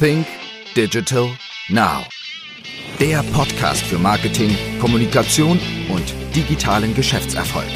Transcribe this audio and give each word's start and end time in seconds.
Think 0.00 0.26
Digital 0.74 1.28
Now. 1.68 2.04
Der 2.98 3.22
Podcast 3.32 3.82
für 3.82 3.96
Marketing, 3.96 4.50
Kommunikation 4.80 5.60
und 5.88 6.14
digitalen 6.34 6.94
Geschäftserfolg. 6.94 7.68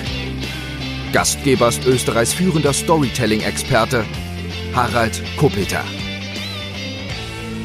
Gastgeber 1.12 1.68
ist 1.68 1.86
Österreichs 1.86 2.32
führender 2.32 2.72
Storytelling-Experte 2.72 4.04
Harald 4.74 5.22
Kopeter. 5.36 5.84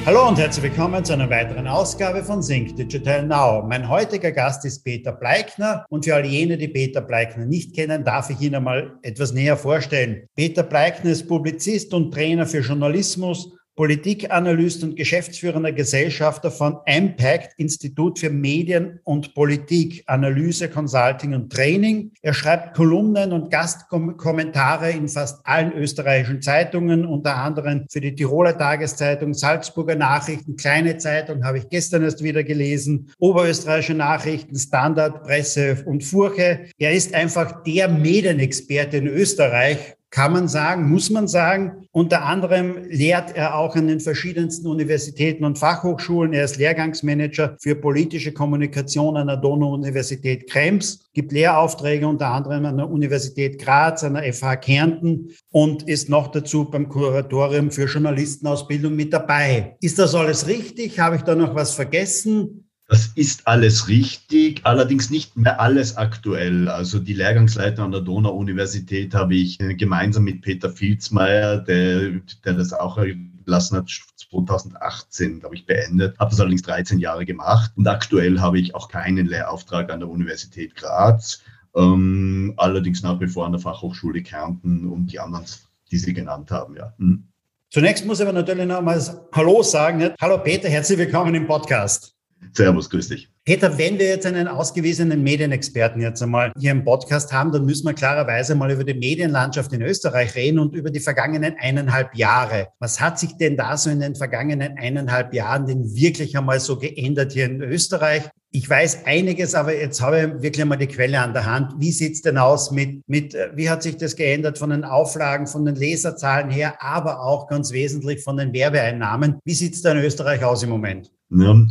Hallo 0.06 0.28
und 0.28 0.38
herzlich 0.38 0.64
willkommen 0.64 1.04
zu 1.04 1.14
einer 1.14 1.30
weiteren 1.32 1.66
Ausgabe 1.66 2.24
von 2.24 2.44
Sync 2.44 2.76
Digital 2.76 3.26
Now. 3.26 3.64
Mein 3.68 3.90
heutiger 3.90 4.32
Gast 4.32 4.66
ist 4.66 4.84
Peter 4.84 5.14
Bleikner 5.14 5.86
und 5.90 6.06
für 6.06 6.14
all 6.14 6.26
jene, 6.26 6.58
die 6.58 6.68
Peter 6.68 7.02
Bleikner 7.02 7.46
nicht 7.46 7.74
kennen, 7.74 8.04
darf 8.04 8.30
ich 8.30 8.40
ihn 8.40 8.54
einmal 8.54 9.00
etwas 9.02 9.34
näher 9.34 9.58
vorstellen. 9.58 10.28
Peter 10.36 10.62
Bleikner 10.62 11.10
ist 11.10 11.28
Publizist 11.28 11.94
und 11.94 12.14
Trainer 12.14 12.46
für 12.46 12.60
Journalismus 12.60 13.54
Politikanalyst 13.76 14.84
und 14.84 14.96
geschäftsführender 14.96 15.72
Gesellschafter 15.72 16.52
von 16.52 16.78
Impact 16.86 17.54
Institut 17.58 18.20
für 18.20 18.30
Medien 18.30 19.00
und 19.04 19.34
Politik, 19.34 20.04
Analyse, 20.06 20.70
Consulting 20.70 21.34
und 21.34 21.52
Training. 21.52 22.12
Er 22.22 22.34
schreibt 22.34 22.76
Kolumnen 22.76 23.32
und 23.32 23.50
Gastkommentare 23.50 24.92
in 24.92 25.08
fast 25.08 25.46
allen 25.46 25.74
österreichischen 25.74 26.42
Zeitungen, 26.42 27.06
unter 27.06 27.38
anderem 27.38 27.86
für 27.90 28.02
die 28.02 28.14
Tiroler 28.14 28.58
Tageszeitung, 28.58 29.34
Salzburger 29.34 29.96
Nachrichten, 29.96 30.56
Kleine 30.56 30.98
Zeitung, 30.98 31.44
habe 31.44 31.58
ich 31.58 31.70
gestern 31.70 32.04
erst 32.04 32.24
wieder 32.24 32.44
gelesen, 32.44 33.12
Oberösterreichische 33.18 33.96
Nachrichten, 33.96 34.56
Standard, 34.56 35.24
Presse 35.24 35.84
und 35.86 36.04
Furche. 36.04 36.68
Er 36.78 36.92
ist 36.92 37.14
einfach 37.16 37.64
der 37.64 37.88
Medienexperte 37.88 38.98
in 38.98 39.08
Österreich 39.08 39.96
kann 40.14 40.32
man 40.32 40.48
sagen, 40.48 40.90
muss 40.90 41.10
man 41.10 41.28
sagen. 41.28 41.88
Unter 41.92 42.24
anderem 42.24 42.78
lehrt 42.88 43.36
er 43.36 43.58
auch 43.58 43.76
an 43.76 43.88
den 43.88 44.00
verschiedensten 44.00 44.68
Universitäten 44.68 45.44
und 45.44 45.58
Fachhochschulen. 45.58 46.34
Er 46.34 46.46
ist 46.46 46.58
Lehrgangsmanager 46.58 47.58
für 47.60 47.74
politische 47.74 48.32
Kommunikation 48.32 49.18
an 49.18 49.26
der 49.26 49.38
Donau-Universität 49.38 50.48
Krems, 50.48 51.10
gibt 51.14 51.32
Lehraufträge 51.32 52.08
unter 52.08 52.28
anderem 52.28 52.64
an 52.66 52.78
der 52.78 52.92
Universität 52.92 53.58
Graz, 53.58 54.04
an 54.04 54.14
der 54.14 54.32
FH 54.32 54.58
Kärnten 54.58 55.30
und 55.50 55.90
ist 55.90 56.10
noch 56.10 56.28
dazu 56.28 56.66
beim 56.66 56.90
Kuratorium 56.90 57.72
für 57.72 57.86
Journalistenausbildung 57.86 58.96
mit 58.96 59.12
dabei. 59.14 59.78
Ist 59.82 59.98
das 59.98 60.14
alles 60.14 60.46
richtig? 60.46 61.00
Habe 61.00 61.16
ich 61.16 61.24
da 61.24 61.34
noch 61.34 61.56
was 61.56 61.74
vergessen? 61.74 62.70
Das 62.88 63.08
ist 63.16 63.48
alles 63.48 63.88
richtig, 63.88 64.62
allerdings 64.66 65.10
nicht 65.10 65.38
mehr 65.38 65.60
alles 65.62 65.96
aktuell. 65.96 66.68
Also 66.68 67.00
die 67.00 67.14
Lehrgangsleiter 67.14 67.84
an 67.84 67.92
der 67.92 68.02
Donau-Universität 68.02 69.14
habe 69.14 69.36
ich 69.36 69.60
äh, 69.62 69.74
gemeinsam 69.74 70.26
mit 70.26 70.42
Peter 70.42 70.70
Filzmeier, 70.70 71.60
der, 71.60 72.22
der 72.44 72.54
das 72.54 72.74
auch 72.74 73.00
gelassen 73.46 73.78
hat, 73.78 73.90
2018, 74.18 75.40
glaube 75.40 75.56
ich, 75.56 75.66
beendet. 75.66 76.18
Habe 76.20 76.32
das 76.32 76.40
allerdings 76.40 76.64
13 76.64 77.00
Jahre 77.00 77.26
gemacht 77.26 77.72
und 77.76 77.88
aktuell 77.88 78.40
habe 78.40 78.60
ich 78.60 78.76
auch 78.76 78.90
keinen 78.90 79.28
Lehrauftrag 79.28 79.92
an 79.92 80.00
der 80.00 80.10
Universität 80.10 80.76
Graz. 80.76 81.42
Ähm, 81.76 82.54
allerdings 82.58 83.02
nach 83.02 83.20
wie 83.20 83.28
vor 83.28 83.46
an 83.46 83.54
der 83.54 83.62
Fachhochschule 83.62 84.22
Kärnten 84.22 84.88
und 84.88 85.08
die 85.08 85.20
anderen, 85.20 85.46
die 85.90 85.98
Sie 85.98 86.14
genannt 86.14 86.52
haben, 86.52 86.76
ja. 86.76 86.94
Hm. 86.98 87.28
Zunächst 87.70 88.06
muss 88.06 88.20
ich 88.20 88.28
aber 88.28 88.34
natürlich 88.34 88.68
noch 88.68 88.82
mal 88.82 89.02
Hallo 89.32 89.64
sagen. 89.64 90.12
Hallo 90.22 90.38
Peter, 90.38 90.70
herzlich 90.70 91.00
willkommen 91.00 91.34
im 91.34 91.48
Podcast. 91.48 92.14
Servus, 92.54 92.90
grüß 92.90 93.10
dich. 93.10 93.33
Peter, 93.46 93.78
wenn 93.78 94.00
wir 94.00 94.06
jetzt 94.06 94.26
einen 94.26 94.48
ausgewiesenen 94.48 95.22
Medienexperten 95.22 96.02
jetzt 96.02 96.24
einmal 96.24 96.54
hier 96.58 96.72
im 96.72 96.86
Podcast 96.86 97.34
haben, 97.34 97.52
dann 97.52 97.66
müssen 97.66 97.86
wir 97.86 97.94
klarerweise 97.94 98.56
mal 98.56 98.72
über 98.72 98.86
die 98.86 98.94
Medienlandschaft 98.94 99.74
in 99.74 99.82
Österreich 99.82 100.34
reden 100.36 100.60
und 100.60 100.74
über 100.74 100.90
die 100.90 101.02
vergangenen 101.02 101.56
eineinhalb 101.60 102.16
Jahre. 102.16 102.70
Was 102.80 103.02
hat 103.02 103.20
sich 103.20 103.36
denn 103.36 103.58
da 103.58 103.76
so 103.76 103.90
in 103.90 104.00
den 104.00 104.16
vergangenen 104.16 104.78
eineinhalb 104.78 105.34
Jahren 105.34 105.66
denn 105.66 105.94
wirklich 105.94 106.38
einmal 106.38 106.62
so 106.62 106.78
geändert 106.78 107.34
hier 107.34 107.48
in 107.48 107.62
Österreich? 107.62 108.30
Ich 108.56 108.70
weiß 108.70 109.06
einiges, 109.06 109.56
aber 109.56 109.76
jetzt 109.76 110.00
habe 110.00 110.20
ich 110.38 110.44
wirklich 110.44 110.66
mal 110.66 110.78
die 110.78 110.88
Quelle 110.88 111.20
an 111.20 111.34
der 111.34 111.46
Hand. 111.46 111.74
Wie 111.80 111.92
sieht's 111.92 112.22
denn 112.22 112.38
aus 112.38 112.72
mit, 112.72 113.02
mit, 113.10 113.34
äh, 113.34 113.50
wie 113.56 113.70
hat 113.70 113.84
sich 113.84 113.98
das 113.98 114.16
geändert 114.16 114.60
von 114.60 114.70
den 114.70 114.86
Auflagen, 114.86 115.48
von 115.48 115.66
den 115.66 115.76
Leserzahlen 115.76 116.50
her, 116.50 116.82
aber 116.82 117.20
auch 117.20 117.48
ganz 117.48 117.74
wesentlich 117.74 118.24
von 118.24 118.38
den 118.38 118.54
Werbeeinnahmen? 118.54 119.40
Wie 119.44 119.56
sieht's 119.56 119.82
da 119.82 119.92
in 119.92 119.98
Österreich 119.98 120.46
aus 120.46 120.62
im 120.62 120.70
Moment? 120.70 121.12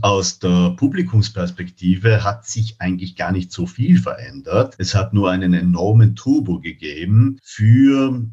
Aus 0.03 0.41
der 0.41 0.75
Publikumsperspektive 0.77 1.62
hat 1.65 2.47
sich 2.47 2.77
eigentlich 2.81 3.17
gar 3.17 3.33
nicht 3.33 3.53
so 3.53 3.67
viel 3.67 3.99
verändert. 3.99 4.75
Es 4.79 4.95
hat 4.95 5.13
nur 5.13 5.31
einen 5.31 5.55
enormen 5.55 6.17
Turbo 6.17 6.61
gegeben 6.61 7.39
für 7.43 8.27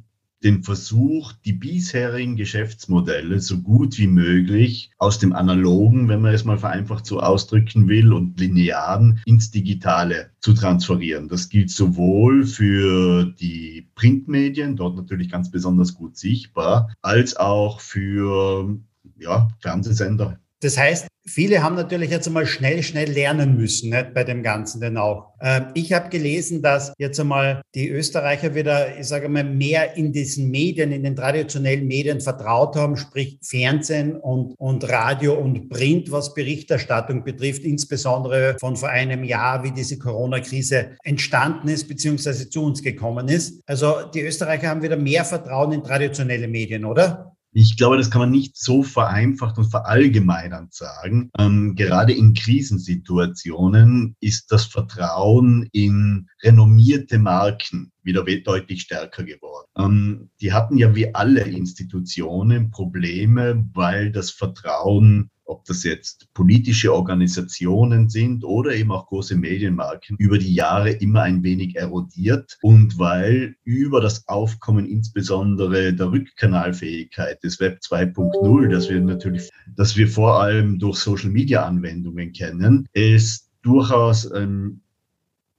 den 0.43 0.63
Versuch, 0.63 1.33
die 1.43 1.53
bisherigen 1.53 2.35
Geschäftsmodelle 2.35 3.39
so 3.41 3.61
gut 3.61 3.97
wie 3.97 4.07
möglich 4.07 4.91
aus 4.97 5.19
dem 5.19 5.33
analogen, 5.33 6.07
wenn 6.07 6.21
man 6.21 6.33
es 6.33 6.45
mal 6.45 6.57
vereinfacht 6.57 7.05
so 7.05 7.19
ausdrücken 7.19 7.87
will, 7.87 8.13
und 8.13 8.39
linearen 8.39 9.21
ins 9.25 9.51
Digitale 9.51 10.31
zu 10.39 10.53
transferieren. 10.53 11.27
Das 11.27 11.49
gilt 11.49 11.71
sowohl 11.71 12.45
für 12.45 13.25
die 13.25 13.89
Printmedien, 13.95 14.77
dort 14.77 14.95
natürlich 14.95 15.29
ganz 15.29 15.51
besonders 15.51 15.93
gut 15.93 16.17
sichtbar, 16.17 16.93
als 17.01 17.35
auch 17.35 17.81
für 17.81 18.79
ja, 19.17 19.49
Fernsehsender 19.59 20.39
das 20.61 20.77
heißt, 20.77 21.07
viele 21.25 21.63
haben 21.63 21.75
natürlich 21.75 22.09
jetzt 22.09 22.27
einmal 22.27 22.45
schnell, 22.45 22.83
schnell 22.83 23.09
lernen 23.09 23.55
müssen 23.55 23.91
nicht, 23.91 24.13
bei 24.13 24.23
dem 24.23 24.43
Ganzen 24.43 24.81
denn 24.81 24.97
auch. 24.97 25.33
Ähm, 25.41 25.67
ich 25.73 25.93
habe 25.93 26.09
gelesen, 26.09 26.61
dass 26.61 26.91
jetzt 26.97 27.19
einmal 27.19 27.61
die 27.75 27.89
Österreicher 27.89 28.55
wieder, 28.55 28.97
ich 28.97 29.07
sage 29.07 29.29
mal, 29.29 29.43
mehr 29.43 29.95
in 29.95 30.11
diesen 30.11 30.49
Medien, 30.49 30.91
in 30.91 31.03
den 31.03 31.15
traditionellen 31.15 31.87
Medien 31.87 32.19
vertraut 32.19 32.75
haben, 32.75 32.97
sprich 32.97 33.37
Fernsehen 33.41 34.15
und, 34.17 34.53
und 34.57 34.89
Radio 34.89 35.35
und 35.35 35.69
Print, 35.69 36.11
was 36.11 36.33
Berichterstattung 36.33 37.23
betrifft, 37.23 37.63
insbesondere 37.63 38.57
von 38.59 38.75
vor 38.75 38.89
einem 38.89 39.23
Jahr, 39.23 39.63
wie 39.63 39.71
diese 39.71 39.97
Corona-Krise 39.97 40.97
entstanden 41.03 41.69
ist, 41.69 41.87
beziehungsweise 41.87 42.49
zu 42.49 42.63
uns 42.63 42.81
gekommen 42.81 43.29
ist. 43.29 43.61
Also 43.65 44.07
die 44.13 44.21
Österreicher 44.21 44.67
haben 44.67 44.81
wieder 44.81 44.97
mehr 44.97 45.23
Vertrauen 45.23 45.71
in 45.71 45.83
traditionelle 45.83 46.47
Medien, 46.47 46.83
oder? 46.85 47.35
Ich 47.51 47.77
glaube, 47.77 47.97
das 47.97 48.11
kann 48.11 48.21
man 48.21 48.31
nicht 48.31 48.57
so 48.57 48.83
vereinfacht 48.83 49.57
und 49.57 49.71
verallgemeinernd 49.71 50.73
sagen. 50.73 51.31
Ähm, 51.37 51.75
gerade 51.75 52.13
in 52.13 52.35
Krisensituationen 52.35 54.15
ist 54.19 54.51
das 54.51 54.65
Vertrauen 54.65 55.67
in 55.71 56.27
renommierte 56.43 57.17
Marken 57.17 57.91
wieder 58.03 58.23
deutlich 58.23 58.81
stärker 58.81 59.23
geworden. 59.23 59.67
Ähm, 59.77 60.29
die 60.41 60.53
hatten 60.53 60.77
ja 60.77 60.95
wie 60.95 61.13
alle 61.15 61.41
Institutionen 61.41 62.69
Probleme, 62.69 63.67
weil 63.73 64.11
das 64.11 64.29
Vertrauen 64.29 65.31
ob 65.49 65.65
das 65.65 65.83
jetzt 65.83 66.31
politische 66.33 66.93
Organisationen 66.93 68.07
sind 68.07 68.43
oder 68.43 68.73
eben 68.73 68.91
auch 68.91 69.07
große 69.07 69.35
Medienmarken, 69.35 70.15
über 70.17 70.37
die 70.37 70.53
Jahre 70.53 70.91
immer 70.91 71.23
ein 71.23 71.43
wenig 71.43 71.75
erodiert 71.75 72.57
und 72.61 72.97
weil 72.99 73.55
über 73.63 73.99
das 73.99 74.27
Aufkommen 74.27 74.85
insbesondere 74.85 75.93
der 75.93 76.11
Rückkanalfähigkeit 76.11 77.43
des 77.43 77.59
Web 77.59 77.79
2.0, 77.83 78.69
das 78.69 78.89
wir 78.89 79.01
natürlich, 79.01 79.49
das 79.75 79.97
wir 79.97 80.07
vor 80.07 80.41
allem 80.41 80.77
durch 80.77 80.97
Social 80.97 81.29
Media 81.29 81.65
Anwendungen 81.65 82.31
kennen, 82.31 82.87
es 82.93 83.49
durchaus 83.61 84.31
ähm, 84.31 84.81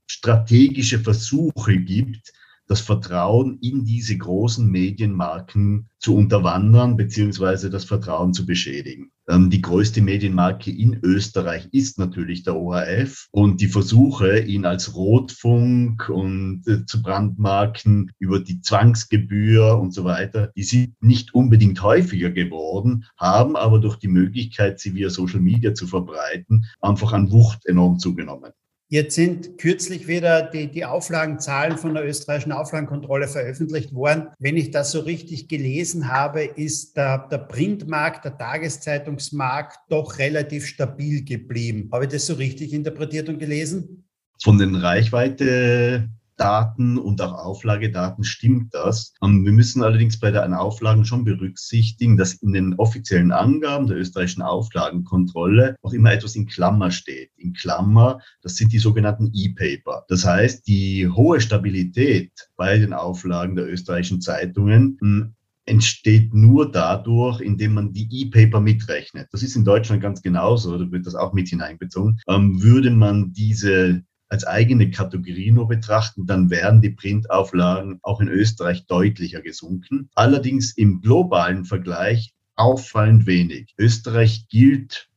strategische 0.07 0.99
Versuche 0.99 1.79
gibt, 1.79 2.33
das 2.71 2.81
Vertrauen 2.81 3.59
in 3.61 3.85
diese 3.85 4.17
großen 4.17 4.65
Medienmarken 4.65 5.89
zu 5.99 6.15
unterwandern 6.15 6.97
beziehungsweise 6.97 7.69
das 7.69 7.85
Vertrauen 7.85 8.33
zu 8.33 8.47
beschädigen. 8.47 9.11
Ähm, 9.29 9.51
die 9.51 9.61
größte 9.61 10.01
Medienmarke 10.01 10.71
in 10.71 10.97
Österreich 11.03 11.69
ist 11.73 11.99
natürlich 11.99 12.45
der 12.45 12.55
ORF 12.55 13.27
und 13.33 13.61
die 13.61 13.67
Versuche, 13.67 14.39
ihn 14.39 14.65
als 14.67 14.95
Rotfunk 14.95 16.09
und 16.11 16.63
äh, 16.69 16.87
zu 16.87 17.03
Brandmarken 17.03 18.13
über 18.21 18.39
die 18.39 18.61
Zwangsgebühr 18.61 19.77
und 19.77 19.93
so 19.93 20.05
weiter, 20.05 20.53
die 20.55 20.63
sind 20.63 20.95
nicht 21.01 21.35
unbedingt 21.35 21.83
häufiger 21.83 22.31
geworden, 22.31 23.05
haben 23.17 23.57
aber 23.57 23.81
durch 23.81 23.97
die 23.97 24.07
Möglichkeit, 24.07 24.79
sie 24.79 24.95
via 24.95 25.11
Social 25.11 25.41
Media 25.41 25.75
zu 25.75 25.89
verbreiten, 25.89 26.67
einfach 26.81 27.13
an 27.13 27.33
Wucht 27.33 27.67
enorm 27.67 27.99
zugenommen. 27.99 28.53
Jetzt 28.93 29.15
sind 29.15 29.57
kürzlich 29.57 30.09
wieder 30.09 30.43
die, 30.43 30.67
die 30.67 30.85
Auflagenzahlen 30.85 31.79
von 31.79 31.95
der 31.95 32.05
österreichischen 32.05 32.51
Auflagenkontrolle 32.51 33.29
veröffentlicht 33.29 33.95
worden. 33.95 34.31
Wenn 34.41 34.57
ich 34.57 34.73
das 34.73 34.91
so 34.91 34.99
richtig 34.99 35.47
gelesen 35.47 36.09
habe, 36.09 36.43
ist 36.43 36.97
der, 36.97 37.29
der 37.31 37.39
Printmarkt, 37.39 38.25
der 38.25 38.37
Tageszeitungsmarkt 38.37 39.79
doch 39.91 40.19
relativ 40.19 40.67
stabil 40.67 41.25
geblieben. 41.25 41.89
Habe 41.93 42.07
ich 42.07 42.11
das 42.11 42.27
so 42.27 42.35
richtig 42.35 42.73
interpretiert 42.73 43.29
und 43.29 43.39
gelesen? 43.39 44.09
Von 44.43 44.59
den 44.59 44.75
Reichweite 44.75 46.09
Daten 46.41 46.97
und 46.97 47.21
auch 47.21 47.35
Auflagedaten 47.35 48.25
stimmt 48.25 48.75
das. 48.75 49.13
Ähm, 49.23 49.45
wir 49.45 49.53
müssen 49.53 49.83
allerdings 49.83 50.19
bei 50.19 50.31
den 50.31 50.55
Auflagen 50.55 51.05
schon 51.05 51.25
berücksichtigen, 51.25 52.17
dass 52.17 52.35
in 52.35 52.55
den 52.55 52.75
offiziellen 52.77 53.31
Angaben 53.31 53.87
der 53.87 53.99
österreichischen 53.99 54.43
Auflagenkontrolle 54.43 55.77
auch 55.83 55.93
immer 55.93 56.13
etwas 56.13 56.37
in 56.37 56.47
Klammer 56.47 56.91
steht. 56.91 57.31
In 57.37 57.53
Klammer, 57.53 58.21
das 58.43 58.57
sind 58.57 58.73
die 58.73 58.79
sogenannten 58.79 59.31
E-Paper. 59.35 60.05
Das 60.09 60.25
heißt, 60.25 60.67
die 60.67 61.09
hohe 61.09 61.41
Stabilität 61.41 62.33
bei 62.57 62.79
den 62.79 62.95
Auflagen 62.95 63.55
der 63.55 63.71
österreichischen 63.71 64.23
Zeitungen 64.23 64.97
hm, 65.01 65.35
entsteht 65.67 66.35
nur 66.35 66.73
dadurch, 66.73 67.41
indem 67.41 67.75
man 67.75 67.93
die 67.93 68.09
E-Paper 68.11 68.61
mitrechnet. 68.61 69.29
Das 69.31 69.43
ist 69.43 69.57
in 69.57 69.65
Deutschland 69.65 70.03
ganz 70.03 70.23
genauso, 70.23 70.77
da 70.79 70.91
wird 70.91 71.07
das 71.07 71.15
auch 71.15 71.33
mit 71.33 71.49
hineinbezogen. 71.49 72.19
Ähm, 72.29 72.63
würde 72.63 72.91
man 72.91 73.33
diese 73.33 74.03
als 74.31 74.47
eigene 74.47 74.91
Kategorie 74.91 75.51
nur 75.51 75.69
betrachten, 75.69 76.25
dann 76.25 76.51
wären 76.51 76.81
die 76.81 76.91
Printauflagen 76.91 77.99
auch 78.03 78.21
in 78.21 78.29
Österreich 78.29 78.87
deutlicher 78.87 79.43
gesunken. 79.43 80.09
Allerdings 80.15 80.77
im 80.77 81.01
globalen 81.01 81.65
Vergleich 81.65 82.33
auffallend 82.55 83.27
wenig. 83.27 83.75
Österreich 83.77 84.47
gilt 84.49 85.09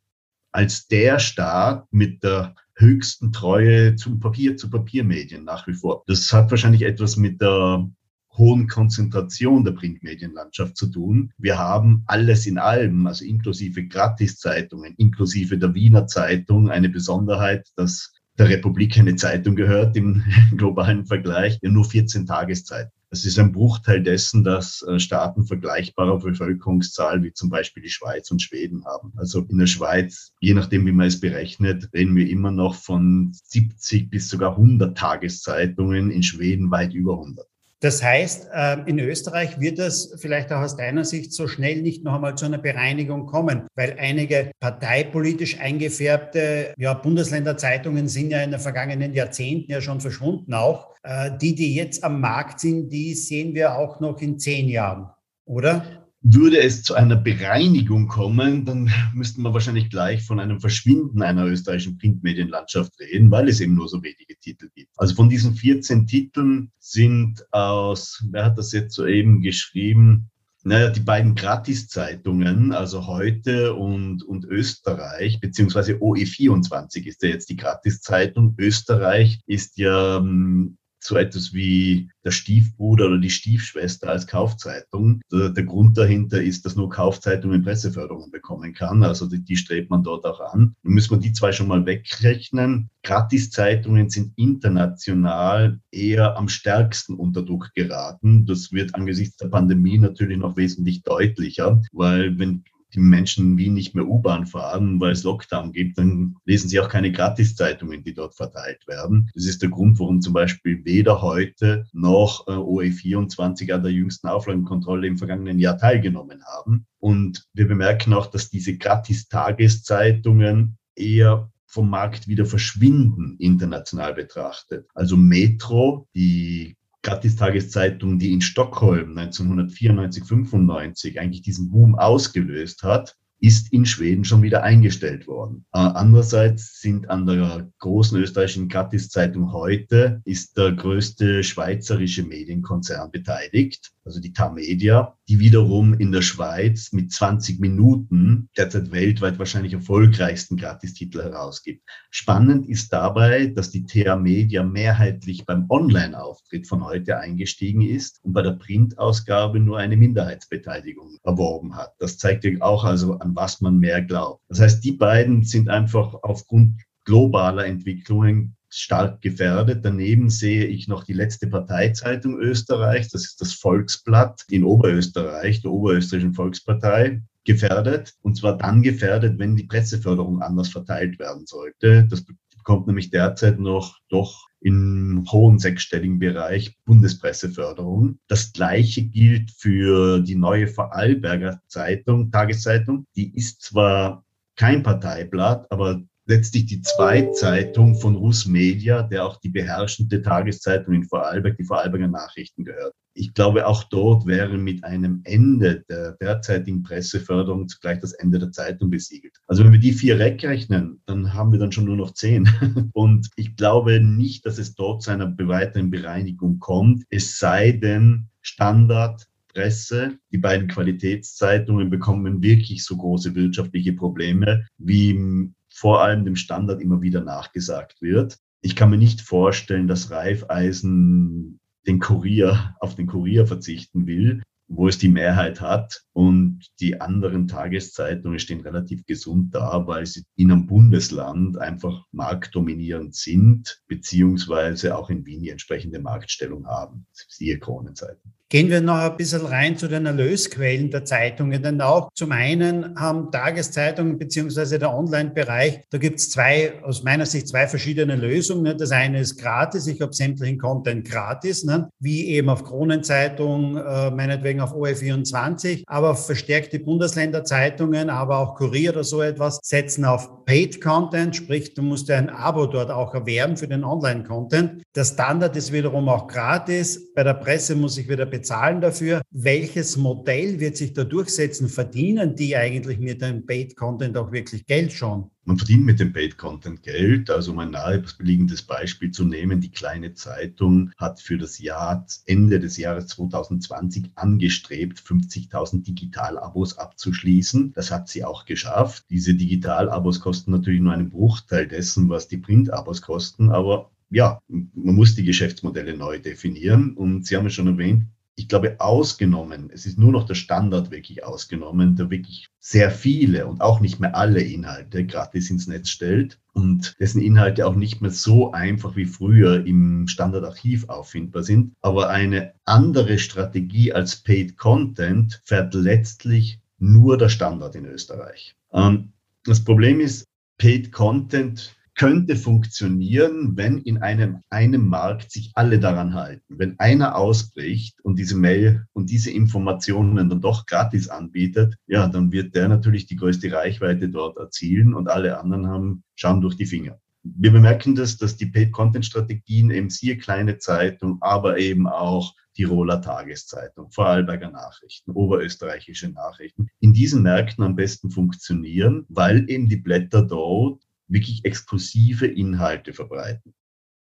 als 0.51 0.88
der 0.88 1.19
Staat 1.19 1.88
mit 1.92 2.24
der 2.24 2.56
höchsten 2.75 3.31
Treue 3.31 3.95
zum 3.95 4.19
Papier, 4.19 4.57
zu 4.57 4.69
Papiermedien 4.69 5.44
nach 5.44 5.68
wie 5.68 5.74
vor. 5.74 6.04
Das 6.07 6.33
hat 6.33 6.50
wahrscheinlich 6.50 6.81
etwas 6.81 7.15
mit 7.15 7.39
der 7.39 7.88
hohen 8.36 8.68
Konzentration 8.68 9.63
der 9.63 9.74
Printmedienlandschaft 9.74 10.75
zu 10.75 10.88
tun. 10.88 11.31
Wir 11.38 11.60
haben 11.60 12.04
alles 12.07 12.48
in 12.48 12.57
allem, 12.57 13.06
also 13.06 13.24
inklusive 13.25 13.86
Gratiszeitungen, 13.88 14.95
inklusive 14.98 15.60
der 15.60 15.75
Wiener 15.75 16.07
Zeitung, 16.07 16.71
eine 16.71 16.89
Besonderheit, 16.89 17.68
dass 17.75 18.12
der 18.38 18.50
Republik 18.50 18.97
eine 18.97 19.15
Zeitung 19.15 19.56
gehört 19.56 19.95
im 19.95 20.24
globalen 20.57 21.06
Vergleich, 21.06 21.59
ja 21.62 21.69
nur 21.69 21.85
14 21.85 22.25
Tageszeit. 22.25 22.89
Das 23.13 23.25
ist 23.25 23.38
ein 23.38 23.51
Bruchteil 23.51 24.01
dessen, 24.01 24.44
dass 24.44 24.81
äh, 24.88 24.97
Staaten 24.97 25.45
vergleichbarer 25.45 26.18
Bevölkerungszahl 26.18 27.21
wie 27.21 27.31
zum 27.31 27.51
Beispiel 27.51 27.83
die 27.83 27.91
Schweiz 27.91 28.31
und 28.31 28.41
Schweden 28.41 28.85
haben. 28.85 29.13
Also 29.18 29.41
in 29.41 29.59
der 29.59 29.68
Schweiz, 29.68 30.33
je 30.39 30.56
nachdem, 30.56 30.88
wie 30.88 30.91
man 30.91 31.06
es 31.06 31.19
berechnet, 31.19 31.89
reden 31.94 32.15
wir 32.15 32.27
immer 32.27 32.50
noch 32.50 32.74
von 32.74 33.31
70 33.31 34.09
bis 34.09 34.30
sogar 34.30 34.53
100 34.53 34.97
Tageszeitungen, 34.97 36.09
in 36.09 36.24
Schweden 36.24 36.71
weit 36.71 36.95
über 36.95 37.13
100. 37.13 37.45
Das 37.83 38.01
heißt, 38.01 38.47
ähm, 38.56 38.83
in 38.85 38.97
Österreich 38.97 39.59
wird 39.59 39.77
es 39.77 40.15
vielleicht 40.21 40.53
auch 40.53 40.62
aus 40.62 40.77
deiner 40.77 41.03
Sicht 41.03 41.33
so 41.33 41.50
schnell 41.50 41.81
nicht 41.81 42.01
noch 42.01 42.13
einmal 42.13 42.35
zu 42.35 42.45
einer 42.45 42.57
Bereinigung 42.57 43.25
kommen, 43.25 43.68
weil 43.75 43.97
einige 44.00 44.51
parteipolitisch 44.62 45.59
eingefärbte 45.59 46.74
ja, 46.77 46.94
Bundesländerzeitungen 46.94 48.07
sind 48.07 48.31
ja 48.31 48.41
in 48.41 48.51
den 48.51 48.62
vergangenen 48.62 49.13
Jahrzehnten 49.13 49.69
ja 49.69 49.81
schon 49.81 50.00
verschwunden 50.00 50.53
auch. 50.53 50.95
Äh, 51.03 51.31
die, 51.41 51.56
die 51.56 51.75
jetzt 51.75 52.06
am 52.06 52.21
Markt 52.21 52.62
sind, 52.62 52.88
die 52.88 53.15
sehen 53.15 53.53
wir 53.53 53.75
auch 53.75 54.00
noch 54.00 54.21
in 54.21 54.39
zehn 54.39 54.69
Jahren, 54.69 55.09
oder? 55.44 56.02
Würde 56.25 56.61
es 56.61 56.83
zu 56.83 56.95
einer 56.95 57.17
Bereinigung 57.17 58.07
kommen, 58.07 58.63
dann 58.63 58.89
müssten 59.13 59.41
wir 59.41 59.53
wahrscheinlich 59.53 59.89
gleich 59.89 60.23
von 60.23 60.39
einem 60.39 60.61
Verschwinden 60.61 61.21
einer 61.21 61.45
österreichischen 61.45 61.97
Printmedienlandschaft 61.97 62.97
reden, 62.97 63.29
weil 63.29 63.49
es 63.49 63.59
eben 63.59 63.75
nur 63.75 63.89
so 63.89 64.01
wenige 64.01 64.39
Titel 64.39 64.69
gibt. 64.73 64.93
Also 64.95 65.15
von 65.15 65.27
diesen 65.27 65.53
14 65.53 66.07
Titeln 66.07 66.71
sind 66.79 67.45
aus, 67.51 68.23
wer 68.31 68.45
hat 68.45 68.57
das 68.57 68.71
jetzt 68.71 68.95
soeben 68.95 69.41
geschrieben? 69.41 70.29
Naja, 70.63 70.91
die 70.91 71.01
beiden 71.01 71.35
Gratiszeitungen, 71.35 72.71
also 72.71 73.05
heute 73.05 73.73
und, 73.73 74.23
und 74.23 74.45
Österreich, 74.45 75.41
beziehungsweise 75.41 75.95
OE24 75.95 77.05
ist 77.05 77.21
ja 77.21 77.29
jetzt 77.29 77.49
die 77.49 77.57
Gratiszeitung. 77.57 78.55
Österreich 78.57 79.41
ist 79.45 79.77
ja 79.77 80.19
ähm, 80.19 80.77
so 81.05 81.15
etwas 81.17 81.53
wie 81.53 82.09
der 82.23 82.31
Stiefbruder 82.31 83.07
oder 83.07 83.17
die 83.17 83.29
Stiefschwester 83.29 84.09
als 84.09 84.27
Kaufzeitung. 84.27 85.21
Der, 85.31 85.50
der 85.50 85.63
Grund 85.63 85.97
dahinter 85.97 86.41
ist, 86.41 86.65
dass 86.65 86.75
nur 86.75 86.89
Kaufzeitungen 86.89 87.63
Presseförderung 87.63 88.31
bekommen 88.31 88.73
kann. 88.73 89.03
Also 89.03 89.27
die, 89.27 89.44
die 89.44 89.57
strebt 89.57 89.89
man 89.89 90.03
dort 90.03 90.25
auch 90.25 90.39
an. 90.39 90.75
Dann 90.83 90.94
müssen 90.94 91.11
wir 91.11 91.17
die 91.17 91.33
zwei 91.33 91.51
schon 91.51 91.67
mal 91.67 91.85
wegrechnen. 91.85 92.89
Gratiszeitungen 93.03 94.09
sind 94.09 94.33
international 94.38 95.79
eher 95.91 96.38
am 96.38 96.47
stärksten 96.47 97.15
unter 97.15 97.44
Druck 97.44 97.71
geraten. 97.75 98.45
Das 98.45 98.71
wird 98.71 98.95
angesichts 98.95 99.38
der 99.38 99.50
Pandemie 99.50 99.97
natürlich 99.97 100.38
noch 100.38 100.55
wesentlich 100.55 101.03
deutlicher, 101.03 101.81
weil 101.91 102.39
wenn 102.39 102.63
die 102.93 102.99
Menschen 102.99 103.57
wie 103.57 103.69
nicht 103.69 103.95
mehr 103.95 104.07
U-Bahn 104.07 104.45
fahren, 104.45 104.99
weil 104.99 105.11
es 105.11 105.23
Lockdown 105.23 105.71
gibt, 105.71 105.97
dann 105.97 106.35
lesen 106.45 106.69
sie 106.69 106.79
auch 106.79 106.89
keine 106.89 107.11
Gratiszeitungen, 107.11 108.03
die 108.03 108.13
dort 108.13 108.35
verteilt 108.35 108.87
werden. 108.87 109.29
Das 109.33 109.45
ist 109.45 109.61
der 109.61 109.69
Grund, 109.69 109.99
warum 109.99 110.21
zum 110.21 110.33
Beispiel 110.33 110.83
weder 110.85 111.21
heute 111.21 111.85
noch 111.91 112.47
äh, 112.47 112.51
OE24 112.51 113.71
an 113.71 113.83
der 113.83 113.91
jüngsten 113.91 114.27
Auflagenkontrolle 114.27 115.07
im 115.07 115.17
vergangenen 115.17 115.59
Jahr 115.59 115.77
teilgenommen 115.77 116.43
haben. 116.45 116.85
Und 116.99 117.45
wir 117.53 117.67
bemerken 117.67 118.13
auch, 118.13 118.27
dass 118.27 118.49
diese 118.49 118.77
Gratis-Tageszeitungen 118.77 120.77
eher 120.95 121.49
vom 121.65 121.89
Markt 121.89 122.27
wieder 122.27 122.45
verschwinden, 122.45 123.35
international 123.39 124.13
betrachtet. 124.13 124.87
Also 124.93 125.17
Metro, 125.17 126.07
die 126.13 126.77
Gratistageszeitung, 127.03 128.17
die 128.17 128.31
in 128.31 128.41
Stockholm 128.41 129.17
1994, 129.17 130.23
95 130.23 131.19
eigentlich 131.19 131.41
diesen 131.41 131.69
Boom 131.69 131.95
ausgelöst 131.95 132.83
hat, 132.83 133.17
ist 133.43 133.73
in 133.73 133.85
Schweden 133.85 134.23
schon 134.23 134.41
wieder 134.41 134.63
eingestellt 134.63 135.27
worden. 135.27 135.65
Äh, 135.73 135.79
andererseits 135.79 136.79
sind 136.79 137.09
an 137.09 137.25
der 137.25 137.69
großen 137.79 138.17
österreichischen 138.17 138.69
Gratiszeitung 138.69 139.51
heute 139.51 140.21
ist 140.23 140.55
der 140.55 140.71
größte 140.71 141.43
schweizerische 141.43 142.23
Medienkonzern 142.23 143.11
beteiligt, 143.11 143.91
also 144.05 144.21
die 144.21 144.31
Tamedia, 144.31 145.17
die 145.27 145.39
wiederum 145.39 145.93
in 145.93 146.13
der 146.13 146.21
Schweiz 146.21 146.93
mit 146.93 147.11
20 147.11 147.59
Minuten 147.59 148.49
derzeit 148.57 148.91
weltweit 148.91 149.39
wahrscheinlich 149.39 149.73
erfolgreichsten 149.73 150.55
Gratistitel 150.55 151.21
herausgibt. 151.21 151.83
Spannend 152.11 152.67
ist 152.67 152.93
dabei, 152.93 153.47
dass 153.47 153.71
die 153.71 153.85
TA 153.85 154.15
Media 154.15 154.63
mehrheitlich 154.63 155.45
beim 155.45 155.65
Online-Auftritt 155.69 156.67
von 156.67 156.85
heute 156.85 157.17
eingestiegen 157.17 157.81
ist 157.81 158.19
und 158.23 158.31
bei 158.31 158.41
der 158.41 158.51
Printausgabe 158.51 159.59
nur 159.59 159.79
eine 159.79 159.97
Minderheitsbeteiligung 159.97 161.17
erworben 161.23 161.75
hat. 161.75 161.93
Das 161.99 162.17
zeigt 162.17 162.43
auch 162.61 162.83
also 162.83 163.19
an 163.19 163.32
was 163.35 163.62
man 163.62 163.77
mehr 163.77 164.01
glaubt. 164.01 164.41
Das 164.50 164.59
heißt, 164.59 164.83
die 164.83 164.91
beiden 164.91 165.44
sind 165.44 165.69
einfach 165.69 166.13
aufgrund 166.24 166.81
globaler 167.06 167.65
Entwicklungen 167.65 168.56
stark 168.69 169.21
gefährdet. 169.21 169.85
Daneben 169.85 170.30
sehe 170.30 170.65
ich 170.65 170.88
noch 170.88 171.03
die 171.03 171.13
letzte 171.13 171.47
Parteizeitung 171.47 172.39
Österreichs, 172.39 173.09
das 173.09 173.25
ist 173.25 173.41
das 173.41 173.53
Volksblatt 173.53 174.44
in 174.50 174.63
Oberösterreich, 174.63 175.62
der 175.62 175.71
Oberösterreichischen 175.71 176.33
Volkspartei, 176.33 177.21
gefährdet. 177.45 178.13
Und 178.21 178.35
zwar 178.35 178.57
dann 178.57 178.81
gefährdet, 178.81 179.38
wenn 179.38 179.56
die 179.56 179.65
Presseförderung 179.65 180.41
anders 180.41 180.69
verteilt 180.69 181.19
werden 181.19 181.45
sollte. 181.45 182.07
Das 182.09 182.25
bekommt 182.57 182.88
nämlich 182.88 183.09
derzeit 183.09 183.59
noch 183.59 184.00
doch 184.09 184.47
im 184.63 185.25
hohen 185.30 185.60
sechsstelligen 185.60 186.19
Bereich 186.19 186.77
Bundespresseförderung. 186.86 188.19
Das 188.27 188.54
Gleiche 188.54 189.04
gilt 189.04 189.51
für 189.51 190.21
die 190.21 190.36
neue 190.36 190.68
Vorarlberger 190.68 191.62
Zeitung, 191.68 192.32
Tageszeitung. 192.32 193.05
Die 193.15 193.36
ist 193.36 193.62
zwar 193.62 194.25
kein 194.55 194.82
Parteiblatt, 194.82 195.70
aber 195.72 196.01
letztlich 196.25 196.65
die 196.65 196.82
Zweitzeitung 196.82 197.96
von 197.96 198.15
Russ 198.15 198.46
Media, 198.46 199.03
der 199.03 199.25
auch 199.25 199.39
die 199.39 199.50
beherrschende 199.50 200.22
Tageszeitung 200.22 200.94
in 200.94 201.03
Vorarlberg, 201.03 201.58
die 201.58 201.65
Vorarlberger 201.65 202.08
Nachrichten 202.08 202.63
gehört. 202.63 202.94
Ich 203.15 203.34
glaube, 203.34 203.68
auch 203.68 203.84
dort 203.84 204.25
wäre 204.25 204.58
mit 204.58 204.84
einem 204.84 205.22
Ende 205.24 205.84
der 205.88 206.13
derzeitigen 206.13 206.82
Presseförderung 206.82 207.68
zugleich 207.68 208.00
das 208.00 208.13
Ende 208.13 208.39
der 208.39 208.51
Zeitung 208.51 208.89
besiegelt. 208.89 209.36
Also 209.48 209.63
wenn 209.63 209.72
wir 209.72 209.80
die 209.80 209.94
vier 209.94 210.18
wegrechnen, 210.18 211.01
dann 211.06 211.34
haben 211.34 211.51
wir 211.51 211.60
dann 211.60 211.72
schon 211.72 211.86
nur 211.86 211.98
noch 211.98 212.13
zehn. 212.13 212.50
Und 212.94 213.30
ich 213.36 213.56
glaube 213.56 214.00
nicht, 214.00 214.46
dass 214.46 214.58
es 214.58 214.74
dort 214.74 215.03
zu 215.03 215.12
einer 215.12 215.32
weiteren 215.38 215.92
Bereinigung 215.92 216.60
kommt, 216.60 217.03
es 217.10 217.38
sei 217.38 217.74
denn, 217.74 218.30
Standard 218.42 219.27
Presse, 219.53 220.18
die 220.32 220.39
beiden 220.39 220.68
Qualitätszeitungen 220.68 221.89
bekommen 221.89 222.42
wirklich 222.42 222.84
so 222.84 222.98
große 222.98 223.36
wirtschaftliche 223.36 223.94
Probleme, 223.94 224.65
wie 224.77 225.53
vor 225.74 226.01
allem 226.01 226.24
dem 226.24 226.36
Standard 226.36 226.82
immer 226.82 227.01
wieder 227.01 227.22
nachgesagt 227.22 228.01
wird. 228.01 228.38
Ich 228.62 228.75
kann 228.75 228.92
mir 228.92 228.98
nicht 228.98 229.22
vorstellen, 229.22 229.88
dass 229.88 230.12
Reifeisen 230.12 231.60
den 231.86 232.00
Kurier, 232.00 232.75
auf 232.80 232.96
den 232.96 233.08
Kurier 233.08 233.46
verzichten 233.48 234.08
will, 234.08 234.42
wo 234.68 234.88
es 234.88 234.98
die 234.98 235.10
Mehrheit 235.10 235.62
hat. 235.62 236.03
Und 236.13 236.68
die 236.80 237.01
anderen 237.01 237.48
Tageszeitungen 237.48 238.39
stehen 238.39 238.62
relativ 238.62 239.06
gesund 239.06 239.53
da, 239.56 239.86
weil 239.88 240.06
sie 240.06 240.24
in 240.36 240.51
einem 240.51 240.68
Bundesland 240.68 241.58
einfach 241.58 242.06
marktdominierend 242.12 243.15
sind, 243.15 243.82
beziehungsweise 243.88 244.96
auch 244.96 245.10
in 245.10 245.25
Wien 245.25 245.42
die 245.42 245.50
entsprechende 245.50 246.00
Marktstellung 246.00 246.68
haben. 246.68 247.08
Siehe 247.12 247.60
Kronenzeitung. 247.60 248.32
Gehen 248.53 248.69
wir 248.69 248.81
noch 248.81 249.00
ein 249.00 249.17
bisschen 249.17 249.48
rein 249.48 249.75
zu 249.77 249.88
den 249.88 250.05
Erlösquellen 250.05 250.91
der 250.91 251.03
Zeitungen. 251.03 251.63
Denn 251.63 251.81
auch 251.81 252.12
zum 252.13 252.31
einen 252.31 252.95
haben 253.00 253.31
Tageszeitungen 253.31 254.19
beziehungsweise 254.19 254.77
der 254.77 254.93
Online-Bereich, 254.93 255.81
da 255.89 255.98
gibt 255.98 256.19
es 256.19 256.29
zwei, 256.29 256.74
aus 256.83 257.01
meiner 257.01 257.25
Sicht 257.25 257.48
zwei 257.48 257.67
verschiedene 257.67 258.15
Lösungen. 258.15 258.77
Das 258.77 258.91
eine 258.91 259.22
ist 259.22 259.41
gratis, 259.41 259.88
ich 259.88 260.00
habe 260.01 260.13
sämtlichen 260.13 260.60
Content 260.60 261.10
gratis, 261.10 261.63
ne? 261.63 261.89
wie 262.00 262.27
eben 262.27 262.48
auf 262.48 262.63
Kronenzeitung, 262.63 263.75
äh, 263.75 264.12
meinetwegen 264.12 264.60
auf 264.60 264.75
OE24, 264.75 265.86
aber 265.88 266.13
verstärkte 266.13 266.77
Bundesländerzeitungen, 266.77 268.12
aber 268.12 268.38
auch 268.38 268.53
Kurier 268.53 268.91
oder 268.91 269.03
so 269.03 269.24
etwas 269.24 269.62
setzen 269.63 270.05
auf 270.05 270.45
Paid 270.45 270.79
Content, 270.79 271.36
sprich, 271.36 271.74
du 271.74 271.81
musst 271.81 272.12
ein 272.12 272.29
Abo 272.29 272.67
dort 272.67 272.91
auch 272.91 273.15
erwerben 273.15 273.57
für 273.57 273.67
den 273.67 273.83
Online-Content. 273.83 274.83
Der 274.95 275.05
Standard 275.05 275.55
ist 275.55 275.72
wiederum 275.72 276.07
auch 276.07 276.27
gratis. 276.27 277.12
Bei 277.15 277.24
der 277.24 277.33
Presse 277.33 277.75
muss 277.75 277.98
ich 277.98 278.07
wieder 278.07 278.27
bezahlen 278.27 278.42
dafür. 278.50 279.21
Welches 279.31 279.97
Modell 279.97 280.59
wird 280.59 280.77
sich 280.77 280.93
da 280.93 281.03
durchsetzen? 281.03 281.69
Verdienen 281.69 282.35
die 282.35 282.55
eigentlich 282.55 283.00
mit 283.00 283.21
dem 283.21 283.45
Paid 283.45 283.75
Content 283.75 284.17
auch 284.17 284.31
wirklich 284.31 284.65
Geld 284.65 284.93
schon? 284.93 285.29
Man 285.45 285.57
verdient 285.57 285.83
mit 285.83 286.00
dem 286.00 286.13
Paid 286.13 286.38
Content 286.38 286.83
Geld. 286.83 287.29
Also 287.29 287.51
um 287.51 287.59
ein 287.59 287.71
naheliegendes 287.71 288.62
Beispiel 288.62 289.12
zu 289.12 289.25
nehmen, 289.25 289.59
die 289.59 289.71
kleine 289.71 290.13
Zeitung 290.13 290.91
hat 290.97 291.19
für 291.19 291.38
das 291.38 291.59
Jahr 291.59 292.05
Ende 292.25 292.59
des 292.59 292.77
Jahres 292.77 293.07
2020 293.07 294.12
angestrebt, 294.15 295.00
50.000 295.00 295.83
Digital-Abos 295.83 296.77
abzuschließen. 296.77 297.73
Das 297.73 297.91
hat 297.91 298.07
sie 298.07 298.23
auch 298.23 298.45
geschafft. 298.45 299.03
Diese 299.09 299.35
Digital-Abos 299.35 300.21
kosten 300.21 300.51
natürlich 300.51 300.81
nur 300.81 300.93
einen 300.93 301.09
Bruchteil 301.09 301.67
dessen, 301.67 302.09
was 302.09 302.27
die 302.27 302.38
Print-Abos 302.38 303.01
kosten, 303.01 303.50
aber 303.50 303.89
ja, 304.13 304.39
man 304.47 304.95
muss 304.95 305.15
die 305.15 305.23
Geschäftsmodelle 305.23 305.97
neu 305.97 306.19
definieren. 306.19 306.93
Und 306.93 307.25
Sie 307.25 307.35
haben 307.35 307.47
es 307.47 307.53
schon 307.53 307.67
erwähnt, 307.67 308.05
ich 308.35 308.47
glaube, 308.47 308.79
ausgenommen, 308.79 309.69
es 309.71 309.85
ist 309.85 309.99
nur 309.99 310.11
noch 310.11 310.25
der 310.25 310.33
Standard 310.33 310.89
wirklich 310.89 311.23
ausgenommen, 311.23 311.95
der 311.95 312.09
wirklich 312.09 312.47
sehr 312.59 312.89
viele 312.89 313.45
und 313.45 313.61
auch 313.61 313.79
nicht 313.79 313.99
mehr 313.99 314.15
alle 314.15 314.41
Inhalte 314.41 315.05
gratis 315.05 315.51
ins 315.51 315.67
Netz 315.67 315.89
stellt 315.89 316.39
und 316.53 316.95
dessen 316.99 317.21
Inhalte 317.21 317.67
auch 317.67 317.75
nicht 317.75 318.01
mehr 318.01 318.11
so 318.11 318.51
einfach 318.51 318.95
wie 318.95 319.05
früher 319.05 319.65
im 319.65 320.07
Standardarchiv 320.07 320.89
auffindbar 320.89 321.43
sind. 321.43 321.73
Aber 321.81 322.09
eine 322.09 322.53
andere 322.65 323.19
Strategie 323.19 323.93
als 323.93 324.15
Paid 324.15 324.57
Content 324.57 325.41
fährt 325.43 325.73
letztlich 325.75 326.59
nur 326.79 327.17
der 327.17 327.29
Standard 327.29 327.75
in 327.75 327.85
Österreich. 327.85 328.55
Ähm, 328.71 329.13
das 329.45 329.63
Problem 329.63 329.99
ist, 329.99 330.25
Paid 330.57 330.91
Content 330.91 331.75
könnte 331.95 332.35
funktionieren, 332.35 333.55
wenn 333.55 333.77
in 333.79 334.00
einem, 334.00 334.41
einem 334.50 334.88
Markt 334.88 335.31
sich 335.31 335.51
alle 335.55 335.79
daran 335.79 336.13
halten. 336.13 336.57
Wenn 336.57 336.79
einer 336.79 337.15
ausbricht 337.15 338.03
und 338.03 338.17
diese 338.17 338.35
Mail 338.35 338.85
und 338.93 339.09
diese 339.09 339.31
Informationen 339.31 340.29
dann 340.29 340.41
doch 340.41 340.65
gratis 340.65 341.09
anbietet, 341.09 341.75
ja, 341.88 342.07
dann 342.07 342.31
wird 342.31 342.55
der 342.55 342.67
natürlich 342.67 343.05
die 343.05 343.15
größte 343.15 343.51
Reichweite 343.51 344.09
dort 344.09 344.38
erzielen 344.38 344.93
und 344.93 345.07
alle 345.07 345.39
anderen 345.39 345.67
haben, 345.67 346.03
schauen 346.15 346.41
durch 346.41 346.55
die 346.55 346.65
Finger. 346.65 347.00
Wir 347.23 347.51
bemerken 347.51 347.95
das, 347.95 348.17
dass 348.17 348.35
die 348.35 348.47
Paid-Content-Strategien 348.47 349.71
eben 349.71 349.89
siehe 349.89 350.17
kleine 350.17 350.57
Zeitung, 350.57 351.19
aber 351.21 351.57
eben 351.57 351.88
auch 351.88 352.33
Tiroler 352.53 353.01
Tageszeitung, 353.01 353.89
Vorarlberger 353.91 354.51
Nachrichten, 354.51 355.12
oberösterreichische 355.12 356.09
Nachrichten, 356.09 356.67
in 356.79 356.93
diesen 356.93 357.23
Märkten 357.23 357.63
am 357.63 357.75
besten 357.75 358.12
funktionieren, 358.12 359.05
weil 359.09 359.50
eben 359.50 359.69
die 359.69 359.77
Blätter 359.77 360.23
dort 360.23 360.83
wirklich 361.13 361.46
exklusive 361.46 362.27
Inhalte 362.27 362.93
verbreiten. 362.93 363.53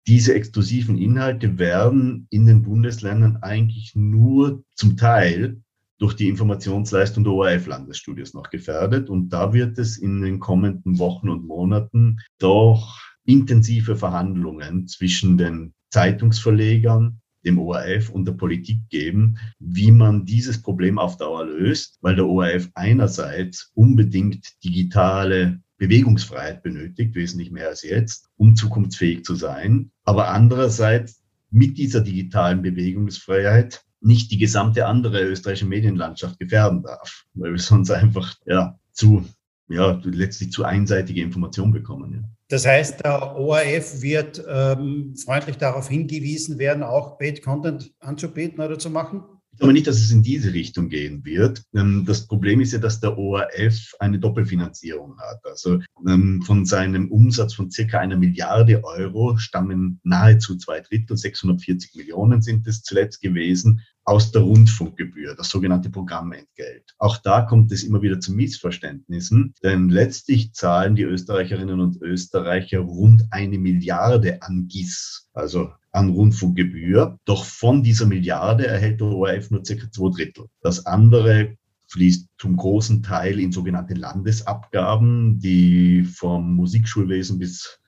Diese 0.07 0.33
exklusiven 0.33 0.97
Inhalte 0.97 1.59
werden 1.59 2.27
in 2.31 2.47
den 2.47 2.63
Bundesländern 2.63 3.37
eigentlich 3.37 3.93
nur 3.95 4.63
zum 4.75 4.97
Teil 4.97 5.61
durch 5.99 6.15
die 6.15 6.27
Informationsleistung 6.27 7.23
der 7.23 7.33
ORF-Landesstudios 7.33 8.33
noch 8.33 8.49
gefährdet. 8.49 9.09
Und 9.09 9.29
da 9.29 9.53
wird 9.53 9.77
es 9.77 9.97
in 9.97 10.21
den 10.21 10.39
kommenden 10.39 10.97
Wochen 10.97 11.29
und 11.29 11.45
Monaten 11.45 12.17
doch 12.39 12.99
intensive 13.23 13.95
Verhandlungen 13.95 14.87
zwischen 14.87 15.37
den 15.37 15.75
Zeitungsverlegern, 15.91 17.21
dem 17.45 17.59
ORF 17.59 18.09
und 18.09 18.25
der 18.25 18.33
Politik 18.33 18.79
geben, 18.89 19.37
wie 19.59 19.91
man 19.91 20.25
dieses 20.25 20.59
Problem 20.61 20.97
auf 20.97 21.17
Dauer 21.17 21.45
löst, 21.45 21.99
weil 22.01 22.15
der 22.15 22.27
ORF 22.27 22.69
einerseits 22.73 23.71
unbedingt 23.75 24.63
digitale 24.63 25.61
Bewegungsfreiheit 25.81 26.61
benötigt, 26.61 27.15
wesentlich 27.15 27.49
mehr 27.49 27.69
als 27.69 27.81
jetzt, 27.81 28.29
um 28.37 28.55
zukunftsfähig 28.55 29.25
zu 29.25 29.33
sein. 29.33 29.89
Aber 30.03 30.27
andererseits 30.27 31.23
mit 31.49 31.79
dieser 31.79 32.01
digitalen 32.01 32.61
Bewegungsfreiheit 32.61 33.83
nicht 33.99 34.29
die 34.29 34.37
gesamte 34.37 34.85
andere 34.85 35.23
österreichische 35.23 35.65
Medienlandschaft 35.65 36.37
gefährden 36.37 36.83
darf, 36.83 37.25
weil 37.33 37.53
wir 37.53 37.59
sonst 37.59 37.89
einfach 37.89 38.35
ja, 38.45 38.77
zu, 38.91 39.25
ja, 39.69 39.99
letztlich 40.03 40.51
zu 40.51 40.63
einseitige 40.65 41.23
Informationen 41.23 41.73
bekommen. 41.73 42.13
Ja. 42.13 42.29
Das 42.49 42.67
heißt, 42.67 43.03
der 43.03 43.35
ORF 43.35 44.03
wird 44.03 44.43
ähm, 44.47 45.15
freundlich 45.15 45.57
darauf 45.57 45.89
hingewiesen 45.89 46.59
werden, 46.59 46.83
auch 46.83 47.17
Paid-Content 47.17 47.91
anzubieten 47.99 48.63
oder 48.63 48.77
zu 48.77 48.91
machen? 48.91 49.23
Glaube 49.61 49.73
nicht, 49.73 49.85
dass 49.85 49.97
es 49.97 50.11
in 50.11 50.23
diese 50.23 50.53
Richtung 50.53 50.89
gehen 50.89 51.23
wird. 51.23 51.61
Ähm, 51.75 52.03
das 52.05 52.25
Problem 52.25 52.61
ist 52.61 52.73
ja, 52.73 52.79
dass 52.79 52.99
der 52.99 53.15
ORF 53.15 53.93
eine 53.99 54.17
Doppelfinanzierung 54.17 55.19
hat. 55.19 55.45
Also 55.45 55.79
ähm, 56.07 56.41
von 56.41 56.65
seinem 56.65 57.11
Umsatz 57.11 57.53
von 57.53 57.69
circa 57.69 57.99
einer 57.99 58.17
Milliarde 58.17 58.83
Euro 58.83 59.37
stammen 59.37 59.99
nahezu 60.03 60.57
zwei 60.57 60.81
Drittel, 60.81 61.15
640 61.15 61.93
Millionen 61.95 62.41
sind 62.41 62.65
es 62.65 62.81
zuletzt 62.81 63.21
gewesen, 63.21 63.81
aus 64.03 64.31
der 64.31 64.41
Rundfunkgebühr, 64.41 65.35
das 65.35 65.49
sogenannte 65.49 65.89
Programmentgelt. 65.89 66.95
Auch 66.97 67.17
da 67.17 67.41
kommt 67.41 67.71
es 67.71 67.83
immer 67.83 68.01
wieder 68.01 68.19
zu 68.19 68.33
Missverständnissen, 68.33 69.53
denn 69.63 69.89
letztlich 69.89 70.53
zahlen 70.53 70.95
die 70.95 71.03
Österreicherinnen 71.03 71.79
und 71.79 72.01
Österreicher 72.01 72.79
rund 72.79 73.23
eine 73.31 73.59
Milliarde 73.59 74.41
an 74.41 74.67
GIS, 74.67 75.29
also 75.33 75.71
an 75.91 76.09
Rundfunkgebühr. 76.09 77.19
Doch 77.25 77.45
von 77.45 77.83
dieser 77.83 78.05
Milliarde 78.05 78.67
erhält 78.67 79.01
der 79.01 79.07
ORF 79.07 79.51
nur 79.51 79.63
circa 79.65 79.91
zwei 79.91 80.09
Drittel. 80.09 80.45
Das 80.61 80.85
andere 80.85 81.55
fließt 81.91 82.27
zum 82.37 82.55
großen 82.55 83.03
Teil 83.03 83.39
in 83.39 83.51
sogenannte 83.51 83.93
Landesabgaben, 83.93 85.39
die 85.39 86.03
vom 86.03 86.55
Musikschulwesen 86.55 87.37
bis 87.37 87.80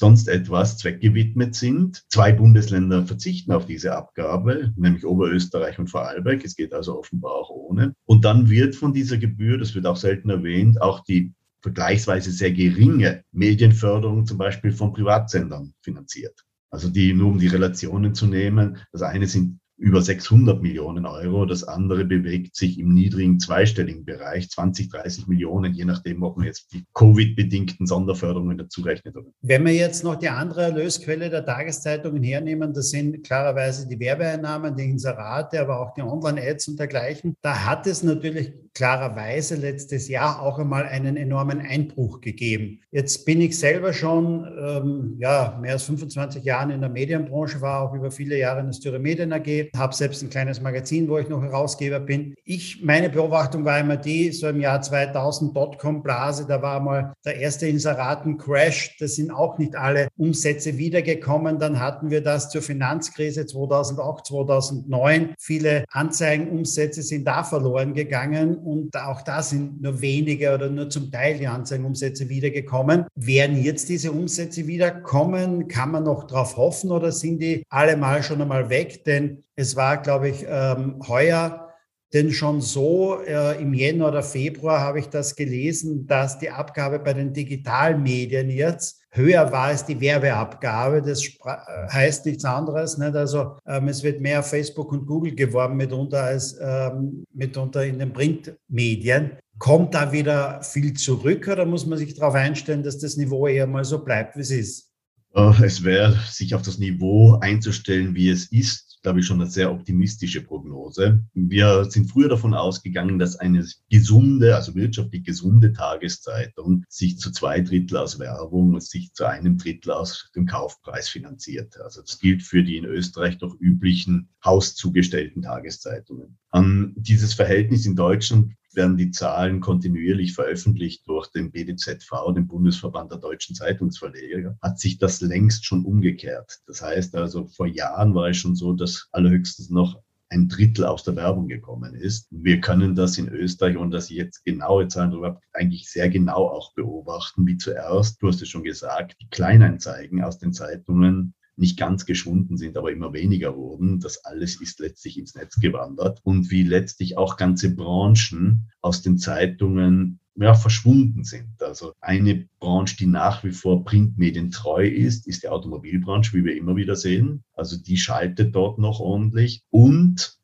sonst 0.00 0.28
etwas 0.28 0.78
zweckgewidmet 0.78 1.54
sind. 1.54 2.04
Zwei 2.08 2.32
Bundesländer 2.32 3.04
verzichten 3.06 3.52
auf 3.52 3.66
diese 3.66 3.94
Abgabe, 3.94 4.72
nämlich 4.74 5.04
Oberösterreich 5.04 5.78
und 5.78 5.88
Vorarlberg. 5.88 6.42
Es 6.42 6.56
geht 6.56 6.72
also 6.72 6.98
offenbar 6.98 7.32
auch 7.32 7.50
ohne. 7.50 7.94
Und 8.06 8.24
dann 8.24 8.48
wird 8.48 8.74
von 8.74 8.94
dieser 8.94 9.18
Gebühr, 9.18 9.58
das 9.58 9.74
wird 9.74 9.86
auch 9.86 9.98
selten 9.98 10.30
erwähnt, 10.30 10.80
auch 10.80 11.04
die 11.04 11.34
vergleichsweise 11.60 12.30
sehr 12.30 12.50
geringe 12.50 13.24
Medienförderung 13.30 14.24
zum 14.24 14.38
Beispiel 14.38 14.72
von 14.72 14.94
Privatsendern 14.94 15.74
finanziert. 15.82 16.46
Also 16.70 16.88
die, 16.88 17.12
nur 17.12 17.28
um 17.28 17.38
die 17.38 17.48
Relationen 17.48 18.14
zu 18.14 18.26
nehmen, 18.26 18.78
das 18.92 19.02
eine 19.02 19.26
sind 19.26 19.59
über 19.80 20.02
600 20.02 20.62
Millionen 20.62 21.06
Euro. 21.06 21.46
Das 21.46 21.64
andere 21.64 22.04
bewegt 22.04 22.54
sich 22.54 22.78
im 22.78 22.92
niedrigen 22.92 23.40
zweistelligen 23.40 24.04
Bereich, 24.04 24.50
20, 24.50 24.90
30 24.90 25.26
Millionen, 25.26 25.72
je 25.72 25.86
nachdem, 25.86 26.22
ob 26.22 26.36
man 26.36 26.46
jetzt 26.46 26.72
die 26.72 26.84
Covid-bedingten 26.94 27.86
Sonderförderungen 27.86 28.58
dazu 28.58 28.82
rechnet. 28.82 29.16
Wenn 29.40 29.64
wir 29.64 29.72
jetzt 29.72 30.04
noch 30.04 30.16
die 30.16 30.28
andere 30.28 30.64
Erlösquelle 30.64 31.30
der 31.30 31.44
Tageszeitungen 31.44 32.22
hernehmen, 32.22 32.74
das 32.74 32.90
sind 32.90 33.24
klarerweise 33.24 33.88
die 33.88 33.98
Werbeeinnahmen, 33.98 34.76
die 34.76 34.84
Inserate, 34.84 35.60
aber 35.60 35.80
auch 35.80 35.94
die 35.94 36.02
Online-Ads 36.02 36.68
und 36.68 36.78
dergleichen. 36.78 37.34
Da 37.40 37.64
hat 37.64 37.86
es 37.86 38.02
natürlich 38.02 38.52
klarerweise 38.74 39.56
letztes 39.56 40.08
Jahr 40.08 40.42
auch 40.42 40.58
einmal 40.58 40.84
einen 40.84 41.16
enormen 41.16 41.60
Einbruch 41.60 42.20
gegeben. 42.20 42.80
Jetzt 42.90 43.24
bin 43.24 43.40
ich 43.40 43.58
selber 43.58 43.92
schon 43.92 44.46
ähm, 44.58 45.16
ja, 45.18 45.58
mehr 45.60 45.72
als 45.72 45.84
25 45.84 46.44
Jahre 46.44 46.72
in 46.72 46.80
der 46.80 46.90
Medienbranche, 46.90 47.60
war 47.60 47.82
auch 47.82 47.94
über 47.94 48.10
viele 48.10 48.38
Jahre 48.38 48.60
in 48.60 48.66
der 48.66 48.72
Styre 48.72 48.98
Medien 48.98 49.32
AG 49.32 49.70
habe 49.76 49.94
selbst 49.94 50.22
ein 50.22 50.30
kleines 50.30 50.60
Magazin, 50.60 51.08
wo 51.08 51.18
ich 51.18 51.28
noch 51.28 51.42
Herausgeber 51.42 52.00
bin. 52.00 52.34
Ich, 52.44 52.82
meine 52.82 53.10
Beobachtung 53.10 53.64
war 53.64 53.78
immer 53.78 53.96
die, 53.96 54.30
so 54.30 54.48
im 54.48 54.60
Jahr 54.60 54.80
2000 54.80 55.56
Dotcom-Blase, 55.56 56.46
da 56.46 56.62
war 56.62 56.80
mal 56.80 57.12
der 57.24 57.36
erste 57.36 57.66
Inseraten-Crash. 57.66 58.96
Da 58.98 59.08
sind 59.08 59.30
auch 59.30 59.58
nicht 59.58 59.74
alle 59.76 60.08
Umsätze 60.16 60.78
wiedergekommen. 60.78 61.58
Dann 61.58 61.80
hatten 61.80 62.10
wir 62.10 62.22
das 62.22 62.50
zur 62.50 62.62
Finanzkrise 62.62 63.46
2008, 63.46 64.26
2009. 64.26 65.34
Viele 65.38 65.84
Anzeigenumsätze 65.90 67.02
sind 67.02 67.26
da 67.26 67.42
verloren 67.42 67.94
gegangen 67.94 68.59
und 68.64 68.96
auch 68.96 69.22
da 69.22 69.42
sind 69.42 69.82
nur 69.82 70.00
wenige 70.00 70.54
oder 70.54 70.68
nur 70.68 70.90
zum 70.90 71.10
Teil 71.10 71.38
die 71.38 71.46
Anzeigenumsätze 71.46 72.28
wiedergekommen. 72.28 73.06
Werden 73.14 73.62
jetzt 73.62 73.88
diese 73.88 74.12
Umsätze 74.12 74.66
wiederkommen? 74.66 75.68
Kann 75.68 75.92
man 75.92 76.04
noch 76.04 76.24
darauf 76.24 76.56
hoffen 76.56 76.90
oder 76.90 77.12
sind 77.12 77.40
die 77.40 77.64
alle 77.68 77.96
mal 77.96 78.22
schon 78.22 78.40
einmal 78.42 78.68
weg? 78.70 79.04
Denn 79.04 79.44
es 79.56 79.76
war, 79.76 79.98
glaube 79.98 80.28
ich, 80.28 80.44
ähm, 80.48 81.00
heuer 81.08 81.69
denn 82.12 82.32
schon 82.32 82.60
so 82.60 83.20
äh, 83.20 83.60
im 83.62 83.72
Jänner 83.72 84.08
oder 84.08 84.22
Februar 84.22 84.80
habe 84.80 84.98
ich 84.98 85.06
das 85.06 85.36
gelesen, 85.36 86.06
dass 86.06 86.38
die 86.38 86.50
Abgabe 86.50 86.98
bei 86.98 87.12
den 87.12 87.32
Digitalmedien 87.32 88.50
jetzt 88.50 89.00
höher 89.10 89.50
war 89.52 89.66
als 89.66 89.86
die 89.86 90.00
Werbeabgabe. 90.00 91.02
Das 91.02 91.24
äh, 91.24 91.88
heißt 91.92 92.26
nichts 92.26 92.44
anderes. 92.44 92.98
Nicht? 92.98 93.14
Also 93.14 93.56
ähm, 93.66 93.88
es 93.88 94.02
wird 94.02 94.20
mehr 94.20 94.42
Facebook 94.42 94.92
und 94.92 95.06
Google 95.06 95.34
geworben 95.34 95.76
mitunter 95.76 96.24
als 96.24 96.56
ähm, 96.60 97.24
mitunter 97.32 97.84
in 97.84 97.98
den 97.98 98.12
Printmedien. 98.12 99.32
Kommt 99.58 99.94
da 99.94 100.10
wieder 100.10 100.62
viel 100.62 100.94
zurück 100.94 101.46
oder 101.46 101.66
muss 101.66 101.86
man 101.86 101.98
sich 101.98 102.14
darauf 102.14 102.34
einstellen, 102.34 102.82
dass 102.82 102.98
das 102.98 103.16
Niveau 103.16 103.46
eher 103.46 103.66
mal 103.66 103.84
so 103.84 104.02
bleibt, 104.02 104.36
wie 104.36 104.40
es 104.40 104.50
ist? 104.50 104.90
Äh, 105.34 105.64
es 105.64 105.84
wäre, 105.84 106.18
sich 106.28 106.54
auf 106.54 106.62
das 106.62 106.78
Niveau 106.78 107.38
einzustellen, 107.40 108.14
wie 108.14 108.30
es 108.30 108.50
ist, 108.50 108.89
glaube 109.02 109.20
ich, 109.20 109.26
schon 109.26 109.40
eine 109.40 109.50
sehr 109.50 109.72
optimistische 109.72 110.42
Prognose. 110.42 111.24
Wir 111.34 111.84
sind 111.86 112.10
früher 112.10 112.28
davon 112.28 112.54
ausgegangen, 112.54 113.18
dass 113.18 113.36
eine 113.36 113.66
gesunde, 113.90 114.54
also 114.54 114.74
wirtschaftlich 114.74 115.24
gesunde 115.24 115.72
Tageszeitung 115.72 116.84
sich 116.88 117.18
zu 117.18 117.30
zwei 117.30 117.60
Drittel 117.60 117.96
aus 117.96 118.18
Werbung 118.18 118.74
und 118.74 118.82
sich 118.82 119.12
zu 119.14 119.24
einem 119.24 119.58
Drittel 119.58 119.92
aus 119.92 120.30
dem 120.36 120.46
Kaufpreis 120.46 121.08
finanziert. 121.08 121.80
Also 121.80 122.02
das 122.02 122.18
gilt 122.18 122.42
für 122.42 122.62
die 122.62 122.76
in 122.76 122.84
Österreich 122.84 123.38
doch 123.38 123.58
üblichen 123.58 124.28
hauszugestellten 124.44 125.42
Tageszeitungen. 125.42 126.38
An 126.50 126.94
dieses 126.96 127.34
Verhältnis 127.34 127.86
in 127.86 127.96
Deutschland 127.96 128.54
werden 128.74 128.96
die 128.96 129.10
Zahlen 129.10 129.60
kontinuierlich 129.60 130.34
veröffentlicht 130.34 131.06
durch 131.06 131.28
den 131.28 131.50
BDZV, 131.50 132.32
den 132.34 132.46
Bundesverband 132.46 133.10
der 133.10 133.18
deutschen 133.18 133.54
Zeitungsverleger, 133.54 134.56
hat 134.62 134.78
sich 134.78 134.98
das 134.98 135.20
längst 135.20 135.64
schon 135.64 135.84
umgekehrt. 135.84 136.60
Das 136.66 136.82
heißt 136.82 137.14
also, 137.16 137.46
vor 137.46 137.66
Jahren 137.66 138.14
war 138.14 138.28
es 138.28 138.36
schon 138.36 138.56
so, 138.56 138.72
dass 138.72 139.08
allerhöchstens 139.12 139.70
noch 139.70 140.00
ein 140.30 140.48
Drittel 140.48 140.84
aus 140.84 141.02
der 141.02 141.16
Werbung 141.16 141.48
gekommen 141.48 141.94
ist. 141.94 142.28
Wir 142.30 142.60
können 142.60 142.94
das 142.94 143.18
in 143.18 143.28
Österreich, 143.28 143.76
und 143.76 143.90
dass 143.90 144.10
ich 144.10 144.16
jetzt 144.16 144.44
genaue 144.44 144.86
Zahlen 144.86 145.10
darüber 145.10 145.26
habe, 145.28 145.40
eigentlich 145.52 145.90
sehr 145.90 146.08
genau 146.08 146.46
auch 146.46 146.72
beobachten, 146.74 147.46
wie 147.46 147.56
zuerst, 147.56 148.22
du 148.22 148.28
hast 148.28 148.40
es 148.40 148.48
schon 148.48 148.62
gesagt, 148.62 149.16
die 149.20 149.28
Kleinanzeigen 149.28 150.22
aus 150.22 150.38
den 150.38 150.52
Zeitungen 150.52 151.34
nicht 151.60 151.78
ganz 151.78 152.06
geschwunden 152.06 152.56
sind, 152.56 152.76
aber 152.76 152.90
immer 152.90 153.12
weniger 153.12 153.56
wurden. 153.56 154.00
Das 154.00 154.24
alles 154.24 154.60
ist 154.60 154.80
letztlich 154.80 155.18
ins 155.18 155.34
Netz 155.34 155.60
gewandert 155.60 156.20
und 156.24 156.50
wie 156.50 156.62
letztlich 156.62 157.16
auch 157.18 157.36
ganze 157.36 157.74
Branchen 157.74 158.70
aus 158.80 159.02
den 159.02 159.18
Zeitungen 159.18 160.20
ja, 160.36 160.54
verschwunden 160.54 161.22
sind. 161.22 161.62
Also 161.62 161.92
eine 162.00 162.48
Branche, 162.58 162.96
die 162.96 163.06
nach 163.06 163.44
wie 163.44 163.52
vor 163.52 163.84
Printmedien 163.84 164.50
treu 164.50 164.86
ist, 164.86 165.26
ist 165.26 165.42
die 165.42 165.48
Automobilbranche, 165.48 166.32
wie 166.32 166.44
wir 166.44 166.56
immer 166.56 166.76
wieder 166.76 166.96
sehen. 166.96 167.44
Also 167.52 167.76
die 167.76 167.98
schaltet 167.98 168.54
dort 168.54 168.78
noch 168.78 169.00
ordentlich 169.00 169.62
und 169.70 170.38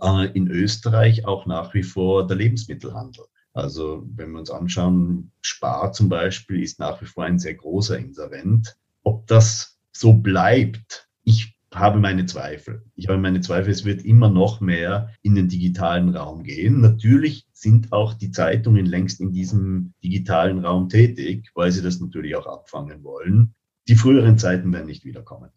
äh, 0.00 0.30
in 0.32 0.48
Österreich 0.48 1.26
auch 1.26 1.46
nach 1.46 1.74
wie 1.74 1.82
vor 1.82 2.26
der 2.26 2.36
Lebensmittelhandel. 2.36 3.24
Also 3.54 4.06
wenn 4.14 4.30
wir 4.32 4.38
uns 4.38 4.50
anschauen, 4.50 5.32
Spar 5.42 5.92
zum 5.92 6.08
Beispiel 6.08 6.62
ist 6.62 6.78
nach 6.78 7.02
wie 7.02 7.06
vor 7.06 7.24
ein 7.24 7.38
sehr 7.38 7.54
großer 7.54 7.98
Inservent. 7.98 8.76
Ob 9.02 9.26
das 9.26 9.71
so 9.92 10.14
bleibt, 10.14 11.08
ich 11.24 11.56
habe 11.74 11.98
meine 11.98 12.26
Zweifel. 12.26 12.82
Ich 12.96 13.08
habe 13.08 13.18
meine 13.18 13.40
Zweifel, 13.40 13.70
es 13.70 13.84
wird 13.84 14.04
immer 14.04 14.28
noch 14.28 14.60
mehr 14.60 15.10
in 15.22 15.34
den 15.34 15.48
digitalen 15.48 16.14
Raum 16.14 16.42
gehen. 16.42 16.80
Natürlich 16.80 17.46
sind 17.52 17.92
auch 17.92 18.14
die 18.14 18.30
Zeitungen 18.30 18.86
längst 18.86 19.20
in 19.20 19.32
diesem 19.32 19.94
digitalen 20.02 20.64
Raum 20.64 20.88
tätig, 20.88 21.50
weil 21.54 21.72
sie 21.72 21.82
das 21.82 22.00
natürlich 22.00 22.36
auch 22.36 22.46
abfangen 22.46 23.02
wollen. 23.04 23.54
Die 23.88 23.94
früheren 23.94 24.38
Zeiten 24.38 24.72
werden 24.72 24.86
nicht 24.86 25.04
wiederkommen. 25.04 25.50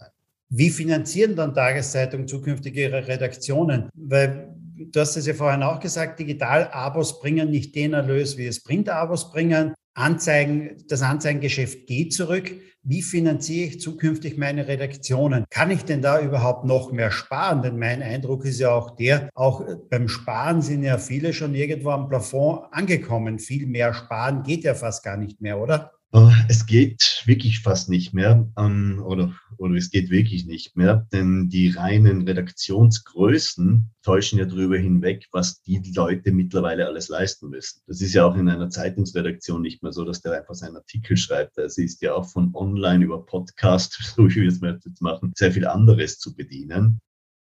Wie 0.49 0.69
finanzieren 0.69 1.35
dann 1.35 1.53
Tageszeitungen 1.53 2.27
zukünftig 2.27 2.75
ihre 2.77 3.07
Redaktionen? 3.07 3.89
Weil 3.95 4.55
du 4.77 4.99
hast 4.99 5.17
es 5.17 5.25
ja 5.25 5.33
vorhin 5.33 5.63
auch 5.63 5.79
gesagt, 5.79 6.19
Digital-Abos 6.19 7.19
bringen 7.19 7.49
nicht 7.49 7.75
den 7.75 7.93
Erlös, 7.93 8.37
wie 8.37 8.45
es 8.45 8.63
Print-Abos 8.63 9.31
bringen. 9.31 9.73
Anzeigen, 9.95 10.83
das 10.87 11.01
Anzeigengeschäft 11.01 11.87
geht 11.87 12.13
zurück. 12.13 12.51
Wie 12.87 13.01
finanziere 13.01 13.69
ich 13.69 13.81
zukünftig 13.81 14.37
meine 14.37 14.67
Redaktionen? 14.67 15.45
Kann 15.49 15.71
ich 15.71 15.85
denn 15.85 16.03
da 16.03 16.21
überhaupt 16.21 16.65
noch 16.65 16.91
mehr 16.91 17.09
sparen? 17.09 17.63
Denn 17.63 17.79
mein 17.79 18.03
Eindruck 18.03 18.45
ist 18.45 18.59
ja 18.59 18.69
auch 18.69 18.95
der, 18.95 19.31
auch 19.33 19.63
beim 19.89 20.07
Sparen 20.07 20.61
sind 20.61 20.83
ja 20.83 20.99
viele 20.99 21.33
schon 21.33 21.55
irgendwo 21.55 21.89
am 21.89 22.07
Plafond 22.07 22.65
angekommen. 22.71 23.39
Viel 23.39 23.65
mehr 23.65 23.95
sparen 23.95 24.43
geht 24.43 24.63
ja 24.63 24.75
fast 24.75 25.03
gar 25.03 25.17
nicht 25.17 25.41
mehr, 25.41 25.57
oder? 25.59 25.94
Äh, 26.15 26.31
es 26.47 26.65
geht 26.65 27.23
wirklich 27.25 27.59
fast 27.59 27.89
nicht 27.89 28.13
mehr 28.13 28.49
ähm, 28.57 29.03
oder, 29.03 29.35
oder 29.57 29.75
es 29.75 29.89
geht 29.91 30.09
wirklich 30.09 30.45
nicht 30.45 30.77
mehr, 30.77 31.05
denn 31.11 31.49
die 31.49 31.69
reinen 31.69 32.21
Redaktionsgrößen 32.21 33.91
täuschen 34.01 34.39
ja 34.39 34.45
darüber 34.45 34.77
hinweg, 34.77 35.27
was 35.33 35.61
die 35.63 35.81
Leute 35.93 36.31
mittlerweile 36.31 36.87
alles 36.87 37.09
leisten 37.09 37.49
müssen. 37.49 37.81
Das 37.85 37.99
ist 37.99 38.13
ja 38.13 38.25
auch 38.25 38.35
in 38.35 38.47
einer 38.47 38.69
Zeitungsredaktion 38.69 39.61
nicht 39.61 39.83
mehr 39.83 39.91
so, 39.91 40.05
dass 40.05 40.21
der 40.21 40.31
einfach 40.31 40.53
seinen 40.53 40.77
Artikel 40.77 41.17
schreibt. 41.17 41.57
Es 41.57 41.77
ist 41.77 42.01
ja 42.01 42.13
auch 42.13 42.29
von 42.29 42.55
online 42.55 43.03
über 43.03 43.25
Podcast, 43.25 43.99
so 44.15 44.29
wie 44.29 44.35
wir 44.35 44.49
es 44.49 44.61
jetzt 44.61 45.01
machen, 45.01 45.33
sehr 45.35 45.51
viel 45.51 45.67
anderes 45.67 46.17
zu 46.17 46.33
bedienen. 46.33 46.99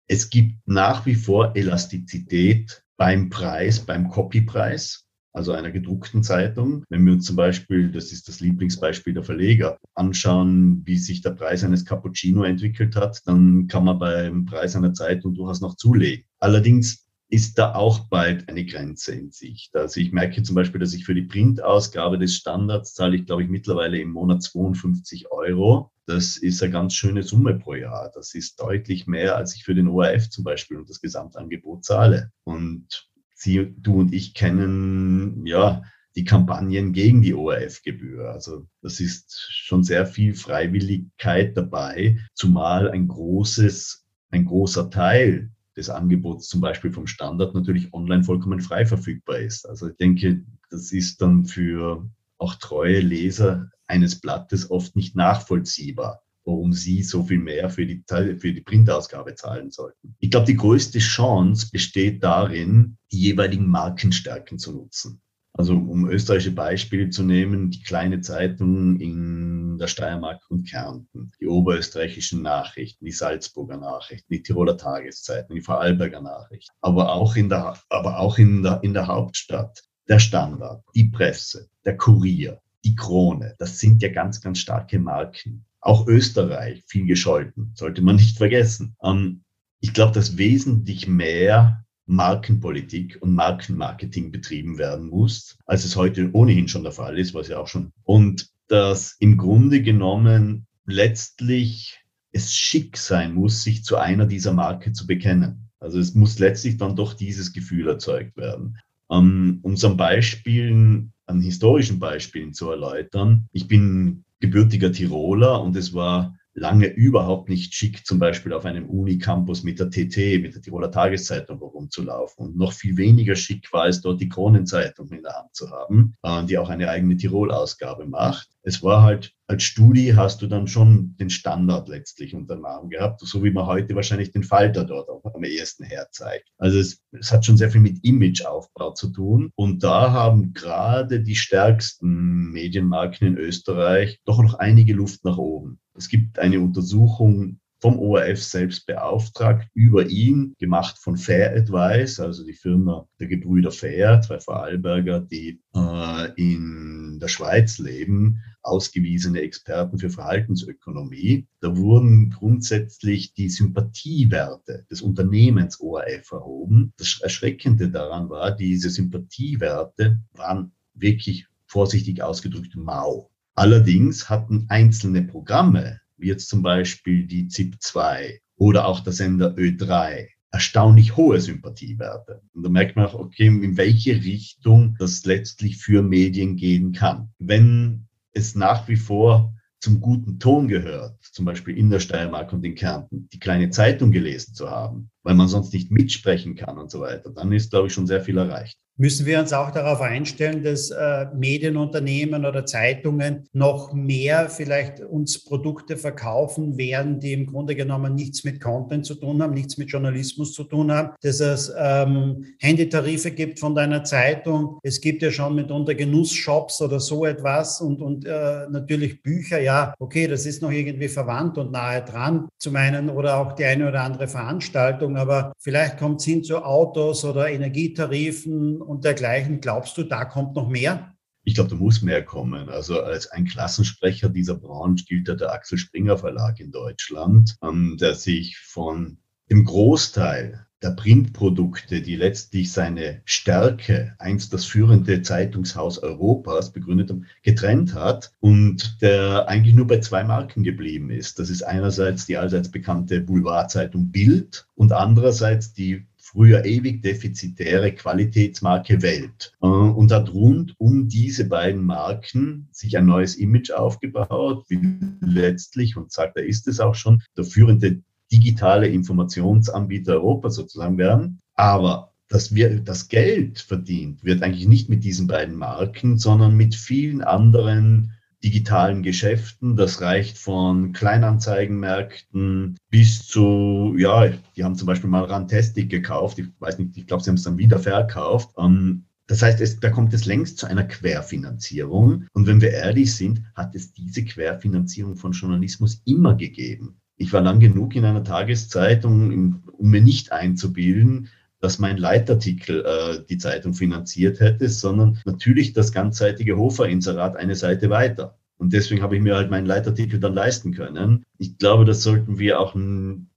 Es 0.06 0.28
gibt 0.28 0.56
nach 0.66 1.06
wie 1.06 1.14
vor 1.14 1.56
Elastizität 1.56 2.82
beim 2.98 3.30
Preis, 3.30 3.80
beim 3.80 4.08
Copypreis 4.08 5.06
also 5.32 5.52
einer 5.52 5.70
gedruckten 5.70 6.22
Zeitung. 6.22 6.84
Wenn 6.88 7.04
wir 7.06 7.12
uns 7.12 7.26
zum 7.26 7.36
Beispiel, 7.36 7.90
das 7.90 8.12
ist 8.12 8.28
das 8.28 8.40
Lieblingsbeispiel 8.40 9.14
der 9.14 9.24
Verleger, 9.24 9.78
anschauen, 9.94 10.82
wie 10.84 10.98
sich 10.98 11.22
der 11.22 11.30
Preis 11.30 11.64
eines 11.64 11.84
Cappuccino 11.84 12.42
entwickelt 12.42 12.96
hat, 12.96 13.20
dann 13.26 13.66
kann 13.66 13.84
man 13.84 13.98
beim 13.98 14.46
Preis 14.46 14.76
einer 14.76 14.92
Zeitung 14.92 15.34
durchaus 15.34 15.60
noch 15.60 15.76
zulegen. 15.76 16.24
Allerdings 16.38 17.06
ist 17.30 17.58
da 17.58 17.74
auch 17.74 18.08
bald 18.08 18.48
eine 18.48 18.64
Grenze 18.64 19.12
in 19.12 19.30
Sicht. 19.30 19.74
Also 19.76 20.00
ich 20.00 20.10
merke 20.10 20.42
zum 20.42 20.56
Beispiel, 20.56 20.80
dass 20.80 20.94
ich 20.94 21.04
für 21.04 21.14
die 21.14 21.22
Printausgabe 21.22 22.18
des 22.18 22.34
Standards 22.34 22.94
zahle 22.94 23.16
ich, 23.16 23.24
glaube 23.24 23.44
ich, 23.44 23.48
mittlerweile 23.48 23.98
im 24.00 24.10
Monat 24.10 24.42
52 24.42 25.30
Euro. 25.30 25.92
Das 26.06 26.36
ist 26.36 26.60
eine 26.60 26.72
ganz 26.72 26.94
schöne 26.94 27.22
Summe 27.22 27.56
pro 27.56 27.74
Jahr. 27.74 28.10
Das 28.12 28.34
ist 28.34 28.60
deutlich 28.60 29.06
mehr, 29.06 29.36
als 29.36 29.54
ich 29.54 29.64
für 29.64 29.76
den 29.76 29.86
ORF 29.86 30.28
zum 30.28 30.42
Beispiel 30.42 30.76
und 30.76 30.90
das 30.90 31.00
Gesamtangebot 31.00 31.84
zahle. 31.84 32.32
Und 32.42 33.08
Sie, 33.40 33.74
du 33.78 34.00
und 34.00 34.12
ich 34.12 34.34
kennen 34.34 35.46
ja 35.46 35.82
die 36.14 36.24
Kampagnen 36.24 36.92
gegen 36.92 37.22
die 37.22 37.34
ORF-Gebühr. 37.34 38.30
Also 38.30 38.66
das 38.82 39.00
ist 39.00 39.48
schon 39.50 39.82
sehr 39.82 40.06
viel 40.06 40.34
Freiwilligkeit 40.34 41.56
dabei, 41.56 42.18
zumal 42.34 42.90
ein 42.90 43.08
großes, 43.08 44.06
ein 44.30 44.44
großer 44.44 44.90
Teil 44.90 45.50
des 45.76 45.88
Angebots 45.88 46.48
zum 46.48 46.60
Beispiel 46.60 46.92
vom 46.92 47.06
Standard 47.06 47.54
natürlich 47.54 47.94
online 47.94 48.24
vollkommen 48.24 48.60
frei 48.60 48.84
verfügbar 48.84 49.38
ist. 49.38 49.66
Also 49.66 49.88
ich 49.88 49.96
denke, 49.96 50.44
das 50.68 50.92
ist 50.92 51.22
dann 51.22 51.46
für 51.46 52.08
auch 52.38 52.56
treue 52.56 53.00
Leser 53.00 53.70
eines 53.86 54.20
Blattes 54.20 54.70
oft 54.70 54.96
nicht 54.96 55.16
nachvollziehbar 55.16 56.22
warum 56.44 56.72
sie 56.72 57.02
so 57.02 57.22
viel 57.24 57.38
mehr 57.38 57.70
für 57.70 57.86
die, 57.86 58.02
für 58.08 58.52
die 58.52 58.62
Printausgabe 58.62 59.34
zahlen 59.34 59.70
sollten. 59.70 60.14
Ich 60.18 60.30
glaube, 60.30 60.46
die 60.46 60.56
größte 60.56 60.98
Chance 60.98 61.68
besteht 61.70 62.22
darin, 62.22 62.96
die 63.12 63.20
jeweiligen 63.20 63.66
Markenstärken 63.66 64.58
zu 64.58 64.72
nutzen. 64.72 65.20
Also 65.52 65.74
um 65.74 66.08
österreichische 66.08 66.52
Beispiele 66.52 67.10
zu 67.10 67.24
nehmen, 67.24 67.70
die 67.70 67.82
kleine 67.82 68.20
Zeitung 68.20 69.00
in 69.00 69.78
der 69.78 69.88
Steiermark 69.88 70.42
und 70.48 70.68
Kärnten, 70.68 71.32
die 71.40 71.48
oberösterreichischen 71.48 72.42
Nachrichten, 72.42 73.04
die 73.04 73.12
Salzburger 73.12 73.76
Nachrichten, 73.76 74.32
die 74.32 74.42
Tiroler 74.42 74.76
Tageszeitung, 74.76 75.56
die 75.56 75.62
Vorarlberger 75.62 76.20
Nachrichten, 76.20 76.72
aber 76.80 77.12
auch 77.12 77.34
in 77.34 77.48
der, 77.48 77.76
aber 77.88 78.20
auch 78.20 78.38
in 78.38 78.62
der, 78.62 78.80
in 78.82 78.94
der 78.94 79.08
Hauptstadt, 79.08 79.82
der 80.08 80.18
Standard, 80.18 80.84
die 80.94 81.08
Presse, 81.08 81.68
der 81.84 81.96
Kurier, 81.96 82.60
die 82.84 82.94
Krone. 82.94 83.54
Das 83.58 83.78
sind 83.78 84.02
ja 84.02 84.10
ganz, 84.10 84.40
ganz 84.40 84.58
starke 84.58 84.98
Marken. 84.98 85.66
Auch 85.80 86.06
Österreich 86.06 86.82
viel 86.86 87.06
gescholten, 87.06 87.72
sollte 87.74 88.02
man 88.02 88.16
nicht 88.16 88.36
vergessen. 88.36 88.96
Ähm, 89.02 89.42
ich 89.80 89.94
glaube, 89.94 90.12
dass 90.12 90.36
wesentlich 90.36 91.08
mehr 91.08 91.84
Markenpolitik 92.06 93.18
und 93.20 93.34
Markenmarketing 93.34 94.32
betrieben 94.32 94.78
werden 94.78 95.08
muss, 95.08 95.56
als 95.64 95.84
es 95.84 95.96
heute 95.96 96.30
ohnehin 96.32 96.68
schon 96.68 96.82
der 96.82 96.92
Fall 96.92 97.18
ist, 97.18 97.34
was 97.34 97.48
ja 97.48 97.58
auch 97.58 97.68
schon. 97.68 97.92
Und 98.02 98.50
dass 98.66 99.16
im 99.20 99.36
Grunde 99.36 99.80
genommen 99.80 100.66
letztlich 100.86 102.00
es 102.32 102.54
schick 102.54 102.96
sein 102.96 103.34
muss, 103.34 103.62
sich 103.62 103.84
zu 103.84 103.96
einer 103.96 104.26
dieser 104.26 104.52
Marke 104.52 104.92
zu 104.92 105.06
bekennen. 105.06 105.70
Also 105.78 105.98
es 105.98 106.14
muss 106.14 106.38
letztlich 106.38 106.76
dann 106.76 106.96
doch 106.96 107.14
dieses 107.14 107.52
Gefühl 107.52 107.88
erzeugt 107.88 108.36
werden. 108.36 108.78
Um, 109.06 109.58
um 109.62 109.76
so 109.76 109.88
ein 109.88 109.96
Beispielen, 109.96 111.12
an 111.26 111.40
historischen 111.40 111.98
Beispielen 111.98 112.52
zu 112.52 112.70
erläutern. 112.70 113.48
Ich 113.52 113.66
bin 113.66 114.24
gebürtiger 114.40 114.92
Tiroler 114.92 115.62
und 115.62 115.76
es 115.76 115.94
war 115.94 116.36
lange 116.54 116.86
überhaupt 116.86 117.48
nicht 117.48 117.74
schick, 117.74 118.06
zum 118.06 118.18
Beispiel 118.18 118.52
auf 118.52 118.64
einem 118.64 118.88
Unicampus 118.88 119.62
mit 119.62 119.78
der 119.78 119.90
TT, 119.90 120.42
mit 120.42 120.54
der 120.54 120.62
Tiroler 120.62 120.90
Tageszeitung 120.90 121.58
herumzulaufen. 121.58 122.46
Und 122.46 122.56
noch 122.56 122.72
viel 122.72 122.96
weniger 122.96 123.36
schick 123.36 123.72
war 123.72 123.86
es, 123.86 124.00
dort 124.00 124.20
die 124.20 124.28
Kronenzeitung 124.28 125.08
in 125.10 125.22
der 125.22 125.34
Hand 125.34 125.54
zu 125.54 125.70
haben, 125.70 126.16
äh, 126.22 126.44
die 126.44 126.58
auch 126.58 126.68
eine 126.68 126.88
eigene 126.88 127.16
Tirol-Ausgabe 127.16 128.06
macht. 128.06 128.48
Es 128.62 128.82
war 128.82 129.02
halt, 129.02 129.32
als 129.46 129.62
Studi 129.62 130.12
hast 130.14 130.42
du 130.42 130.46
dann 130.46 130.66
schon 130.66 131.16
den 131.18 131.30
Standard 131.30 131.88
letztlich 131.88 132.34
unter 132.34 132.56
dem 132.56 132.64
Arm 132.66 132.90
gehabt, 132.90 133.20
so 133.20 133.42
wie 133.42 133.50
man 133.50 133.66
heute 133.66 133.94
wahrscheinlich 133.94 134.32
den 134.32 134.42
Falter 134.42 134.84
dort 134.84 135.08
auch 135.08 135.34
am 135.34 135.44
ehesten 135.44 135.84
herzeigt. 135.84 136.48
Also 136.58 136.78
es, 136.78 137.02
es 137.12 137.32
hat 137.32 137.46
schon 137.46 137.56
sehr 137.56 137.70
viel 137.70 137.80
mit 137.80 138.04
Imageaufbau 138.04 138.92
zu 138.92 139.08
tun. 139.10 139.50
Und 139.54 139.82
da 139.82 140.12
haben 140.12 140.52
gerade 140.52 141.22
die 141.22 141.36
stärksten 141.36 142.50
Medienmarken 142.50 143.28
in 143.28 143.38
Österreich 143.38 144.20
doch 144.26 144.42
noch 144.42 144.54
einige 144.54 144.92
Luft 144.92 145.24
nach 145.24 145.38
oben. 145.38 145.78
Es 146.00 146.08
gibt 146.08 146.38
eine 146.38 146.60
Untersuchung 146.60 147.60
vom 147.78 147.98
ORF 147.98 148.42
selbst 148.42 148.86
beauftragt, 148.86 149.68
über 149.74 150.06
ihn, 150.06 150.54
gemacht 150.58 150.96
von 150.98 151.18
Fair 151.18 151.54
Advice, 151.54 152.18
also 152.18 152.42
die 152.42 152.54
Firma 152.54 153.06
der 153.18 153.26
Gebrüder 153.26 153.70
Fair, 153.70 154.22
zwei 154.22 154.40
Vorarlberger, 154.40 155.20
die 155.20 155.60
äh, 155.74 156.32
in 156.36 157.18
der 157.20 157.28
Schweiz 157.28 157.78
leben. 157.78 158.42
ausgewiesene 158.62 159.40
Experten 159.40 159.98
für 159.98 160.10
Verhaltensökonomie. 160.10 161.46
Da 161.60 161.76
wurden 161.76 162.30
grundsätzlich 162.30 163.34
die 163.34 163.50
Sympathiewerte 163.50 164.86
des 164.90 165.02
Unternehmens 165.02 165.80
ORF 165.80 166.32
erhoben. 166.32 166.92
Das 166.96 167.20
Erschreckende 167.22 167.90
daran 167.90 168.30
war, 168.30 168.54
diese 168.54 168.88
Sympathiewerte 168.88 170.20
waren 170.32 170.72
wirklich 170.94 171.46
vorsichtig 171.66 172.22
ausgedrückt 172.22 172.74
mau. 172.74 173.29
Allerdings 173.60 174.30
hatten 174.30 174.64
einzelne 174.70 175.20
Programme, 175.20 176.00
wie 176.16 176.28
jetzt 176.28 176.48
zum 176.48 176.62
Beispiel 176.62 177.26
die 177.26 177.48
ZIP2 177.48 178.38
oder 178.56 178.86
auch 178.86 179.00
der 179.00 179.12
Sender 179.12 179.54
Ö3, 179.54 180.28
erstaunlich 180.50 181.18
hohe 181.18 181.38
Sympathiewerte. 181.38 182.40
Und 182.54 182.62
da 182.62 182.70
merkt 182.70 182.96
man 182.96 183.04
auch, 183.04 183.12
okay, 183.12 183.48
in 183.48 183.76
welche 183.76 184.14
Richtung 184.14 184.96
das 184.98 185.26
letztlich 185.26 185.76
für 185.76 186.00
Medien 186.00 186.56
gehen 186.56 186.92
kann. 186.92 187.34
Wenn 187.38 188.06
es 188.32 188.54
nach 188.54 188.88
wie 188.88 188.96
vor 188.96 189.52
zum 189.78 190.00
guten 190.00 190.38
Ton 190.38 190.66
gehört, 190.66 191.22
zum 191.22 191.44
Beispiel 191.44 191.76
in 191.76 191.90
der 191.90 192.00
Steiermark 192.00 192.54
und 192.54 192.64
in 192.64 192.76
Kärnten, 192.76 193.28
die 193.30 193.40
kleine 193.40 193.68
Zeitung 193.68 194.10
gelesen 194.10 194.54
zu 194.54 194.70
haben, 194.70 195.10
weil 195.22 195.34
man 195.34 195.48
sonst 195.48 195.74
nicht 195.74 195.90
mitsprechen 195.90 196.54
kann 196.54 196.78
und 196.78 196.90
so 196.90 197.00
weiter, 197.00 197.28
dann 197.28 197.52
ist, 197.52 197.72
glaube 197.72 197.88
ich, 197.88 197.92
schon 197.92 198.06
sehr 198.06 198.22
viel 198.22 198.38
erreicht. 198.38 198.78
Müssen 199.00 199.24
wir 199.24 199.40
uns 199.40 199.54
auch 199.54 199.70
darauf 199.70 200.02
einstellen, 200.02 200.62
dass 200.62 200.90
äh, 200.90 201.24
Medienunternehmen 201.34 202.44
oder 202.44 202.66
Zeitungen 202.66 203.48
noch 203.54 203.94
mehr 203.94 204.50
vielleicht 204.50 205.00
uns 205.00 205.42
Produkte 205.42 205.96
verkaufen 205.96 206.76
werden, 206.76 207.18
die 207.18 207.32
im 207.32 207.46
Grunde 207.46 207.74
genommen 207.74 208.14
nichts 208.14 208.44
mit 208.44 208.60
Content 208.60 209.06
zu 209.06 209.14
tun 209.14 209.42
haben, 209.42 209.54
nichts 209.54 209.78
mit 209.78 209.90
Journalismus 209.90 210.52
zu 210.52 210.64
tun 210.64 210.92
haben, 210.92 211.12
dass 211.22 211.40
es 211.40 211.72
ähm, 211.78 212.44
Handytarife 212.58 213.30
gibt 213.30 213.58
von 213.58 213.74
deiner 213.74 214.04
Zeitung. 214.04 214.78
Es 214.82 215.00
gibt 215.00 215.22
ja 215.22 215.30
schon 215.30 215.54
mitunter 215.54 215.94
Genussshops 215.94 216.82
oder 216.82 217.00
so 217.00 217.24
etwas 217.24 217.80
und, 217.80 218.02
und 218.02 218.26
äh, 218.26 218.66
natürlich 218.68 219.22
Bücher. 219.22 219.62
Ja, 219.62 219.94
okay, 219.98 220.26
das 220.26 220.44
ist 220.44 220.60
noch 220.60 220.72
irgendwie 220.72 221.08
verwandt 221.08 221.56
und 221.56 221.72
nahe 221.72 222.04
dran 222.04 222.48
zum 222.58 222.76
einen 222.76 223.08
oder 223.08 223.38
auch 223.38 223.54
die 223.54 223.64
eine 223.64 223.88
oder 223.88 224.02
andere 224.02 224.28
Veranstaltung, 224.28 225.16
aber 225.16 225.54
vielleicht 225.58 225.96
kommt 225.96 226.20
es 226.20 226.26
hin 226.26 226.44
zu 226.44 226.62
Autos 226.62 227.24
oder 227.24 227.48
Energietarifen 227.48 228.89
und 228.90 229.04
dergleichen. 229.04 229.60
Glaubst 229.60 229.96
du, 229.96 230.02
da 230.02 230.24
kommt 230.24 230.56
noch 230.56 230.68
mehr? 230.68 231.14
Ich 231.44 231.54
glaube, 231.54 231.70
da 231.70 231.76
muss 231.76 232.02
mehr 232.02 232.24
kommen. 232.24 232.68
Also 232.68 233.00
als 233.00 233.28
ein 233.28 233.46
Klassensprecher 233.46 234.28
dieser 234.28 234.56
Branche 234.56 235.04
gilt 235.06 235.28
ja 235.28 235.34
der 235.34 235.52
Axel 235.52 235.78
Springer 235.78 236.18
Verlag 236.18 236.60
in 236.60 236.70
Deutschland, 236.70 237.56
ähm, 237.62 237.96
der 237.98 238.14
sich 238.14 238.58
von 238.58 239.18
dem 239.50 239.64
Großteil 239.64 240.66
der 240.82 240.90
Printprodukte, 240.90 242.00
die 242.00 242.16
letztlich 242.16 242.72
seine 242.72 243.20
Stärke, 243.26 244.14
einst 244.18 244.52
das 244.54 244.64
führende 244.64 245.22
Zeitungshaus 245.22 245.98
Europas 245.98 246.72
begründet 246.72 247.10
haben, 247.10 247.26
getrennt 247.42 247.94
hat 247.94 248.32
und 248.40 249.02
der 249.02 249.46
eigentlich 249.46 249.74
nur 249.74 249.86
bei 249.86 250.00
zwei 250.00 250.24
Marken 250.24 250.62
geblieben 250.62 251.10
ist. 251.10 251.38
Das 251.38 251.50
ist 251.50 251.62
einerseits 251.62 252.26
die 252.26 252.38
allseits 252.38 252.70
bekannte 252.70 253.20
Boulevardzeitung 253.20 254.10
Bild 254.10 254.66
und 254.74 254.92
andererseits 254.92 255.74
die 255.74 256.06
früher 256.30 256.64
ewig 256.64 257.02
defizitäre 257.02 257.92
Qualitätsmarke 257.92 259.02
Welt 259.02 259.52
äh, 259.62 259.66
und 259.66 260.12
hat 260.12 260.32
rund 260.32 260.74
um 260.78 261.08
diese 261.08 261.48
beiden 261.48 261.84
Marken 261.84 262.68
sich 262.70 262.96
ein 262.96 263.06
neues 263.06 263.34
Image 263.34 263.72
aufgebaut, 263.72 264.64
wie 264.68 264.80
letztlich, 265.20 265.96
und 265.96 266.12
sagt 266.12 266.36
er 266.36 266.44
ist 266.44 266.68
es 266.68 266.78
auch 266.78 266.94
schon, 266.94 267.22
der 267.36 267.44
führende 267.44 268.02
digitale 268.32 268.86
Informationsanbieter 268.86 270.14
Europas 270.14 270.54
sozusagen 270.54 270.98
werden. 270.98 271.40
Aber 271.54 272.12
dass 272.28 272.54
wir 272.54 272.80
das 272.80 273.08
Geld 273.08 273.58
verdient 273.58 274.22
wird 274.22 274.44
eigentlich 274.44 274.68
nicht 274.68 274.88
mit 274.88 275.02
diesen 275.02 275.26
beiden 275.26 275.56
Marken, 275.56 276.16
sondern 276.16 276.56
mit 276.56 276.76
vielen 276.76 277.22
anderen 277.22 278.12
digitalen 278.42 279.02
Geschäften. 279.02 279.76
Das 279.76 280.00
reicht 280.00 280.38
von 280.38 280.92
Kleinanzeigenmärkten 280.92 282.76
bis 282.90 283.26
zu, 283.26 283.94
ja, 283.98 284.28
die 284.56 284.64
haben 284.64 284.76
zum 284.76 284.86
Beispiel 284.86 285.10
mal 285.10 285.24
Rantastic 285.24 285.90
gekauft. 285.90 286.38
Ich 286.38 286.46
weiß 286.58 286.78
nicht, 286.78 286.96
ich 286.96 287.06
glaube, 287.06 287.22
sie 287.22 287.30
haben 287.30 287.36
es 287.36 287.42
dann 287.42 287.58
wieder 287.58 287.78
verkauft. 287.78 288.50
Ähm, 288.58 289.04
das 289.26 289.42
heißt, 289.42 289.60
es, 289.60 289.78
da 289.78 289.90
kommt 289.90 290.12
es 290.12 290.24
längst 290.24 290.58
zu 290.58 290.66
einer 290.66 290.82
Querfinanzierung. 290.82 292.26
Und 292.32 292.46
wenn 292.46 292.60
wir 292.60 292.70
ehrlich 292.70 293.14
sind, 293.14 293.42
hat 293.54 293.76
es 293.76 293.92
diese 293.92 294.24
Querfinanzierung 294.24 295.16
von 295.16 295.32
Journalismus 295.32 296.02
immer 296.04 296.34
gegeben. 296.34 296.96
Ich 297.16 297.32
war 297.32 297.40
lang 297.40 297.60
genug 297.60 297.94
in 297.94 298.04
einer 298.04 298.24
Tageszeitung, 298.24 299.62
um 299.72 299.90
mir 299.90 300.00
nicht 300.00 300.32
einzubilden, 300.32 301.28
dass 301.60 301.78
mein 301.78 301.98
Leitartikel 301.98 302.84
äh, 302.84 303.24
die 303.28 303.38
Zeitung 303.38 303.74
finanziert 303.74 304.40
hätte, 304.40 304.68
sondern 304.68 305.18
natürlich 305.24 305.72
das 305.72 305.92
ganzseitige 305.92 306.56
Hofer-Inserat 306.56 307.36
eine 307.36 307.54
Seite 307.54 307.90
weiter. 307.90 308.38
Und 308.56 308.72
deswegen 308.72 309.02
habe 309.02 309.16
ich 309.16 309.22
mir 309.22 309.36
halt 309.36 309.50
meinen 309.50 309.66
Leitartikel 309.66 310.20
dann 310.20 310.34
leisten 310.34 310.72
können. 310.72 311.22
Ich 311.38 311.56
glaube, 311.56 311.84
das 311.84 312.02
sollten 312.02 312.38
wir 312.38 312.60
auch, 312.60 312.74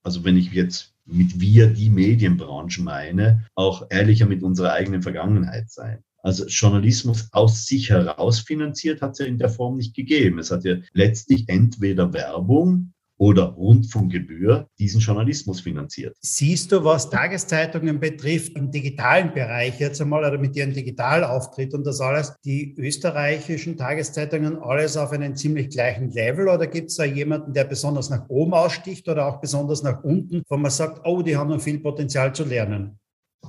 also 0.04 0.26
wenn 0.26 0.38
ich 0.38 0.52
jetzt 0.52 0.94
mit 1.06 1.40
wir 1.40 1.68
die 1.68 1.90
Medienbranche 1.90 2.82
meine, 2.82 3.46
auch 3.56 3.88
ehrlicher 3.90 4.26
mit 4.26 4.44
unserer 4.44 4.74
eigenen 4.74 5.02
Vergangenheit 5.02 5.70
sein. 5.70 6.04
Also 6.24 6.46
Journalismus 6.46 7.28
aus 7.34 7.66
sich 7.66 7.90
heraus 7.90 8.40
finanziert 8.40 9.02
hat 9.02 9.12
es 9.12 9.20
ja 9.20 9.26
in 9.26 9.38
der 9.38 9.50
Form 9.50 9.76
nicht 9.76 9.94
gegeben. 9.94 10.40
Es 10.40 10.52
hat 10.52 10.64
ja 10.64 10.78
letztlich 10.94 11.50
entweder 11.50 12.14
Werbung 12.14 12.93
oder 13.24 13.44
Rundfunkgebühr 13.44 14.68
diesen 14.78 15.00
Journalismus 15.00 15.62
finanziert. 15.62 16.18
Siehst 16.20 16.74
du, 16.74 16.84
was 16.84 17.10
Tageszeitungen 17.10 18.02
betrifft, 18.02 18.58
im 18.58 18.70
digitalen 18.70 19.34
Bereich 19.34 19.80
jetzt 19.80 20.02
einmal 20.02 20.26
oder 20.26 20.38
mit 20.38 20.58
ihrem 20.58 20.74
Digitalauftritt 20.74 21.74
und 21.74 21.88
das 21.88 22.02
alles, 22.02 22.36
die 22.44 22.76
österreichischen 22.78 23.78
Tageszeitungen 23.78 24.58
alles 24.58 24.98
auf 24.98 25.14
einem 25.14 25.38
ziemlich 25.38 25.70
gleichen 25.70 26.12
Level 26.12 26.50
oder 26.50 26.68
gibt 26.68 26.90
es 26.90 26.98
da 26.98 27.06
jemanden, 27.06 27.54
der 27.54 27.64
besonders 27.64 28.10
nach 28.10 28.28
oben 28.28 28.54
aussticht 28.54 29.08
oder 29.08 29.26
auch 29.26 29.40
besonders 29.40 29.84
nach 29.84 30.04
unten, 30.04 30.44
wo 30.50 30.58
man 30.58 30.70
sagt, 30.70 31.00
oh, 31.06 31.22
die 31.22 31.38
haben 31.38 31.50
noch 31.50 31.62
viel 31.62 31.80
Potenzial 31.80 32.36
zu 32.36 32.44
lernen? 32.44 33.00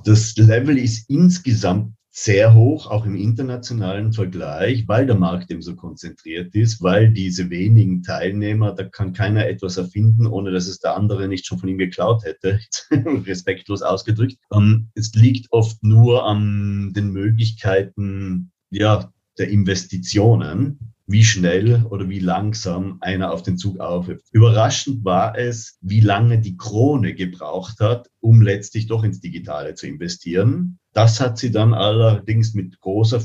Das 0.05 0.37
Level 0.37 0.77
ist 0.77 1.09
insgesamt 1.09 1.91
sehr 2.17 2.53
hoch, 2.53 2.89
auch 2.89 3.05
im 3.05 3.17
internationalen 3.17 4.13
Vergleich, 4.13 4.87
weil 4.87 5.05
der 5.05 5.17
Markt 5.17 5.51
eben 5.51 5.61
so 5.61 5.75
konzentriert 5.75 6.55
ist, 6.55 6.81
weil 6.81 7.11
diese 7.11 7.49
wenigen 7.49 8.03
Teilnehmer, 8.03 8.71
da 8.71 8.85
kann 8.85 9.11
keiner 9.11 9.45
etwas 9.47 9.75
erfinden, 9.75 10.25
ohne 10.25 10.51
dass 10.51 10.67
es 10.67 10.79
der 10.79 10.95
andere 10.95 11.27
nicht 11.27 11.45
schon 11.45 11.59
von 11.59 11.67
ihm 11.67 11.77
geklaut 11.77 12.23
hätte, 12.23 12.61
respektlos 13.27 13.81
ausgedrückt. 13.81 14.37
Ähm, 14.53 14.87
es 14.95 15.13
liegt 15.13 15.51
oft 15.51 15.83
nur 15.83 16.25
an 16.25 16.93
den 16.95 17.09
Möglichkeiten 17.09 18.53
ja, 18.69 19.11
der 19.37 19.49
Investitionen, 19.49 20.93
wie 21.07 21.25
schnell 21.25 21.83
oder 21.83 22.07
wie 22.07 22.19
langsam 22.19 22.97
einer 23.01 23.33
auf 23.33 23.43
den 23.43 23.57
Zug 23.57 23.81
aufhüpft. 23.81 24.27
Überraschend 24.31 25.03
war 25.03 25.37
es, 25.37 25.77
wie 25.81 25.99
lange 25.99 26.39
die 26.39 26.55
Krone 26.55 27.13
gebraucht 27.13 27.81
hat, 27.81 28.09
um 28.21 28.41
letztlich 28.41 28.87
doch 28.87 29.03
ins 29.03 29.19
Digitale 29.19 29.75
zu 29.75 29.85
investieren. 29.85 30.79
Das 30.95 31.19
hat 31.19 31.37
sie 31.37 31.51
dann 31.51 31.73
allerdings 31.73 32.53
mit 32.53 32.79
großer 32.79 33.21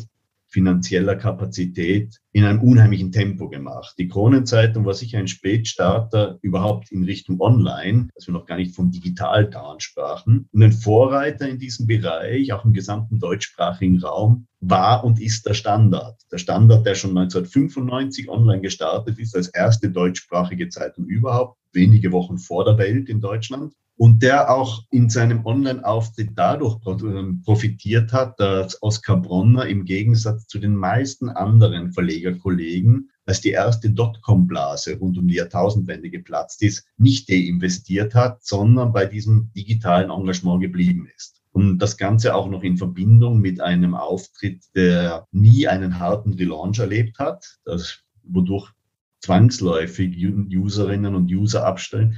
finanzieller 0.48 1.14
Kapazität 1.14 2.18
in 2.32 2.44
einem 2.44 2.60
unheimlichen 2.60 3.12
Tempo 3.12 3.48
gemacht. 3.48 3.94
Die 3.96 4.08
Kronenzeitung 4.08 4.84
war 4.84 4.94
sicher 4.94 5.18
ein 5.18 5.28
Spätstarter 5.28 6.40
überhaupt 6.42 6.90
in 6.90 7.04
Richtung 7.04 7.40
Online, 7.40 8.08
dass 8.16 8.26
wir 8.26 8.34
noch 8.34 8.46
gar 8.46 8.56
nicht 8.56 8.74
vom 8.74 8.90
Digitaltan 8.90 9.78
sprachen. 9.78 10.48
Und 10.50 10.62
ein 10.64 10.72
Vorreiter 10.72 11.48
in 11.48 11.60
diesem 11.60 11.86
Bereich, 11.86 12.52
auch 12.52 12.64
im 12.64 12.72
gesamten 12.72 13.20
deutschsprachigen 13.20 14.00
Raum, 14.02 14.48
war 14.58 15.04
und 15.04 15.20
ist 15.20 15.46
der 15.46 15.54
Standard. 15.54 16.20
Der 16.32 16.38
Standard, 16.38 16.84
der 16.84 16.96
schon 16.96 17.16
1995 17.16 18.28
online 18.28 18.62
gestartet 18.62 19.20
ist, 19.20 19.36
als 19.36 19.46
erste 19.46 19.92
deutschsprachige 19.92 20.70
Zeitung 20.70 21.06
überhaupt, 21.06 21.56
wenige 21.72 22.10
Wochen 22.10 22.38
vor 22.38 22.64
der 22.64 22.78
Welt 22.78 23.08
in 23.08 23.20
Deutschland 23.20 23.74
und 24.00 24.22
der 24.22 24.50
auch 24.50 24.86
in 24.90 25.10
seinem 25.10 25.44
Online-Auftritt 25.44 26.30
dadurch 26.34 26.78
ähm, 26.86 27.42
profitiert 27.44 28.14
hat, 28.14 28.40
dass 28.40 28.82
Oskar 28.82 29.20
Bronner 29.20 29.66
im 29.66 29.84
Gegensatz 29.84 30.46
zu 30.46 30.58
den 30.58 30.74
meisten 30.74 31.28
anderen 31.28 31.92
Verlegerkollegen, 31.92 33.10
als 33.26 33.42
die 33.42 33.50
erste 33.50 33.90
Dotcom-Blase 33.90 34.96
rund 34.96 35.18
um 35.18 35.28
die 35.28 35.34
Jahrtausendwende 35.34 36.08
geplatzt 36.08 36.62
ist, 36.62 36.86
nicht 36.96 37.28
deinvestiert 37.28 38.14
hat, 38.14 38.42
sondern 38.42 38.94
bei 38.94 39.04
diesem 39.04 39.52
digitalen 39.54 40.10
Engagement 40.10 40.62
geblieben 40.62 41.06
ist. 41.14 41.42
Und 41.52 41.76
das 41.76 41.98
Ganze 41.98 42.34
auch 42.34 42.48
noch 42.48 42.62
in 42.62 42.78
Verbindung 42.78 43.38
mit 43.40 43.60
einem 43.60 43.94
Auftritt, 43.94 44.64
der 44.74 45.26
nie 45.30 45.68
einen 45.68 45.98
harten 45.98 46.32
Relaunch 46.32 46.78
erlebt 46.78 47.18
hat, 47.18 47.58
das, 47.66 47.98
wodurch 48.22 48.72
zwangsläufig 49.20 50.16
Userinnen 50.26 51.14
und 51.14 51.30
User 51.30 51.66
abstellen, 51.66 52.16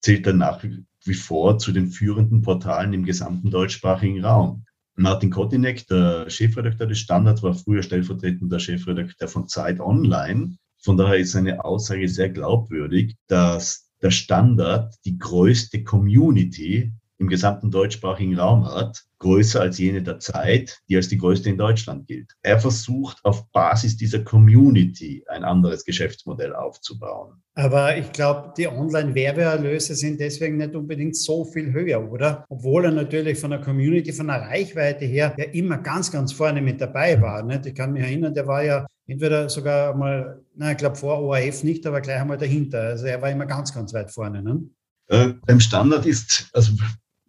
zählt 0.00 0.26
dann 0.26 0.38
nach 0.38 0.64
wie 1.04 1.14
vor 1.14 1.58
zu 1.58 1.72
den 1.72 1.88
führenden 1.88 2.42
Portalen 2.42 2.92
im 2.92 3.04
gesamten 3.04 3.50
deutschsprachigen 3.50 4.24
Raum. 4.24 4.64
Martin 4.94 5.30
Kotinek, 5.30 5.86
der 5.86 6.28
Chefredakteur 6.28 6.86
des 6.86 6.98
Standards, 6.98 7.42
war 7.42 7.54
früher 7.54 7.82
stellvertretender 7.82 8.58
Chefredakteur 8.58 9.28
von 9.28 9.48
Zeit 9.48 9.80
Online. 9.80 10.56
Von 10.82 10.96
daher 10.96 11.18
ist 11.18 11.32
seine 11.32 11.64
Aussage 11.64 12.08
sehr 12.08 12.28
glaubwürdig, 12.28 13.16
dass 13.26 13.90
der 14.02 14.10
Standard 14.10 14.94
die 15.04 15.16
größte 15.16 15.82
Community 15.84 16.92
im 17.22 17.28
gesamten 17.28 17.70
deutschsprachigen 17.70 18.38
Raum 18.38 18.64
hat, 18.64 19.04
größer 19.20 19.60
als 19.60 19.78
jene 19.78 20.02
der 20.02 20.18
Zeit, 20.18 20.80
die 20.88 20.96
als 20.96 21.08
die 21.08 21.18
größte 21.18 21.48
in 21.48 21.56
Deutschland 21.56 22.08
gilt. 22.08 22.32
Er 22.42 22.58
versucht 22.58 23.18
auf 23.22 23.48
Basis 23.52 23.96
dieser 23.96 24.18
Community 24.24 25.24
ein 25.28 25.44
anderes 25.44 25.84
Geschäftsmodell 25.84 26.52
aufzubauen. 26.52 27.40
Aber 27.54 27.96
ich 27.96 28.10
glaube, 28.10 28.52
die 28.56 28.66
Online-Werbeerlöse 28.66 29.94
sind 29.94 30.18
deswegen 30.18 30.56
nicht 30.56 30.74
unbedingt 30.74 31.16
so 31.16 31.44
viel 31.44 31.72
höher, 31.72 32.10
oder? 32.10 32.44
Obwohl 32.48 32.86
er 32.86 32.90
natürlich 32.90 33.38
von 33.38 33.50
der 33.50 33.60
Community, 33.60 34.12
von 34.12 34.26
der 34.26 34.42
Reichweite 34.42 35.04
her 35.04 35.34
ja 35.38 35.44
immer 35.44 35.78
ganz, 35.78 36.10
ganz 36.10 36.32
vorne 36.32 36.60
mit 36.60 36.80
dabei 36.80 37.20
war. 37.22 37.44
Nicht? 37.44 37.66
Ich 37.66 37.74
kann 37.74 37.92
mich 37.92 38.02
erinnern, 38.02 38.34
der 38.34 38.48
war 38.48 38.64
ja 38.64 38.86
entweder 39.06 39.48
sogar 39.48 39.94
mal, 39.94 40.42
na, 40.56 40.72
ich 40.72 40.78
glaube 40.78 40.96
vor 40.96 41.20
ORF 41.20 41.62
nicht, 41.62 41.86
aber 41.86 42.00
gleich 42.00 42.20
einmal 42.20 42.38
dahinter. 42.38 42.80
Also 42.80 43.06
er 43.06 43.22
war 43.22 43.30
immer 43.30 43.46
ganz, 43.46 43.72
ganz 43.72 43.94
weit 43.94 44.10
vorne. 44.10 44.42
Ne? 44.42 44.62
Äh, 45.08 45.34
beim 45.46 45.60
Standard 45.60 46.06
ist, 46.06 46.48
also 46.54 46.72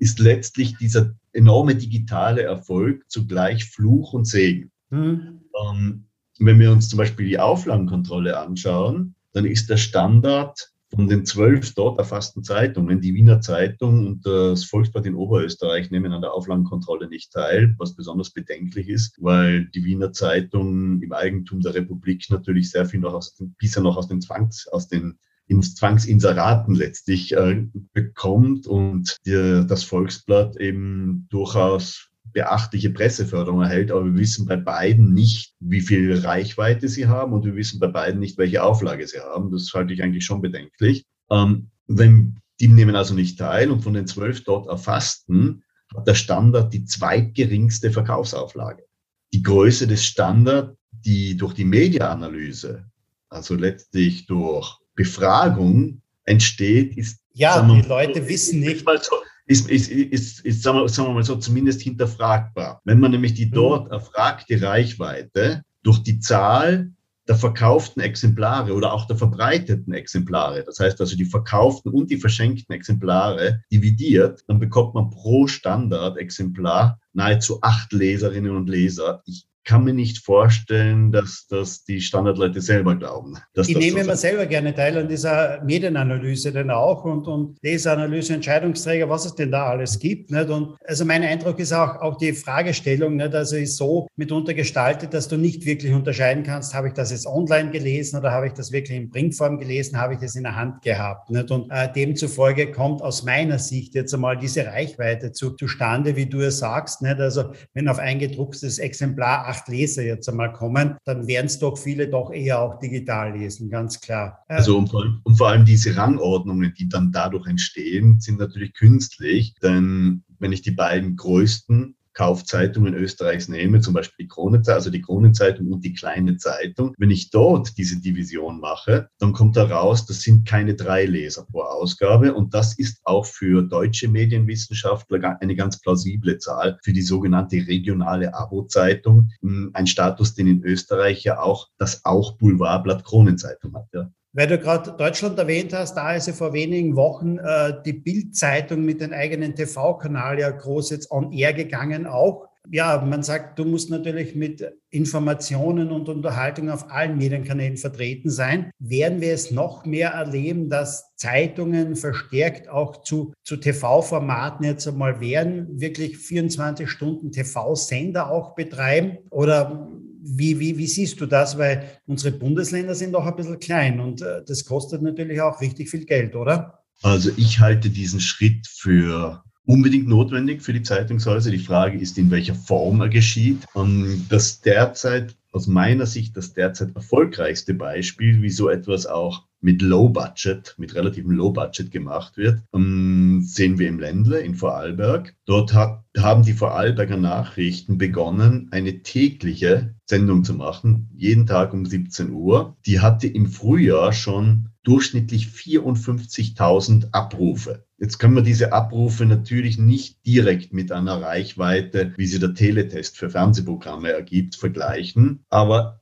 ist 0.04 0.20
letztlich 0.20 0.76
dieser 0.78 1.16
enorme 1.32 1.76
digitale 1.76 2.44
Erfolg 2.44 3.10
zugleich 3.10 3.66
Fluch 3.66 4.12
und 4.12 4.26
Segen. 4.26 4.70
Mhm. 4.90 5.40
Ähm, 5.66 6.06
wenn 6.40 6.60
wir 6.60 6.72
uns 6.72 6.90
zum 6.90 6.98
Beispiel 6.98 7.26
die 7.26 7.40
Auflagenkontrolle 7.40 8.38
anschauen, 8.38 9.16
dann 9.32 9.46
ist 9.46 9.70
der 9.70 9.78
Standard 9.78 10.74
von 10.94 11.08
den 11.08 11.26
zwölf 11.26 11.74
dort 11.74 11.98
erfassten 11.98 12.44
Zeitungen, 12.44 13.00
die 13.00 13.16
Wiener 13.16 13.40
Zeitung 13.40 14.06
und 14.06 14.26
das 14.26 14.66
Volksblatt 14.66 15.06
in 15.06 15.16
Oberösterreich 15.16 15.90
nehmen 15.90 16.12
an 16.12 16.22
der 16.22 16.34
Auflagenkontrolle 16.34 17.08
nicht 17.08 17.32
teil, 17.32 17.74
was 17.80 17.96
besonders 17.96 18.32
bedenklich 18.32 18.90
ist, 18.90 19.18
weil 19.24 19.68
die 19.68 19.86
Wiener 19.86 20.12
Zeitung 20.12 21.02
im 21.02 21.14
Eigentum 21.14 21.62
der 21.62 21.74
Republik 21.74 22.26
natürlich 22.30 22.70
sehr 22.70 22.86
viel 22.86 23.00
noch 23.00 23.14
aus 23.14 23.36
den, 23.36 23.56
bisher 23.58 23.82
noch 23.82 23.96
aus 23.96 24.10
den 24.10 24.22
Zwangs, 24.22 24.68
aus 24.68 24.88
den 24.88 25.18
ins 25.48 25.76
Zwangsinseraten 25.76 26.76
letztlich 26.76 27.36
äh, 27.36 27.68
bekommt 27.94 28.68
und 28.68 29.18
die, 29.26 29.66
das 29.68 29.84
Volksblatt 29.84 30.58
eben 30.58 31.28
durchaus 31.30 32.10
beachtliche 32.32 32.90
Presseförderung 32.90 33.62
erhält, 33.62 33.92
aber 33.92 34.06
wir 34.06 34.16
wissen 34.16 34.48
bei 34.48 34.56
beiden 34.56 35.14
nicht, 35.14 35.54
wie 35.60 35.82
viel 35.82 36.18
Reichweite 36.18 36.90
sie 36.90 37.08
haben 37.08 37.34
und 37.34 37.46
wir 37.46 37.56
wissen 37.56 37.80
bei 37.80 37.88
beiden 37.88 38.20
nicht, 38.20 38.38
welche 38.38 38.64
Auflage 38.64 39.08
sie 39.08 39.20
haben. 39.20 39.52
Das 39.52 39.72
halte 39.74 39.94
ich 39.94 40.02
eigentlich 40.02 40.26
schon 40.26 40.42
bedenklich. 40.42 41.06
Ähm, 41.30 41.70
wenn 41.88 42.40
die 42.60 42.68
nehmen 42.68 42.96
also 42.96 43.14
nicht 43.14 43.38
teil 43.38 43.72
und 43.72 43.82
von 43.82 43.94
den 43.94 44.08
zwölf 44.08 44.44
dort 44.44 44.68
erfassten 44.68 45.64
hat 45.96 46.08
der 46.08 46.16
Standard 46.16 46.74
die 46.74 46.86
zweitgeringste 46.86 47.92
Verkaufsauflage. 47.92 48.84
Die 49.32 49.44
Größe 49.44 49.86
des 49.86 50.04
Standard, 50.04 50.76
die 50.92 51.38
durch 51.38 51.54
die 51.54 51.66
Mediaanalyse, 51.66 52.86
also 53.30 53.56
letztlich 53.56 54.26
durch 54.26 54.78
Befragung 54.96 56.02
entsteht, 56.26 56.98
ist. 56.98 57.20
Ja, 57.34 57.62
die 57.62 57.82
Leute 57.82 58.28
wissen 58.28 58.60
nicht. 58.60 58.86
So, 58.86 59.16
ist, 59.46 59.70
ist, 59.70 59.90
ist, 59.90 60.46
ist 60.46 60.64
sagen, 60.64 60.80
wir, 60.80 60.90
sagen 60.90 61.10
wir 61.10 61.14
mal 61.16 61.24
so, 61.24 61.36
zumindest 61.36 61.82
hinterfragbar. 61.82 62.82
Wenn 62.86 63.00
man 63.00 63.12
nämlich 63.12 63.34
die 63.34 63.48
mhm. 63.48 63.52
dort 63.52 63.92
erfragte 63.92 64.62
Reichweite 64.62 65.64
durch 65.82 66.00
die 66.00 66.20
Zahl 66.20 66.92
der 67.28 67.36
verkauften 67.36 68.02
Exemplare 68.02 68.74
oder 68.74 68.94
auch 68.94 69.06
der 69.08 69.16
verbreiteten 69.16 69.94
Exemplare, 69.94 70.64
das 70.64 70.80
heißt 70.80 71.00
also 71.00 71.16
die 71.16 71.26
verkauften 71.26 71.92
und 71.92 72.12
die 72.12 72.18
verschenkten 72.18 72.76
Exemplare 72.76 73.64
dividiert, 73.72 74.44
dann 74.48 74.60
bekommt 74.60 74.94
man 74.94 75.10
pro 75.10 75.48
Standardexemplar 75.48 77.00
nahezu 77.14 77.60
acht 77.62 77.94
Leserinnen 77.94 78.56
und 78.56 78.70
Leser. 78.70 79.24
Ich 79.26 79.48
kann 79.66 79.84
mir 79.84 79.94
nicht 79.94 80.20
vorstellen, 80.20 81.12
dass 81.12 81.48
das 81.48 81.84
die 81.86 82.02
Standardleute 82.02 82.62
selber 82.62 82.96
glauben. 82.96 83.38
ich 83.56 83.78
nehme 83.78 83.92
so 83.92 83.98
immer 84.00 84.16
selber 84.16 84.46
gerne 84.46 84.74
teil 84.76 84.98
an 84.98 85.08
dieser 85.08 85.64
Medienanalyse 85.64 86.52
dann 86.52 86.70
auch 86.70 87.06
und, 87.06 87.28
und 87.28 87.58
Leseanalyse, 87.62 88.34
Entscheidungsträger, 88.34 89.10
was 89.10 89.26
es 89.26 89.36
denn 89.36 89.52
da 89.52 89.68
alles 89.68 90.00
gibt. 90.00 90.32
Nicht? 90.32 90.50
Und 90.50 90.76
also 90.86 91.06
mein 91.06 91.24
Eindruck 91.24 91.60
ist 91.60 91.72
auch, 91.72 92.02
auch 92.02 92.18
die 92.18 92.34
Fragestellung, 92.34 93.16
nicht? 93.16 93.34
also 93.34 93.56
ist 93.56 93.78
so 93.78 94.08
mitunter 94.16 94.54
gestaltet, 94.54 95.14
dass 95.14 95.28
du 95.28 95.38
nicht 95.38 95.66
wirklich 95.66 95.94
unterscheiden 95.94 96.44
kannst, 96.44 96.74
habe 96.74 96.88
ich 96.88 96.94
das 96.94 97.12
jetzt 97.12 97.26
online 97.26 97.72
gelesen 97.72 98.20
oder 98.20 98.32
habe 98.32 98.48
ich 98.48 98.54
das 98.54 98.72
wirklich 98.72 98.98
in 98.98 99.10
Printform 99.10 99.60
gelesen, 99.60 100.00
habe 100.00 100.16
ich 100.16 100.22
es 100.22 100.36
in 100.36 100.44
der 100.44 100.56
Hand 100.56 100.82
gehabt. 100.82 101.30
Nicht? 101.30 101.50
Und 101.52 101.70
äh, 101.72 101.92
demzufolge 101.92 102.72
kommt 102.72 103.02
aus 103.02 103.24
meiner 103.24 103.60
Sicht 103.60 103.96
jetzt 103.96 104.14
einmal 104.14 104.38
diese 104.38 104.66
Reichweite 104.66 105.32
zu, 105.32 105.52
zustande, 105.52 106.16
wie 106.16 106.26
du 106.26 106.42
es 106.42 106.60
sagst. 106.60 107.02
Nicht? 107.02 107.20
Also 107.20 107.52
wenn 107.74 107.88
auf 107.88 108.00
ein 108.00 108.20
gedrucktes 108.20 108.78
Exemplar 108.80 109.53
acht 109.54 109.68
Leser 109.68 110.04
jetzt 110.04 110.28
einmal 110.28 110.52
kommen, 110.52 110.98
dann 111.06 111.28
werden 111.28 111.46
es 111.46 111.60
doch 111.60 111.78
viele 111.78 112.08
doch 112.08 112.32
eher 112.32 112.60
auch 112.60 112.80
digital 112.80 113.38
lesen, 113.38 113.70
ganz 113.70 114.00
klar. 114.00 114.40
Äh, 114.48 114.56
also 114.56 114.78
und 114.78 114.90
vor, 114.90 115.04
allem, 115.04 115.22
und 115.24 115.38
vor 115.38 115.50
allem 115.50 115.66
diese 115.66 115.96
Rangordnungen, 115.96 116.74
die 116.78 116.90
dann 116.90 117.12
dadurch 117.12 117.48
entstehen, 117.48 118.20
sind 118.20 118.40
natürlich 118.40 118.74
künstlich, 118.74 119.54
denn 119.62 120.24
wenn 120.40 120.52
ich 120.52 120.62
die 120.62 120.72
beiden 120.72 121.16
größten 121.16 121.96
Kaufzeitungen 122.14 122.94
Österreichs 122.94 123.48
nehme, 123.48 123.82
zum 123.82 123.94
Beispiel 123.94 124.26
die 124.26 124.30
Kronenzeitung, 124.30 124.76
also 124.76 124.90
die 124.90 125.02
Kronenzeitung 125.02 125.72
und 125.72 125.84
die 125.84 125.94
kleine 125.94 126.38
Zeitung, 126.38 126.94
wenn 126.98 127.12
ich 127.12 127.30
dort 127.32 127.78
diese 127.78 128.00
Division 128.00 128.60
mache, 128.60 129.10
dann 129.20 129.34
kommt 129.34 129.56
heraus, 129.56 130.06
das 130.06 130.22
sind 130.22 130.48
keine 130.48 130.76
drei 130.76 131.06
Leser 131.06 131.46
pro 131.46 131.62
Ausgabe 131.62 132.34
und 132.34 132.54
das 132.54 132.78
ist 132.78 133.00
auch 133.04 133.26
für 133.26 133.64
deutsche 133.64 134.08
Medienwissenschaftler 134.08 135.38
eine 135.42 135.56
ganz 135.56 135.80
plausible 135.80 136.38
Zahl 136.38 136.78
für 136.84 136.94
die 136.94 137.02
sogenannte 137.02 137.56
regionale 137.68 138.34
Abo-Zeitung, 138.34 139.30
hm, 139.42 139.72
ein 139.74 139.88
Status, 139.88 140.34
den 140.36 140.48
in 140.48 140.64
Österreich 140.64 141.24
ja 141.24 141.40
auch 141.40 141.70
das 141.78 142.06
auch 142.06 142.38
Boulevardblatt 142.38 143.04
Kronenzeitung 143.04 143.76
hat. 143.76 143.88
Ja. 143.94 144.12
Weil 144.36 144.48
du 144.48 144.58
gerade 144.58 144.96
Deutschland 144.98 145.38
erwähnt 145.38 145.74
hast, 145.74 145.94
da 145.96 146.16
ist 146.16 146.28
ja 146.28 146.34
vor 146.34 146.54
wenigen 146.54 146.96
Wochen 146.96 147.38
äh, 147.38 147.74
die 147.86 147.94
Bild-Zeitung 147.94 148.84
mit 148.84 149.00
dem 149.00 149.14
eigenen 149.14 149.56
TV-Kanal 149.56 150.40
ja 150.40 150.50
groß 150.50 150.90
jetzt 150.90 151.12
on 151.12 151.32
air 151.32 151.54
gegangen 151.54 152.08
auch. 152.08 152.48
Ja, 152.72 153.00
man 153.06 153.24
sagt, 153.24 153.60
du 153.60 153.66
musst 153.66 153.90
natürlich 153.90 154.36
mit 154.36 154.74
Informationen 154.90 155.92
und 155.92 156.08
Unterhaltung 156.08 156.70
auf 156.70 156.90
allen 156.90 157.18
Medienkanälen 157.18 157.76
vertreten 157.76 158.30
sein. 158.30 158.72
Werden 158.80 159.20
wir 159.22 159.34
es 159.34 159.52
noch 159.52 159.86
mehr 159.86 160.12
erleben, 160.12 160.70
dass 160.70 161.14
Zeitungen 161.18 161.96
verstärkt 161.98 162.70
auch 162.70 163.02
zu, 163.02 163.34
zu 163.44 163.58
TV-Formaten 163.58 164.66
jetzt 164.66 164.88
einmal 164.88 165.20
werden, 165.20 165.80
wirklich 165.80 166.18
24 166.18 166.90
Stunden 166.90 167.32
TV-Sender 167.32 168.32
auch 168.32 168.56
betreiben? 168.56 169.18
Oder 169.30 169.90
wie, 170.24 170.60
wie, 170.60 170.78
wie 170.78 170.88
siehst 170.88 171.20
du 171.20 171.26
das? 171.26 171.58
Weil 171.58 172.00
unsere 172.08 172.36
Bundesländer 172.36 172.96
sind 172.96 173.12
doch 173.12 173.26
ein 173.26 173.36
bisschen 173.36 173.60
klein 173.60 174.00
und 174.00 174.22
äh, 174.22 174.42
das 174.46 174.66
kostet 174.66 175.02
natürlich 175.02 175.42
auch 175.42 175.60
richtig 175.60 175.90
viel 175.90 176.06
Geld, 176.06 176.36
oder? 176.36 176.80
Also 177.02 177.32
ich 177.36 177.60
halte 177.60 177.90
diesen 177.90 178.22
Schritt 178.22 178.66
für 178.68 179.44
unbedingt 179.66 180.08
notwendig 180.08 180.62
für 180.62 180.74
die 180.74 180.84
Zeitungshäuser. 180.84 181.52
Die 181.52 181.58
Frage 181.60 181.98
ist, 181.98 182.18
in 182.18 182.32
welcher 182.32 182.56
Form 182.56 183.02
er 183.02 183.10
geschieht. 183.10 183.66
Und 183.74 184.28
das 184.30 184.62
derzeit, 184.62 185.36
aus 185.52 185.68
meiner 185.68 186.06
Sicht, 186.06 186.36
das 186.38 186.54
derzeit 186.54 186.96
erfolgreichste 186.96 187.74
Beispiel, 187.74 188.42
wie 188.42 188.50
so 188.50 188.70
etwas 188.70 189.06
auch 189.06 189.44
mit 189.64 189.82
Low 189.82 190.10
Budget, 190.10 190.76
mit 190.78 190.94
relativem 190.94 191.32
Low 191.32 191.52
Budget 191.52 191.90
gemacht 191.90 192.38
wird, 192.38 192.62
ähm, 192.74 193.42
sehen 193.44 193.80
wir 193.80 193.88
im 193.88 194.00
Ländle 194.00 194.40
in 194.40 194.56
Vorarlberg. 194.56 195.36
Dort 195.46 195.74
hat, 195.74 196.04
haben 196.18 196.44
die 196.44 196.54
Vorarlberger 196.54 197.18
Nachrichten 197.18 197.98
begonnen, 197.98 198.68
eine 198.72 199.02
tägliche 199.04 199.96
Sendung 200.06 200.44
zu 200.44 200.54
machen, 200.54 201.10
jeden 201.16 201.46
Tag 201.46 201.74
um 201.74 201.86
17 201.86 202.32
Uhr. 202.32 202.76
Die 202.86 203.00
hatte 203.00 203.28
im 203.28 203.48
Frühjahr 203.48 204.12
schon 204.12 204.70
durchschnittlich 204.84 205.48
54.000 205.48 207.14
Abrufe. 207.14 207.86
Jetzt 207.98 208.20
können 208.20 208.36
wir 208.36 208.44
diese 208.44 208.74
Abrufe 208.74 209.26
natürlich 209.26 209.78
nicht 209.78 210.26
direkt 210.26 210.74
mit 210.74 210.92
einer 210.92 211.22
Reichweite, 211.22 212.14
wie 212.18 212.28
sie 212.28 212.40
der 212.40 212.54
Teletest 212.54 213.18
für 213.18 213.30
Fernsehprogramme 213.30 214.12
ergibt, 214.12 214.56
vergleichen. 214.56 215.46
Aber 215.50 216.02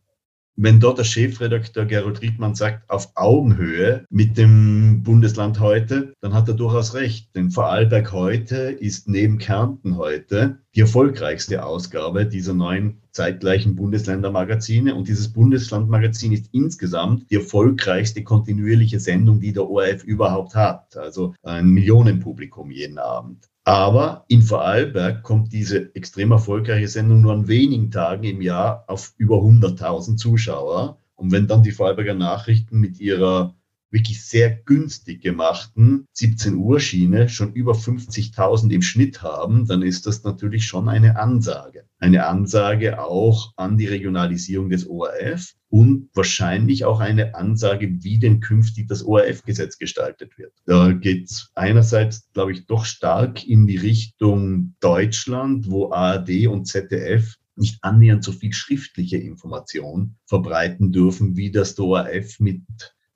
wenn 0.56 0.80
dort 0.80 1.00
der 1.00 1.04
Chefredakteur 1.04 1.86
Gerold 1.86 2.22
Riedmann 2.22 2.56
sagt, 2.56 2.90
auf 2.90 3.12
Augenhöhe 3.16 4.06
mit 4.10 4.38
dem 4.38 5.02
Bundesland 5.04 5.60
heute, 5.60 6.14
dann 6.22 6.34
hat 6.34 6.48
er 6.48 6.54
durchaus 6.54 6.94
recht. 6.94 7.36
Denn 7.36 7.52
Vorarlberg 7.52 8.12
heute 8.12 8.56
ist 8.56 9.08
neben 9.08 9.38
Kärnten 9.38 9.98
heute 9.98 10.60
die 10.76 10.82
erfolgreichste 10.82 11.66
Ausgabe 11.66 12.26
dieser 12.26 12.54
neuen 12.54 13.02
zeitgleichen 13.12 13.76
Bundesländermagazine. 13.76 14.96
Und 14.96 15.08
dieses 15.08 15.32
Bundeslandmagazin 15.34 16.32
ist 16.32 16.50
insgesamt 16.52 17.30
die 17.32 17.36
erfolgreichste 17.36 18.24
kontinuierliche 18.24 19.00
Sendung, 19.00 19.40
die 19.40 19.54
der 19.54 19.70
ORF 19.70 20.04
überhaupt 20.04 20.56
hat. 20.56 20.96
Also 20.98 21.34
ein 21.44 21.68
Millionenpublikum 21.68 22.72
jeden 22.72 22.98
Abend. 22.98 23.51
Aber 23.64 24.26
in 24.28 24.42
Vorarlberg 24.42 25.24
kommt 25.24 25.54
diese 25.54 25.94
extrem 25.96 26.32
erfolgreiche 26.32 26.88
Sendung 26.88 27.22
nur 27.22 27.34
an 27.34 27.48
wenigen 27.48 27.92
Tagen 27.92 28.24
im 28.24 28.42
Jahr 28.42 28.86
auf 28.88 29.14
über 29.18 29.38
100.000 29.38 30.18
Zuschauer. 30.18 31.00
Und 31.16 31.32
wenn 31.32 31.48
dann 31.48 31.62
die 31.62 31.72
Vorarlberger 31.72 32.16
Nachrichten 32.16 32.80
mit 32.80 33.00
ihrer 33.00 33.56
wirklich 33.92 34.26
sehr 34.26 34.50
günstig 34.50 35.22
gemachten 35.22 36.08
17 36.14 36.56
Uhr 36.56 36.80
Schiene 36.80 37.30
schon 37.30 37.54
über 37.54 37.74
50.000 37.74 38.72
im 38.72 38.82
Schnitt 38.82 39.22
haben, 39.22 39.68
dann 39.68 39.82
ist 39.82 40.08
das 40.08 40.24
natürlich 40.24 40.66
schon 40.66 40.90
eine 40.90 41.20
Ansage. 41.20 41.86
Eine 42.00 42.26
Ansage 42.26 43.04
auch 43.04 43.54
an 43.58 43.78
die 43.78 43.88
Regionalisierung 43.88 44.70
des 44.70 44.88
ORF 44.88 45.54
und 45.70 46.10
wahrscheinlich 46.14 46.86
auch 46.86 47.00
eine 47.00 47.36
Ansage, 47.36 47.90
wie 48.02 48.18
denn 48.18 48.40
künftig 48.40 48.88
das 48.88 49.04
ORF-Gesetz 49.04 49.78
gestaltet 49.78 50.38
wird. 50.38 50.54
Da 50.66 50.94
geht 50.94 51.30
es 51.30 51.52
einerseits, 51.54 52.32
glaube 52.34 52.54
ich, 52.54 52.66
doch 52.66 52.86
stark 52.86 53.48
in 53.48 53.68
die 53.68 53.78
Richtung 53.78 54.76
Deutschland, 54.80 55.70
wo 55.70 55.92
ARD 55.92 56.48
und 56.48 56.66
ZDF 56.66 57.36
nicht 57.56 57.78
annähernd 57.84 58.24
so 58.24 58.32
viel 58.32 58.54
schriftliche 58.54 59.18
Information 59.18 60.16
verbreiten 60.26 60.92
dürfen, 60.92 61.36
wie 61.36 61.52
das 61.52 61.78
ORF 61.78 62.40
mit 62.40 62.62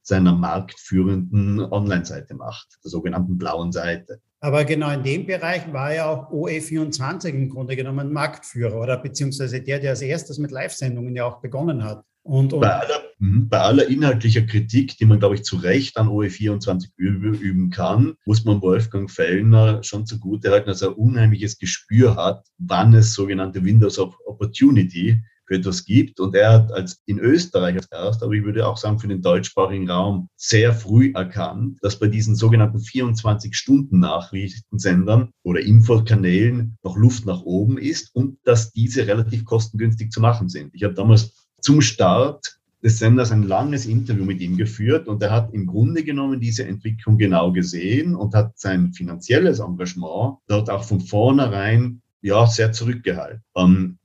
seiner 0.07 0.33
marktführenden 0.33 1.59
Online-Seite 1.59 2.35
macht, 2.35 2.77
der 2.83 2.91
sogenannten 2.91 3.37
blauen 3.37 3.71
Seite. 3.71 4.19
Aber 4.39 4.63
genau 4.63 4.91
in 4.91 5.03
dem 5.03 5.25
Bereich 5.25 5.73
war 5.73 5.93
ja 5.93 6.07
auch 6.07 6.31
OE24 6.31 7.29
im 7.29 7.49
Grunde 7.49 7.75
genommen 7.75 8.13
Marktführer 8.13 8.79
oder 8.79 8.97
beziehungsweise 8.97 9.61
der, 9.61 9.79
der 9.79 9.91
als 9.91 10.01
erstes 10.01 10.37
mit 10.37 10.51
Live-Sendungen 10.51 11.15
ja 11.15 11.25
auch 11.25 11.41
begonnen 11.41 11.83
hat. 11.83 12.03
Und, 12.21 12.53
und 12.53 12.61
bei, 12.61 12.71
aller, 12.71 13.03
mhm, 13.19 13.49
bei, 13.49 13.59
aller, 13.59 13.87
inhaltlicher 13.87 14.43
Kritik, 14.43 14.97
die 14.97 15.05
man, 15.05 15.19
glaube 15.19 15.35
ich, 15.35 15.43
zu 15.43 15.57
Recht 15.57 15.97
an 15.97 16.07
OE24 16.07 16.89
üben 16.95 17.69
kann, 17.69 18.15
muss 18.25 18.45
man 18.45 18.61
Wolfgang 18.61 19.09
Fellner 19.09 19.83
schon 19.83 20.05
zugute 20.05 20.51
halten, 20.51 20.67
dass 20.67 20.81
er 20.81 20.89
ein 20.89 20.95
unheimliches 20.95 21.59
Gespür 21.59 22.15
hat, 22.15 22.45
wann 22.57 22.93
es 22.93 23.13
sogenannte 23.13 23.63
Windows 23.63 23.99
of 23.99 24.15
Opportunity 24.25 25.21
für 25.45 25.55
etwas 25.55 25.85
gibt. 25.85 26.19
Und 26.19 26.35
er 26.35 26.51
hat 26.53 26.71
als 26.71 27.01
in 27.05 27.19
Österreich 27.19 27.75
als 27.75 27.87
erst, 27.91 28.23
aber 28.23 28.33
ich 28.33 28.43
würde 28.43 28.67
auch 28.67 28.77
sagen 28.77 28.97
für 28.99 29.07
den 29.07 29.21
deutschsprachigen 29.21 29.87
Raum, 29.89 30.27
sehr 30.35 30.73
früh 30.73 31.13
erkannt, 31.13 31.77
dass 31.81 31.99
bei 31.99 32.07
diesen 32.07 32.35
sogenannten 32.35 32.79
24-Stunden-Nachrichtensendern 32.79 35.29
oder 35.43 35.61
Infokanälen 35.61 36.77
noch 36.83 36.97
Luft 36.97 37.25
nach 37.25 37.41
oben 37.41 37.77
ist 37.77 38.13
und 38.15 38.39
dass 38.43 38.71
diese 38.71 39.07
relativ 39.07 39.45
kostengünstig 39.45 40.11
zu 40.11 40.19
machen 40.21 40.49
sind. 40.49 40.71
Ich 40.73 40.83
habe 40.83 40.93
damals 40.93 41.47
zum 41.61 41.81
Start 41.81 42.59
des 42.83 42.99
Senders 42.99 43.31
ein 43.31 43.43
langes 43.43 43.85
Interview 43.87 44.25
mit 44.25 44.41
ihm 44.41 44.57
geführt 44.57 45.07
und 45.07 45.23
er 45.23 45.31
hat 45.31 45.51
im 45.53 45.65
Grunde 45.65 46.03
genommen 46.03 46.39
diese 46.39 46.65
Entwicklung 46.65 47.17
genau 47.17 47.51
gesehen 47.51 48.15
und 48.15 48.35
hat 48.35 48.59
sein 48.59 48.93
finanzielles 48.93 49.57
Engagement 49.59 50.37
dort 50.47 50.69
auch 50.69 50.83
von 50.83 51.01
vornherein 51.01 52.03
ja, 52.21 52.45
sehr 52.45 52.71
zurückgehalten. 52.71 53.41
Ähm, 53.55 53.97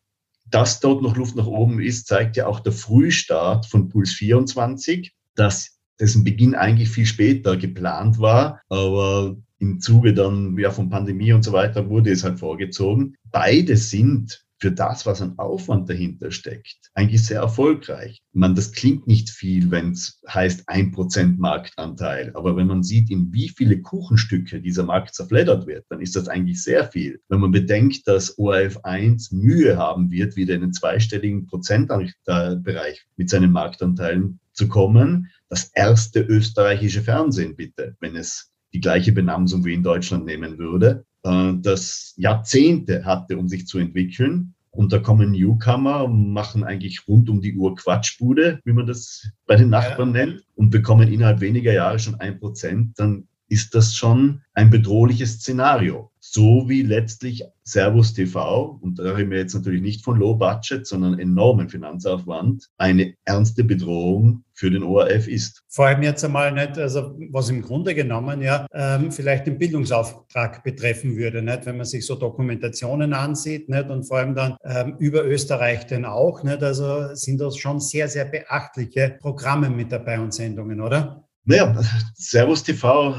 dass 0.51 0.81
dort 0.81 1.03
noch 1.03 1.17
Luft 1.17 1.37
nach 1.37 1.47
oben 1.47 1.81
ist, 1.81 2.07
zeigt 2.07 2.37
ja 2.37 2.47
auch 2.47 2.61
der 2.61 2.73
Frühstart 2.73 3.67
von 3.67 3.89
Puls 3.89 4.13
24, 4.13 5.13
dass 5.35 5.79
dessen 5.99 6.25
Beginn 6.25 6.55
eigentlich 6.55 6.89
viel 6.89 7.07
später 7.07 7.57
geplant 7.57 8.19
war, 8.19 8.61
aber 8.69 9.37
im 9.59 9.81
Zuge 9.81 10.15
dann 10.15 10.57
ja 10.59 10.71
von 10.71 10.89
Pandemie 10.89 11.33
und 11.33 11.43
so 11.43 11.53
weiter 11.53 11.89
wurde 11.89 12.11
es 12.11 12.25
halt 12.25 12.39
vorgezogen. 12.39 13.17
Beide 13.31 13.77
sind 13.77 14.45
für 14.61 14.71
das, 14.71 15.07
was 15.07 15.23
an 15.23 15.39
Aufwand 15.39 15.89
dahinter 15.89 16.31
steckt, 16.31 16.91
eigentlich 16.95 17.25
sehr 17.25 17.41
erfolgreich. 17.41 18.21
Man, 18.33 18.55
das 18.55 18.73
klingt 18.73 19.07
nicht 19.07 19.31
viel, 19.31 19.71
wenn 19.71 19.93
es 19.93 20.21
heißt 20.29 20.69
ein 20.69 20.93
Prozent 20.93 21.39
Marktanteil. 21.39 22.33
Aber 22.35 22.57
wenn 22.57 22.67
man 22.67 22.83
sieht, 22.83 23.11
in 23.11 23.33
wie 23.33 23.49
viele 23.49 23.81
Kuchenstücke 23.81 24.61
dieser 24.61 24.85
Markt 24.85 25.15
zerfleddert 25.15 25.67
wird, 25.67 25.87
dann 25.89 26.01
ist 26.01 26.15
das 26.15 26.29
eigentlich 26.29 26.63
sehr 26.63 26.85
viel. 26.85 27.21
Wenn 27.29 27.41
man 27.41 27.53
bedenkt, 27.53 28.07
dass 28.07 28.39
ORF 28.39 28.79
1 28.85 29.33
Mühe 29.33 29.79
haben 29.79 30.11
wird, 30.11 30.37
wieder 30.37 30.55
in 30.55 30.61
den 30.61 30.73
zweistelligen 30.75 31.47
Prozentbereich 31.47 33.07
mit 33.17 33.31
seinen 33.31 33.53
Marktanteilen 33.53 34.41
zu 34.53 34.69
kommen, 34.69 35.31
das 35.49 35.71
erste 35.75 36.21
österreichische 36.21 37.03
Fernsehen 37.03 37.57
bitte, 37.57 37.97
wenn 38.01 38.15
es 38.15 38.53
die 38.75 38.81
gleiche 38.81 39.13
Benamsung 39.13 39.65
wie 39.65 39.75
in 39.75 39.83
Deutschland 39.83 40.27
nehmen 40.27 40.59
würde, 40.59 41.05
äh, 41.25 41.53
das 41.61 42.15
Jahrzehnte 42.17 43.05
hatte, 43.05 43.39
um 43.39 43.49
sich 43.49 43.67
zu 43.67 43.79
entwickeln. 43.79 44.55
Und 44.73 44.93
da 44.93 44.99
kommen 44.99 45.33
Newcomer, 45.33 46.07
machen 46.07 46.63
eigentlich 46.63 47.09
rund 47.09 47.29
um 47.29 47.41
die 47.41 47.57
Uhr 47.57 47.75
Quatschbude, 47.75 48.61
wie 48.65 48.73
man 48.73 48.87
das 48.87 49.29
bei 49.47 49.57
den 49.57 49.69
Nachbarn 49.69 50.13
nennt, 50.13 50.45
und 50.55 50.71
bekommen 50.71 51.13
innerhalb 51.13 51.41
weniger 51.41 51.73
Jahre 51.73 51.99
schon 51.99 52.15
ein 52.21 52.39
Prozent. 52.39 52.93
Dann 52.97 53.27
ist 53.51 53.75
das 53.75 53.95
schon 53.95 54.43
ein 54.55 54.71
bedrohliches 54.71 55.35
Szenario. 55.35 56.11
So 56.21 56.69
wie 56.69 56.83
letztlich 56.83 57.43
Servus 57.65 58.13
TV, 58.13 58.79
und 58.81 58.99
da 58.99 59.15
reden 59.15 59.31
wir 59.31 59.39
jetzt 59.39 59.55
natürlich 59.55 59.83
nicht 59.83 60.05
von 60.05 60.19
Low 60.19 60.35
Budget, 60.35 60.87
sondern 60.87 61.19
enormen 61.19 61.69
Finanzaufwand, 61.69 62.69
eine 62.79 63.15
ernste 63.25 63.65
Bedrohung 63.65 64.45
für 64.53 64.71
den 64.71 64.85
ORF 64.85 65.27
ist. 65.27 65.65
Vor 65.69 65.87
allem 65.87 66.03
jetzt 66.03 66.25
einmal 66.25 66.53
nicht, 66.53 66.79
also 66.79 67.17
was 67.31 67.49
im 67.49 67.63
Grunde 67.63 67.95
genommen 67.95 68.43
ja 68.43 68.67
ähm, 68.73 69.11
vielleicht 69.11 69.47
den 69.47 69.59
Bildungsauftrag 69.59 70.63
betreffen 70.63 71.17
würde, 71.17 71.43
nicht, 71.43 71.67
wenn 71.67 71.79
man 71.79 71.87
sich 71.87 72.07
so 72.07 72.15
Dokumentationen 72.15 73.13
ansieht, 73.15 73.69
nicht, 73.69 73.91
und 73.91 74.05
vor 74.05 74.19
allem 74.19 74.35
dann 74.35 74.57
ähm, 74.63 74.95
über 74.99 75.25
Österreich 75.25 75.87
denn 75.87 76.05
auch, 76.05 76.45
nicht, 76.45 76.63
also 76.63 77.15
sind 77.15 77.41
das 77.41 77.57
schon 77.57 77.81
sehr, 77.81 78.09
sehr 78.09 78.27
beachtliche 78.27 79.17
Programme 79.21 79.71
mit 79.71 79.91
dabei 79.91 80.21
und 80.21 80.35
Sendungen, 80.35 80.81
oder? 80.81 81.25
Naja, 81.45 81.81
Servus 82.15 82.63
TV 82.63 83.17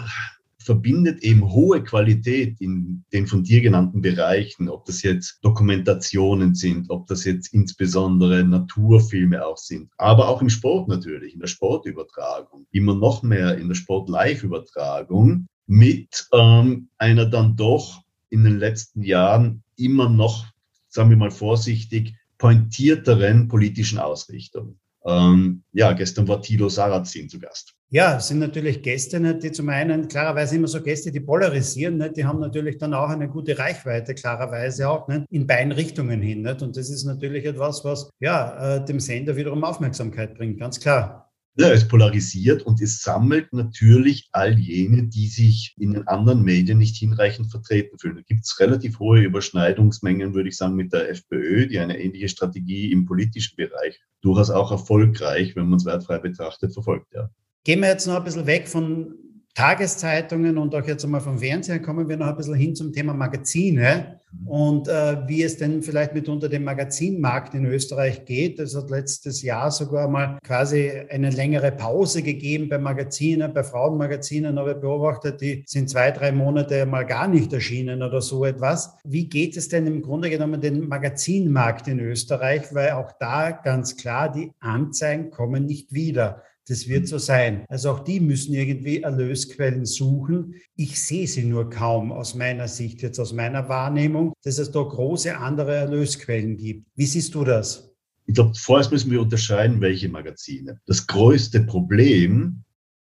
verbindet 0.59 1.23
eben 1.23 1.51
hohe 1.51 1.83
Qualität 1.83 2.61
in 2.61 3.03
den 3.11 3.25
von 3.25 3.43
dir 3.43 3.61
genannten 3.61 4.01
Bereichen, 4.01 4.69
ob 4.69 4.85
das 4.85 5.01
jetzt 5.01 5.39
Dokumentationen 5.41 6.53
sind, 6.53 6.89
ob 6.89 7.07
das 7.07 7.25
jetzt 7.25 7.53
insbesondere 7.53 8.43
Naturfilme 8.43 9.43
auch 9.45 9.57
sind, 9.57 9.91
aber 9.97 10.27
auch 10.27 10.41
im 10.41 10.49
Sport 10.49 10.87
natürlich, 10.87 11.33
in 11.33 11.39
der 11.39 11.47
Sportübertragung, 11.47 12.67
immer 12.71 12.93
noch 12.93 13.23
mehr 13.23 13.57
in 13.57 13.67
der 13.67 13.75
Sport-Live-Übertragung 13.75 15.47
mit 15.65 16.27
ähm, 16.31 16.89
einer 16.97 17.25
dann 17.25 17.55
doch 17.55 18.03
in 18.29 18.43
den 18.43 18.59
letzten 18.59 19.01
Jahren 19.03 19.63
immer 19.77 20.09
noch, 20.09 20.45
sagen 20.89 21.09
wir 21.09 21.17
mal 21.17 21.31
vorsichtig, 21.31 22.15
pointierteren 22.37 23.47
politischen 23.47 23.99
Ausrichtung. 23.99 24.79
Ähm, 25.05 25.63
ja, 25.73 25.93
gestern 25.93 26.27
war 26.27 26.41
Tilo 26.41 26.69
Sarrazin 26.69 27.29
zu 27.29 27.39
Gast. 27.39 27.75
Ja, 27.93 28.15
es 28.15 28.29
sind 28.29 28.39
natürlich 28.39 28.83
Gäste, 28.83 29.19
nicht, 29.19 29.43
die 29.43 29.51
zum 29.51 29.67
einen 29.67 30.07
klarerweise 30.07 30.55
immer 30.55 30.69
so 30.69 30.81
Gäste, 30.81 31.11
die 31.11 31.19
polarisieren, 31.19 31.97
nicht, 31.97 32.15
die 32.15 32.23
haben 32.23 32.39
natürlich 32.39 32.77
dann 32.77 32.93
auch 32.93 33.09
eine 33.09 33.27
gute 33.27 33.59
Reichweite, 33.59 34.15
klarerweise 34.15 34.89
auch 34.89 35.09
nicht, 35.09 35.25
in 35.29 35.45
beiden 35.45 35.73
Richtungen 35.73 36.21
hin. 36.21 36.47
Und 36.47 36.77
das 36.77 36.89
ist 36.89 37.03
natürlich 37.03 37.43
etwas, 37.43 37.83
was 37.83 38.09
ja, 38.21 38.77
äh, 38.77 38.85
dem 38.85 39.01
Sender 39.01 39.35
wiederum 39.35 39.65
Aufmerksamkeit 39.65 40.35
bringt, 40.35 40.57
ganz 40.57 40.79
klar. 40.79 41.29
Ja, 41.57 41.69
es 41.69 41.85
polarisiert 41.85 42.63
und 42.63 42.81
es 42.81 43.01
sammelt 43.01 43.51
natürlich 43.51 44.29
all 44.31 44.57
jene, 44.57 45.07
die 45.07 45.27
sich 45.27 45.75
in 45.77 45.91
den 45.91 46.07
anderen 46.07 46.43
Medien 46.43 46.77
nicht 46.77 46.95
hinreichend 46.95 47.51
vertreten 47.51 47.99
fühlen. 47.99 48.15
Da 48.15 48.21
gibt 48.21 48.45
es 48.45 48.57
relativ 48.61 48.99
hohe 48.99 49.19
Überschneidungsmengen, 49.19 50.33
würde 50.33 50.47
ich 50.47 50.55
sagen, 50.55 50.75
mit 50.75 50.93
der 50.93 51.09
FPÖ, 51.09 51.67
die 51.67 51.77
eine 51.77 51.99
ähnliche 51.99 52.29
Strategie 52.29 52.93
im 52.93 53.05
politischen 53.05 53.57
Bereich 53.57 53.99
durchaus 54.21 54.49
auch 54.49 54.71
erfolgreich, 54.71 55.57
wenn 55.57 55.67
man 55.67 55.77
es 55.77 55.85
wertfrei 55.85 56.19
betrachtet, 56.19 56.71
verfolgt. 56.71 57.13
Ja. 57.13 57.29
Gehen 57.63 57.81
wir 57.81 57.89
jetzt 57.89 58.07
noch 58.07 58.15
ein 58.15 58.23
bisschen 58.23 58.47
weg 58.47 58.67
von 58.67 59.13
Tageszeitungen 59.53 60.57
und 60.57 60.73
auch 60.73 60.87
jetzt 60.87 61.03
einmal 61.03 61.21
vom 61.21 61.37
Fernsehen 61.37 61.81
kommen 61.81 62.07
wir 62.07 62.17
noch 62.17 62.27
ein 62.27 62.37
bisschen 62.37 62.55
hin 62.55 62.73
zum 62.73 62.93
Thema 62.93 63.13
Magazine 63.13 64.19
und 64.45 64.87
äh, 64.87 65.27
wie 65.27 65.43
es 65.43 65.57
denn 65.57 65.83
vielleicht 65.83 66.13
mitunter 66.13 66.47
dem 66.47 66.63
Magazinmarkt 66.63 67.53
in 67.53 67.65
Österreich 67.65 68.23
geht. 68.25 68.59
Es 68.59 68.75
hat 68.75 68.89
letztes 68.89 69.41
Jahr 69.41 69.69
sogar 69.69 70.07
mal 70.07 70.39
quasi 70.43 70.89
eine 71.09 71.29
längere 71.29 71.71
Pause 71.71 72.23
gegeben 72.23 72.69
bei 72.69 72.77
Magazinen, 72.77 73.53
bei 73.53 73.63
Frauenmagazinen 73.63 74.57
ich 74.57 74.77
beobachtet, 74.77 75.41
die 75.41 75.63
sind 75.67 75.89
zwei, 75.89 76.11
drei 76.11 76.31
Monate 76.31 76.85
mal 76.85 77.05
gar 77.05 77.27
nicht 77.27 77.51
erschienen 77.51 78.01
oder 78.01 78.21
so 78.21 78.45
etwas. 78.45 78.95
Wie 79.03 79.27
geht 79.27 79.57
es 79.57 79.67
denn 79.67 79.85
im 79.85 80.01
Grunde 80.01 80.29
genommen 80.29 80.61
den 80.61 80.87
Magazinmarkt 80.87 81.89
in 81.89 81.99
Österreich? 81.99 82.73
Weil 82.73 82.91
auch 82.91 83.11
da 83.19 83.51
ganz 83.51 83.97
klar, 83.97 84.31
die 84.31 84.51
Anzeigen 84.61 85.29
kommen 85.29 85.65
nicht 85.65 85.93
wieder. 85.93 86.41
Das 86.71 86.87
wird 86.87 87.05
so 87.05 87.17
sein. 87.17 87.65
Also 87.67 87.91
auch 87.91 87.99
die 87.99 88.21
müssen 88.21 88.53
irgendwie 88.53 89.01
Erlösquellen 89.01 89.85
suchen. 89.85 90.55
Ich 90.77 90.97
sehe 91.01 91.27
sie 91.27 91.43
nur 91.43 91.69
kaum 91.69 92.13
aus 92.13 92.33
meiner 92.33 92.69
Sicht, 92.69 93.01
jetzt 93.01 93.19
aus 93.19 93.33
meiner 93.33 93.67
Wahrnehmung, 93.67 94.31
dass 94.41 94.57
es 94.57 94.71
da 94.71 94.81
große 94.81 95.37
andere 95.37 95.75
Erlösquellen 95.75 96.55
gibt. 96.55 96.87
Wie 96.95 97.05
siehst 97.05 97.35
du 97.35 97.43
das? 97.43 97.91
Ich 98.25 98.35
glaube, 98.35 98.53
vorerst 98.55 98.89
müssen 98.89 99.11
wir 99.11 99.21
unterscheiden, 99.21 99.81
welche 99.81 100.07
Magazine. 100.07 100.79
Das 100.85 101.05
größte 101.07 101.59
Problem 101.63 102.63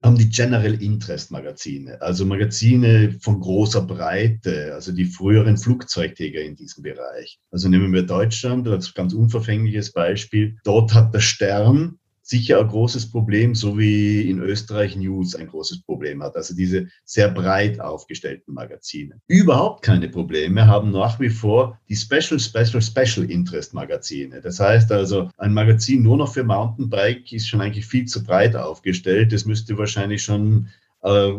haben 0.03 0.19
die 0.19 0.29
General 0.29 0.79
Interest 0.79 1.31
Magazine, 1.31 1.99
also 1.99 2.27
Magazine 2.27 3.17
von 3.21 3.39
großer 3.39 3.81
Breite, 3.81 4.71
also 4.75 4.91
die 4.91 5.05
früheren 5.05 5.57
Flugzeugträger 5.57 6.41
in 6.41 6.55
diesem 6.55 6.83
Bereich. 6.83 7.39
Also 7.49 7.69
nehmen 7.69 7.91
wir 7.91 8.03
Deutschland 8.03 8.67
als 8.67 8.93
ganz 8.93 9.15
unverfängliches 9.15 9.93
Beispiel. 9.93 10.57
Dort 10.63 10.93
hat 10.93 11.11
der 11.15 11.21
Stern 11.21 11.97
sicher 12.27 12.59
ein 12.59 12.67
großes 12.67 13.09
Problem, 13.09 13.55
so 13.55 13.77
wie 13.77 14.29
in 14.29 14.39
Österreich 14.39 14.97
News 14.97 15.33
ein 15.33 15.47
großes 15.47 15.83
Problem 15.83 16.21
hat. 16.21 16.35
Also 16.35 16.53
diese 16.53 16.87
sehr 17.05 17.29
breit 17.29 17.79
aufgestellten 17.79 18.53
Magazine. 18.53 19.21
Überhaupt 19.27 19.81
keine 19.81 20.09
Probleme 20.09 20.67
haben 20.67 20.91
nach 20.91 21.21
wie 21.21 21.29
vor 21.29 21.79
die 21.87 21.95
Special, 21.95 22.37
Special, 22.37 22.81
Special 22.81 23.31
Interest 23.31 23.73
Magazine. 23.73 24.41
Das 24.41 24.59
heißt 24.59 24.91
also, 24.91 25.29
ein 25.37 25.53
Magazin 25.53 26.03
nur 26.03 26.17
noch 26.17 26.33
für 26.33 26.43
Mountainbike 26.43 27.31
ist 27.31 27.47
schon 27.47 27.61
eigentlich 27.61 27.85
viel 27.85 28.05
zu 28.05 28.21
breit 28.21 28.57
aufgestellt. 28.57 29.31
Das 29.31 29.45
müsste 29.45 29.77
wahrscheinlich 29.77 30.21
schon 30.21 30.67
äh, 31.03 31.31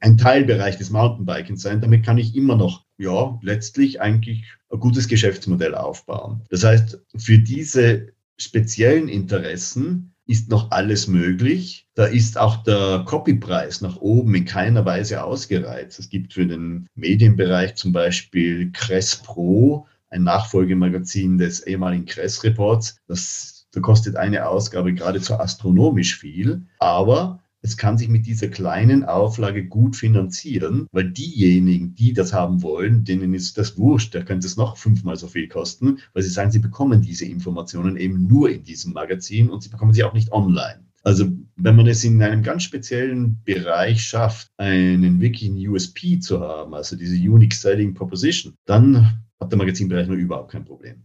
ein 0.00 0.16
Teilbereich 0.16 0.78
des 0.78 0.90
Mountainbikens 0.90 1.62
sein. 1.62 1.80
Damit 1.80 2.04
kann 2.04 2.18
ich 2.18 2.36
immer 2.36 2.54
noch, 2.54 2.84
ja, 2.98 3.36
letztlich 3.42 4.00
eigentlich 4.00 4.44
ein 4.70 4.78
gutes 4.78 5.08
Geschäftsmodell 5.08 5.74
aufbauen. 5.74 6.42
Das 6.50 6.62
heißt, 6.62 7.00
für 7.16 7.38
diese 7.38 8.12
speziellen 8.38 9.08
Interessen 9.08 10.14
ist 10.26 10.50
noch 10.50 10.70
alles 10.70 11.08
möglich. 11.08 11.88
Da 11.94 12.04
ist 12.04 12.38
auch 12.38 12.62
der 12.62 13.02
Copypreis 13.06 13.80
nach 13.80 13.96
oben 13.96 14.34
in 14.34 14.44
keiner 14.44 14.84
Weise 14.84 15.24
ausgereizt. 15.24 15.98
Es 15.98 16.10
gibt 16.10 16.34
für 16.34 16.46
den 16.46 16.86
Medienbereich 16.94 17.74
zum 17.76 17.92
Beispiel 17.92 18.70
Cress 18.72 19.16
Pro, 19.16 19.86
ein 20.10 20.22
Nachfolgemagazin 20.22 21.38
des 21.38 21.66
ehemaligen 21.66 22.04
Cress 22.04 22.44
Reports. 22.44 22.98
Das, 23.08 23.66
da 23.72 23.80
kostet 23.80 24.16
eine 24.16 24.46
Ausgabe 24.46 24.92
geradezu 24.92 25.34
astronomisch 25.34 26.16
viel, 26.18 26.66
aber 26.78 27.42
es 27.62 27.76
kann 27.76 27.98
sich 27.98 28.08
mit 28.08 28.26
dieser 28.26 28.48
kleinen 28.48 29.04
Auflage 29.04 29.66
gut 29.66 29.96
finanzieren, 29.96 30.86
weil 30.92 31.10
diejenigen, 31.10 31.94
die 31.94 32.12
das 32.12 32.32
haben 32.32 32.62
wollen, 32.62 33.04
denen 33.04 33.34
ist 33.34 33.58
das 33.58 33.76
wurscht, 33.76 34.14
da 34.14 34.22
könnte 34.22 34.46
es 34.46 34.56
noch 34.56 34.76
fünfmal 34.76 35.16
so 35.16 35.26
viel 35.26 35.48
kosten, 35.48 35.98
weil 36.12 36.22
sie 36.22 36.30
sagen, 36.30 36.50
sie 36.50 36.60
bekommen 36.60 37.02
diese 37.02 37.24
Informationen 37.24 37.96
eben 37.96 38.26
nur 38.26 38.50
in 38.50 38.62
diesem 38.62 38.92
Magazin 38.92 39.50
und 39.50 39.62
sie 39.62 39.70
bekommen 39.70 39.92
sie 39.92 40.04
auch 40.04 40.14
nicht 40.14 40.32
online. 40.32 40.84
Also 41.02 41.26
wenn 41.56 41.76
man 41.76 41.86
es 41.86 42.04
in 42.04 42.22
einem 42.22 42.42
ganz 42.42 42.64
speziellen 42.64 43.42
Bereich 43.44 44.02
schafft, 44.02 44.48
einen 44.56 45.20
wirklichen 45.20 45.56
USP 45.56 46.20
zu 46.20 46.40
haben, 46.40 46.74
also 46.74 46.96
diese 46.96 47.16
Unique 47.16 47.54
Selling 47.54 47.94
Proposition, 47.94 48.54
dann 48.66 49.18
hat 49.40 49.50
der 49.50 49.58
Magazinbereich 49.58 50.06
nur 50.06 50.16
überhaupt 50.16 50.52
kein 50.52 50.64
Problem. 50.64 51.02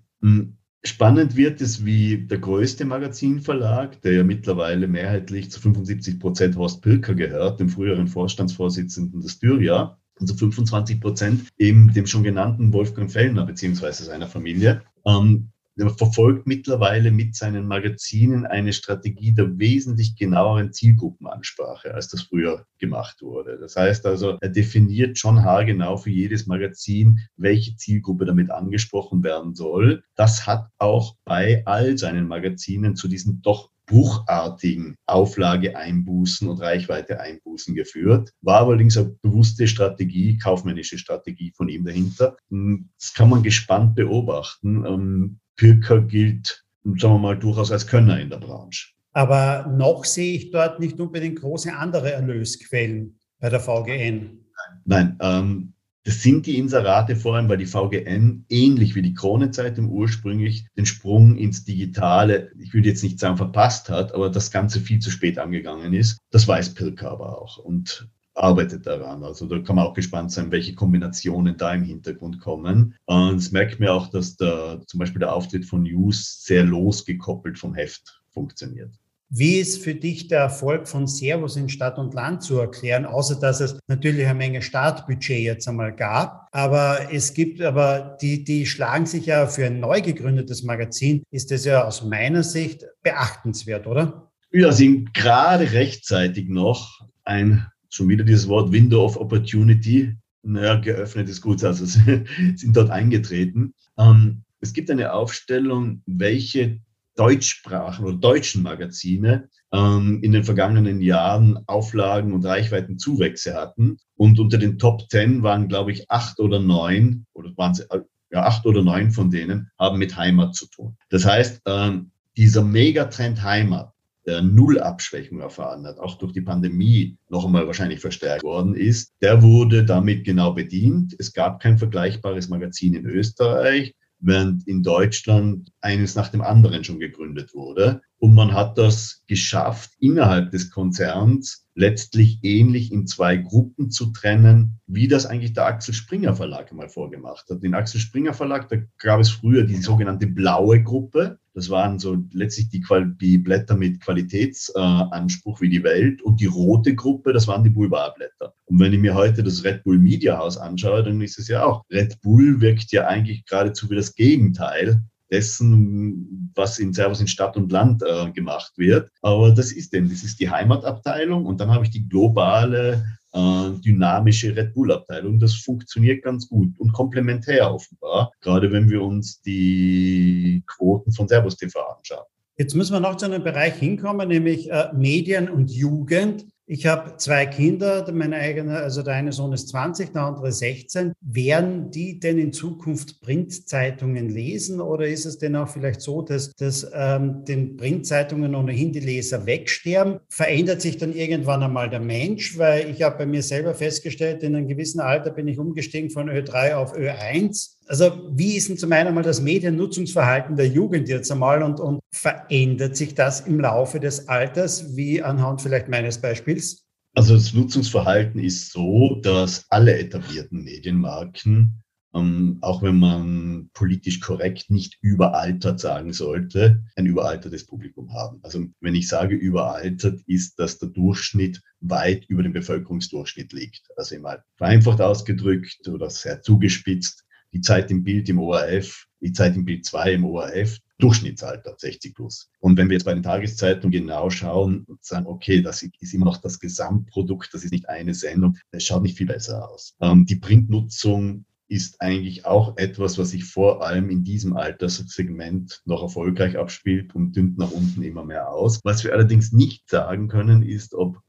Spannend 0.85 1.37
wird 1.37 1.61
es, 1.61 1.85
wie 1.85 2.17
der 2.17 2.39
größte 2.39 2.83
Magazinverlag, 2.83 4.01
der 4.01 4.13
ja 4.13 4.23
mittlerweile 4.23 4.87
mehrheitlich 4.87 5.49
zu 5.49 5.61
75 5.61 6.19
Prozent 6.19 6.57
Horst 6.57 6.81
Pilker 6.81 7.15
gehört, 7.15 7.59
dem 7.61 7.69
früheren 7.69 8.07
Vorstandsvorsitzenden 8.07 9.21
des 9.21 9.33
Styria, 9.33 9.97
und 10.19 10.27
zu 10.27 10.35
25 10.35 11.01
Prozent 11.01 11.47
eben 11.57 11.93
dem 11.93 12.05
schon 12.05 12.23
genannten 12.23 12.73
Wolfgang 12.73 13.11
Fellner 13.11 13.45
beziehungsweise 13.45 14.03
seiner 14.03 14.27
Familie, 14.27 14.83
ähm, 15.05 15.49
verfolgt 15.75 16.47
mittlerweile 16.47 17.11
mit 17.11 17.35
seinen 17.35 17.67
Magazinen 17.67 18.45
eine 18.45 18.73
Strategie 18.73 19.33
der 19.33 19.57
wesentlich 19.57 20.15
genaueren 20.15 20.71
Zielgruppenansprache, 20.71 21.93
als 21.93 22.07
das 22.09 22.23
früher 22.23 22.65
gemacht 22.77 23.21
wurde. 23.21 23.57
Das 23.59 23.75
heißt 23.75 24.05
also, 24.05 24.37
er 24.41 24.49
definiert 24.49 25.17
schon 25.17 25.43
haargenau 25.43 25.97
für 25.97 26.11
jedes 26.11 26.47
Magazin, 26.47 27.19
welche 27.37 27.75
Zielgruppe 27.75 28.25
damit 28.25 28.51
angesprochen 28.51 29.23
werden 29.23 29.55
soll. 29.55 30.03
Das 30.15 30.45
hat 30.45 30.67
auch 30.77 31.15
bei 31.25 31.63
all 31.65 31.97
seinen 31.97 32.27
Magazinen 32.27 32.95
zu 32.95 33.07
diesen 33.07 33.41
doch 33.41 33.73
bruchartigen 33.85 34.95
Auflageeinbußen 35.07 36.47
und 36.47 36.61
Reichweite-Einbußen 36.61 37.75
geführt. 37.75 38.31
War 38.41 38.61
allerdings 38.61 38.97
eine 38.97 39.15
bewusste 39.21 39.67
Strategie, 39.67 40.37
kaufmännische 40.37 40.97
Strategie 40.97 41.51
von 41.55 41.67
ihm 41.67 41.83
dahinter. 41.83 42.37
Das 42.49 43.13
kann 43.13 43.29
man 43.29 43.43
gespannt 43.43 43.95
beobachten. 43.95 45.39
Pirker 45.55 46.01
gilt, 46.01 46.63
sagen 46.83 47.15
wir 47.15 47.19
mal, 47.19 47.37
durchaus 47.37 47.71
als 47.71 47.87
Könner 47.87 48.19
in 48.19 48.29
der 48.29 48.37
Branche. 48.37 48.93
Aber 49.11 49.67
noch 49.67 50.05
sehe 50.05 50.35
ich 50.35 50.51
dort 50.51 50.79
nicht 50.79 50.99
unbedingt 50.99 51.39
große 51.39 51.73
andere 51.73 52.11
Erlösquellen 52.11 53.19
bei 53.39 53.49
der 53.49 53.59
VGN. 53.59 54.39
Nein, 54.85 55.17
ähm, 55.21 55.73
das 56.03 56.21
sind 56.21 56.45
die 56.45 56.57
Inserate 56.57 57.15
vor 57.15 57.35
allem, 57.35 57.47
weil 57.47 57.57
die 57.57 57.65
VGN 57.65 58.45
ähnlich 58.49 58.95
wie 58.95 59.01
die 59.01 59.13
Krone-Zeitung 59.13 59.89
ursprünglich 59.89 60.65
den 60.75 60.85
Sprung 60.85 61.37
ins 61.37 61.63
Digitale, 61.63 62.51
ich 62.59 62.73
würde 62.73 62.89
jetzt 62.89 63.03
nicht 63.03 63.19
sagen 63.19 63.37
verpasst 63.37 63.89
hat, 63.89 64.13
aber 64.13 64.29
das 64.29 64.51
Ganze 64.51 64.81
viel 64.81 64.99
zu 64.99 65.11
spät 65.11 65.39
angegangen 65.39 65.93
ist. 65.93 66.17
Das 66.29 66.47
weiß 66.47 66.73
Pilker 66.73 67.11
aber 67.11 67.41
auch. 67.41 67.57
Und 67.57 68.09
arbeitet 68.35 68.85
daran. 68.87 69.23
Also 69.23 69.45
da 69.45 69.59
kann 69.59 69.75
man 69.75 69.85
auch 69.85 69.93
gespannt 69.93 70.31
sein, 70.31 70.51
welche 70.51 70.75
Kombinationen 70.75 71.57
da 71.57 71.73
im 71.73 71.83
Hintergrund 71.83 72.39
kommen. 72.39 72.95
Und 73.05 73.35
es 73.35 73.51
merkt 73.51 73.79
mir 73.79 73.93
auch, 73.93 74.07
dass 74.07 74.35
der, 74.35 74.81
zum 74.87 74.99
Beispiel 74.99 75.19
der 75.19 75.33
Auftritt 75.33 75.65
von 75.65 75.83
News 75.83 76.43
sehr 76.43 76.63
losgekoppelt 76.63 77.59
vom 77.59 77.73
Heft 77.73 78.21
funktioniert. 78.31 78.91
Wie 79.35 79.55
ist 79.55 79.83
für 79.83 79.95
dich 79.95 80.27
der 80.27 80.41
Erfolg 80.41 80.87
von 80.87 81.07
Servus 81.07 81.55
in 81.55 81.67
Stadt 81.67 81.97
und 81.97 82.13
Land 82.13 82.43
zu 82.43 82.59
erklären, 82.59 83.03
außer 83.03 83.39
dass 83.39 83.61
es 83.61 83.79
natürlich 83.87 84.27
eine 84.27 84.37
Menge 84.37 84.61
Startbudget 84.61 85.39
jetzt 85.39 85.67
einmal 85.67 85.91
gab, 85.91 86.47
aber 86.51 87.11
es 87.11 87.33
gibt 87.33 87.59
aber, 87.59 88.15
die, 88.21 88.43
die 88.43 88.67
schlagen 88.67 89.07
sich 89.07 89.25
ja 89.25 89.47
für 89.47 89.65
ein 89.65 89.79
neu 89.79 90.01
gegründetes 90.01 90.61
Magazin, 90.61 91.23
ist 91.31 91.49
das 91.49 91.65
ja 91.65 91.83
aus 91.83 92.03
meiner 92.03 92.43
Sicht 92.43 92.85
beachtenswert, 93.01 93.87
oder? 93.87 94.29
Ja, 94.51 94.71
sind 94.71 95.15
gerade 95.15 95.71
rechtzeitig 95.71 96.47
noch 96.47 97.01
ein 97.23 97.65
schon 97.93 98.09
wieder 98.09 98.23
dieses 98.23 98.47
Wort 98.47 98.71
Window 98.71 99.05
of 99.05 99.17
Opportunity, 99.17 100.15
naja, 100.41 100.75
geöffnet 100.75 101.29
ist 101.29 101.41
gut, 101.41 101.63
also 101.63 101.85
sind 102.55 102.75
dort 102.75 102.89
eingetreten. 102.89 103.73
Ähm, 103.97 104.43
es 104.59 104.73
gibt 104.73 104.89
eine 104.89 105.13
Aufstellung, 105.13 106.01
welche 106.05 106.79
Deutschsprachen 107.15 108.05
oder 108.05 108.17
deutschen 108.17 108.63
Magazine 108.63 109.49
ähm, 109.71 110.19
in 110.23 110.31
den 110.31 110.43
vergangenen 110.43 111.01
Jahren 111.01 111.59
Auflagen 111.67 112.33
und 112.33 112.45
Reichweitenzuwächse 112.45 113.53
hatten. 113.53 113.97
Und 114.15 114.39
unter 114.39 114.57
den 114.57 114.79
Top 114.79 115.07
Ten 115.09 115.43
waren, 115.43 115.67
glaube 115.67 115.91
ich, 115.91 116.09
acht 116.09 116.39
oder 116.39 116.59
neun, 116.59 117.25
oder 117.33 117.55
waren 117.55 117.73
es, 117.73 117.87
ja, 118.31 118.43
acht 118.43 118.65
oder 118.65 118.81
neun 118.81 119.11
von 119.11 119.29
denen 119.29 119.69
haben 119.77 119.99
mit 119.99 120.17
Heimat 120.17 120.55
zu 120.55 120.67
tun. 120.67 120.97
Das 121.09 121.25
heißt, 121.25 121.61
ähm, 121.67 122.11
dieser 122.35 122.63
Megatrend 122.63 123.43
Heimat, 123.43 123.92
der 124.25 124.41
Nullabschwächung 124.41 125.39
erfahren 125.39 125.85
hat, 125.85 125.99
auch 125.99 126.17
durch 126.17 126.33
die 126.33 126.41
Pandemie 126.41 127.17
noch 127.29 127.45
einmal 127.45 127.67
wahrscheinlich 127.67 127.99
verstärkt 127.99 128.43
worden 128.43 128.75
ist, 128.75 129.13
der 129.21 129.41
wurde 129.41 129.83
damit 129.85 130.23
genau 130.23 130.53
bedient. 130.53 131.15
Es 131.19 131.33
gab 131.33 131.61
kein 131.61 131.77
vergleichbares 131.77 132.49
Magazin 132.49 132.93
in 132.93 133.05
Österreich, 133.05 133.95
während 134.23 134.67
in 134.67 134.83
Deutschland 134.83 135.69
eines 135.81 136.15
nach 136.15 136.29
dem 136.29 136.41
anderen 136.41 136.83
schon 136.83 136.99
gegründet 136.99 137.53
wurde. 137.53 138.01
Und 138.17 138.33
man 138.33 138.53
hat 138.53 138.77
das 138.77 139.21
geschafft, 139.27 139.91
innerhalb 139.99 140.51
des 140.51 140.71
Konzerns 140.71 141.67
letztlich 141.75 142.39
ähnlich 142.41 142.91
in 142.91 143.05
zwei 143.05 143.35
Gruppen 143.35 143.91
zu 143.91 144.11
trennen, 144.11 144.79
wie 144.87 145.09
das 145.09 145.25
eigentlich 145.25 145.53
der 145.53 145.65
Axel 145.65 145.93
Springer 145.93 146.35
Verlag 146.35 146.71
mal 146.71 146.87
vorgemacht 146.87 147.49
hat. 147.49 147.63
Den 147.63 147.73
Axel 147.73 147.99
Springer 147.99 148.33
Verlag, 148.33 148.69
da 148.69 148.77
gab 148.97 149.19
es 149.19 149.29
früher 149.29 149.63
die 149.63 149.75
sogenannte 149.75 150.27
blaue 150.27 150.81
Gruppe. 150.81 151.39
Das 151.55 151.69
waren 151.69 151.99
so 151.99 152.17
letztlich 152.31 152.69
die, 152.69 152.83
die 153.21 153.37
Blätter 153.37 153.75
mit 153.75 154.01
Qualitätsanspruch 154.01 155.59
äh, 155.59 155.61
wie 155.61 155.69
die 155.69 155.83
Welt. 155.83 156.21
Und 156.21 156.41
die 156.41 156.47
rote 156.47 156.95
Gruppe, 156.95 157.31
das 157.31 157.47
waren 157.47 157.63
die 157.63 157.69
Boulevardblätter. 157.69 158.53
Und 158.65 158.79
wenn 158.79 158.93
ich 158.93 158.99
mir 158.99 159.13
heute 159.13 159.43
das 159.43 159.63
Red 159.63 159.83
Bull 159.83 159.99
Media 159.99 160.37
House 160.37 160.57
anschaue, 160.57 161.03
dann 161.03 161.21
ist 161.21 161.37
es 161.37 161.47
ja 161.47 161.63
auch, 161.63 161.83
Red 161.91 162.19
Bull 162.21 162.59
wirkt 162.59 162.91
ja 162.91 163.07
eigentlich 163.07 163.45
geradezu 163.45 163.89
wie 163.89 163.95
das 163.95 164.15
Gegenteil 164.15 165.03
dessen, 165.31 166.51
was 166.55 166.79
in 166.79 166.93
Servus 166.93 167.19
in 167.19 167.27
Stadt 167.27 167.57
und 167.57 167.71
Land 167.71 168.03
äh, 168.03 168.31
gemacht 168.31 168.71
wird. 168.77 169.09
Aber 169.21 169.51
das 169.51 169.71
ist 169.71 169.93
denn, 169.93 170.09
das 170.09 170.23
ist 170.23 170.39
die 170.39 170.49
Heimatabteilung 170.49 171.45
und 171.45 171.59
dann 171.59 171.71
habe 171.71 171.85
ich 171.85 171.91
die 171.91 172.07
globale 172.07 173.03
äh, 173.33 173.71
dynamische 173.83 174.55
Red 174.55 174.73
Bull-Abteilung. 174.73 175.39
Das 175.39 175.55
funktioniert 175.55 176.23
ganz 176.23 176.47
gut 176.47 176.69
und 176.77 176.93
komplementär 176.93 177.73
offenbar, 177.73 178.31
gerade 178.41 178.71
wenn 178.71 178.89
wir 178.89 179.01
uns 179.01 179.41
die 179.41 180.63
Quoten 180.67 181.11
von 181.11 181.27
Servus 181.27 181.57
TV 181.57 181.79
anschauen. 181.79 182.25
Jetzt 182.57 182.75
müssen 182.75 182.93
wir 182.93 182.99
noch 182.99 183.17
zu 183.17 183.25
einem 183.25 183.43
Bereich 183.43 183.75
hinkommen, 183.75 184.27
nämlich 184.27 184.69
äh, 184.71 184.89
Medien 184.93 185.49
und 185.49 185.71
Jugend. 185.71 186.45
Ich 186.65 186.85
habe 186.85 187.17
zwei 187.17 187.45
Kinder, 187.45 188.09
meine 188.13 188.37
eigene, 188.37 188.77
also 188.77 189.01
der 189.01 189.15
eine 189.15 189.33
Sohn 189.33 189.51
ist 189.51 189.67
20, 189.67 190.13
der 190.13 190.21
andere 190.21 190.49
16. 190.49 191.11
Werden 191.19 191.91
die 191.91 192.21
denn 192.21 192.37
in 192.37 192.53
Zukunft 192.53 193.19
Printzeitungen 193.19 194.29
lesen 194.29 194.79
oder 194.79 195.05
ist 195.05 195.25
es 195.25 195.37
denn 195.37 195.57
auch 195.57 195.67
vielleicht 195.67 195.99
so, 195.99 196.21
dass, 196.21 196.53
dass 196.55 196.89
ähm, 196.93 197.43
den 197.43 197.75
Printzeitungen 197.75 198.55
ohnehin 198.55 198.93
die 198.93 199.01
Leser 199.01 199.45
wegsterben? 199.45 200.21
Verändert 200.29 200.81
sich 200.81 200.97
dann 200.97 201.11
irgendwann 201.11 201.63
einmal 201.63 201.89
der 201.89 201.99
Mensch? 201.99 202.57
Weil 202.57 202.89
ich 202.89 203.01
habe 203.01 203.17
bei 203.17 203.25
mir 203.25 203.43
selber 203.43 203.73
festgestellt, 203.73 204.41
in 204.41 204.55
einem 204.55 204.69
gewissen 204.69 205.01
Alter 205.01 205.31
bin 205.31 205.49
ich 205.49 205.59
umgestiegen 205.59 206.11
von 206.11 206.29
Ö3 206.29 206.75
auf 206.75 206.95
Ö1 206.95 207.72
also 207.87 208.29
wie 208.31 208.55
ist 208.55 208.69
denn 208.69 208.77
zum 208.77 208.91
einen 208.91 209.13
mal 209.13 209.23
das 209.23 209.41
Mediennutzungsverhalten 209.41 210.55
der 210.55 210.67
Jugend 210.67 211.07
jetzt 211.09 211.31
einmal 211.31 211.63
und, 211.63 211.79
und 211.79 211.99
verändert 212.11 212.95
sich 212.95 213.15
das 213.15 213.41
im 213.41 213.59
Laufe 213.59 213.99
des 213.99 214.27
Alters, 214.27 214.95
wie 214.95 215.21
anhand 215.21 215.61
vielleicht 215.61 215.89
meines 215.89 216.19
Beispiels? 216.19 216.85
Also 217.15 217.35
das 217.35 217.53
Nutzungsverhalten 217.53 218.39
ist 218.39 218.71
so, 218.71 219.19
dass 219.21 219.65
alle 219.69 219.97
etablierten 219.97 220.63
Medienmarken 220.63 221.83
ähm, 222.13 222.59
auch 222.61 222.83
wenn 222.83 222.99
man 222.99 223.69
politisch 223.73 224.19
korrekt 224.19 224.69
nicht 224.69 224.97
überaltert 225.01 225.79
sagen 225.79 226.13
sollte, 226.13 226.83
ein 226.95 227.05
überaltertes 227.05 227.65
Publikum 227.65 228.13
haben. 228.13 228.39
Also 228.43 228.65
wenn 228.81 228.95
ich 228.95 229.07
sage 229.07 229.35
überaltert, 229.35 230.21
ist, 230.27 230.59
dass 230.59 230.77
der 230.77 230.89
Durchschnitt 230.89 231.61
weit 231.79 232.25
über 232.27 232.43
dem 232.43 232.53
Bevölkerungsdurchschnitt 232.53 233.51
liegt. 233.51 233.87
Also 233.97 234.15
immer 234.15 234.43
vereinfacht 234.57 235.01
ausgedrückt 235.01 235.87
oder 235.87 236.09
sehr 236.09 236.41
zugespitzt. 236.41 237.22
Die 237.53 237.61
Zeit 237.61 237.91
im 237.91 238.03
Bild 238.03 238.27
im 238.29 238.39
ORF, 238.39 239.05
die 239.21 239.31
Zeit 239.31 239.55
im 239.55 239.65
Bild 239.65 239.85
2 239.85 240.13
im 240.13 240.25
ORF, 240.25 240.79
Durchschnittsalter 240.99 241.75
60 241.77 242.15
plus. 242.15 242.49
Und 242.59 242.77
wenn 242.77 242.89
wir 242.89 242.93
jetzt 242.95 243.03
bei 243.03 243.13
den 243.13 243.23
Tageszeitungen 243.23 243.91
genau 243.91 244.29
schauen 244.29 244.83
und 244.85 245.03
sagen, 245.03 245.27
okay, 245.27 245.61
das 245.61 245.83
ist 245.83 246.13
immer 246.13 246.25
noch 246.25 246.37
das 246.37 246.59
Gesamtprodukt, 246.59 247.53
das 247.53 247.63
ist 247.63 247.71
nicht 247.71 247.89
eine 247.89 248.13
Sendung, 248.13 248.57
das 248.71 248.83
schaut 248.83 249.03
nicht 249.03 249.17
viel 249.17 249.27
besser 249.27 249.69
aus. 249.69 249.95
Ähm, 250.01 250.25
die 250.25 250.37
Printnutzung 250.37 251.45
ist 251.67 251.99
eigentlich 252.01 252.45
auch 252.45 252.77
etwas, 252.77 253.17
was 253.17 253.31
sich 253.31 253.45
vor 253.45 253.85
allem 253.85 254.09
in 254.09 254.23
diesem 254.23 254.55
Alterssegment 254.55 255.81
noch 255.85 256.03
erfolgreich 256.03 256.57
abspielt 256.57 257.15
und 257.15 257.35
dünnt 257.35 257.57
nach 257.57 257.71
unten 257.71 258.03
immer 258.03 258.23
mehr 258.23 258.51
aus. 258.51 258.79
Was 258.83 259.03
wir 259.03 259.13
allerdings 259.13 259.51
nicht 259.51 259.89
sagen 259.89 260.27
können, 260.27 260.61
ist, 260.61 260.93
ob 260.93 261.19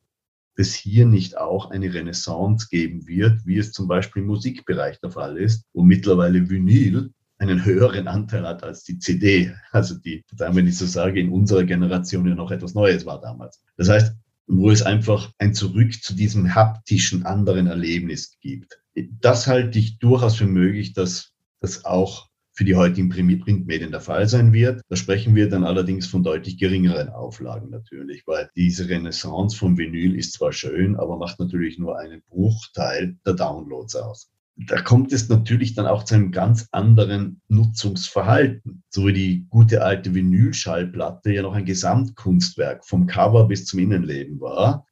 es 0.57 0.75
hier 0.75 1.07
nicht 1.07 1.37
auch 1.37 1.71
eine 1.71 1.93
Renaissance 1.93 2.69
geben 2.71 3.07
wird, 3.07 3.45
wie 3.47 3.59
es 3.59 3.73
zum 3.73 3.89
Beispiel 3.89 4.23
im 4.23 4.29
Musikbereich 4.29 5.01
der 5.01 5.11
Fall 5.11 5.37
ist, 5.37 5.65
wo 5.73 5.83
mittlerweile 5.83 6.49
Vinyl 6.49 7.13
einen 7.39 7.65
höheren 7.65 8.09
Anteil 8.09 8.47
hat 8.47 8.63
als 8.63 8.85
die 8.85 8.99
CD. 8.99 9.53
Also 9.73 9.97
die, 9.97 10.25
wenn 10.37 10.67
ich 10.67 10.79
so 10.79 10.87
sage, 10.87 11.21
in 11.21 11.31
unserer 11.31 11.65
Generation 11.65 12.27
ja 12.27 12.35
noch 12.35 12.51
etwas 12.51 12.75
Neues 12.75 13.05
war 13.05 13.21
damals. 13.21 13.61
Das 13.77 13.89
heißt, 13.89 14.15
wo 14.47 14.71
es 14.71 14.83
einfach 14.83 15.33
ein 15.39 15.55
Zurück 15.55 16.03
zu 16.03 16.15
diesem 16.15 16.55
haptischen 16.55 17.25
anderen 17.25 17.67
Erlebnis 17.67 18.37
gibt. 18.41 18.79
Das 18.95 19.47
halte 19.47 19.79
ich 19.79 19.99
durchaus 19.99 20.37
für 20.37 20.47
möglich, 20.47 20.93
dass 20.93 21.33
das 21.61 21.85
auch 21.85 22.29
für 22.55 22.65
die 22.65 22.77
heutigen 22.77 23.09
Printmedien 23.09 23.91
der 23.91 24.01
Fall 24.01 24.29
sein 24.29 24.53
wird. 24.53 24.81
Da 24.89 24.97
sprechen 24.97 25.35
wir 25.35 25.49
dann 25.49 25.65
allerdings 25.65 26.07
von 26.07 26.23
deutlich 26.23 26.57
geringeren 26.59 27.09
Auflagen 27.09 27.71
natürlich, 27.71 28.27
weil 28.27 28.49
diese 28.57 28.89
Renaissance 28.89 29.57
vom 29.57 29.77
Vinyl 29.77 30.17
ist 30.17 30.33
zwar 30.33 30.53
schön, 30.53 30.97
aber 30.97 31.19
macht 31.19 31.41
natürlich 31.41 31.79
nur 31.79 31.99
einen 31.99 32.23
Bruchteil 32.23 33.17
der 33.27 33.35
Downloads 33.35 33.97
aus 33.97 34.31
da 34.57 34.81
kommt 34.81 35.13
es 35.13 35.29
natürlich 35.29 35.75
dann 35.75 35.87
auch 35.87 36.05
zu 36.05 36.15
einem 36.15 36.31
ganz 36.31 36.69
anderen 36.71 37.41
Nutzungsverhalten. 37.49 38.85
So 38.89 39.07
wie 39.07 39.13
die 39.13 39.47
gute 39.49 39.83
alte 39.83 40.15
Vinylschallplatte 40.15 41.33
ja 41.33 41.43
noch 41.43 41.55
ein 41.55 41.65
Gesamtkunstwerk 41.65 42.85
vom 42.85 43.07
Cover 43.07 43.49
bis 43.49 43.67
zum 43.67 43.81
Innenleben 43.81 44.41
war, 44.41 44.87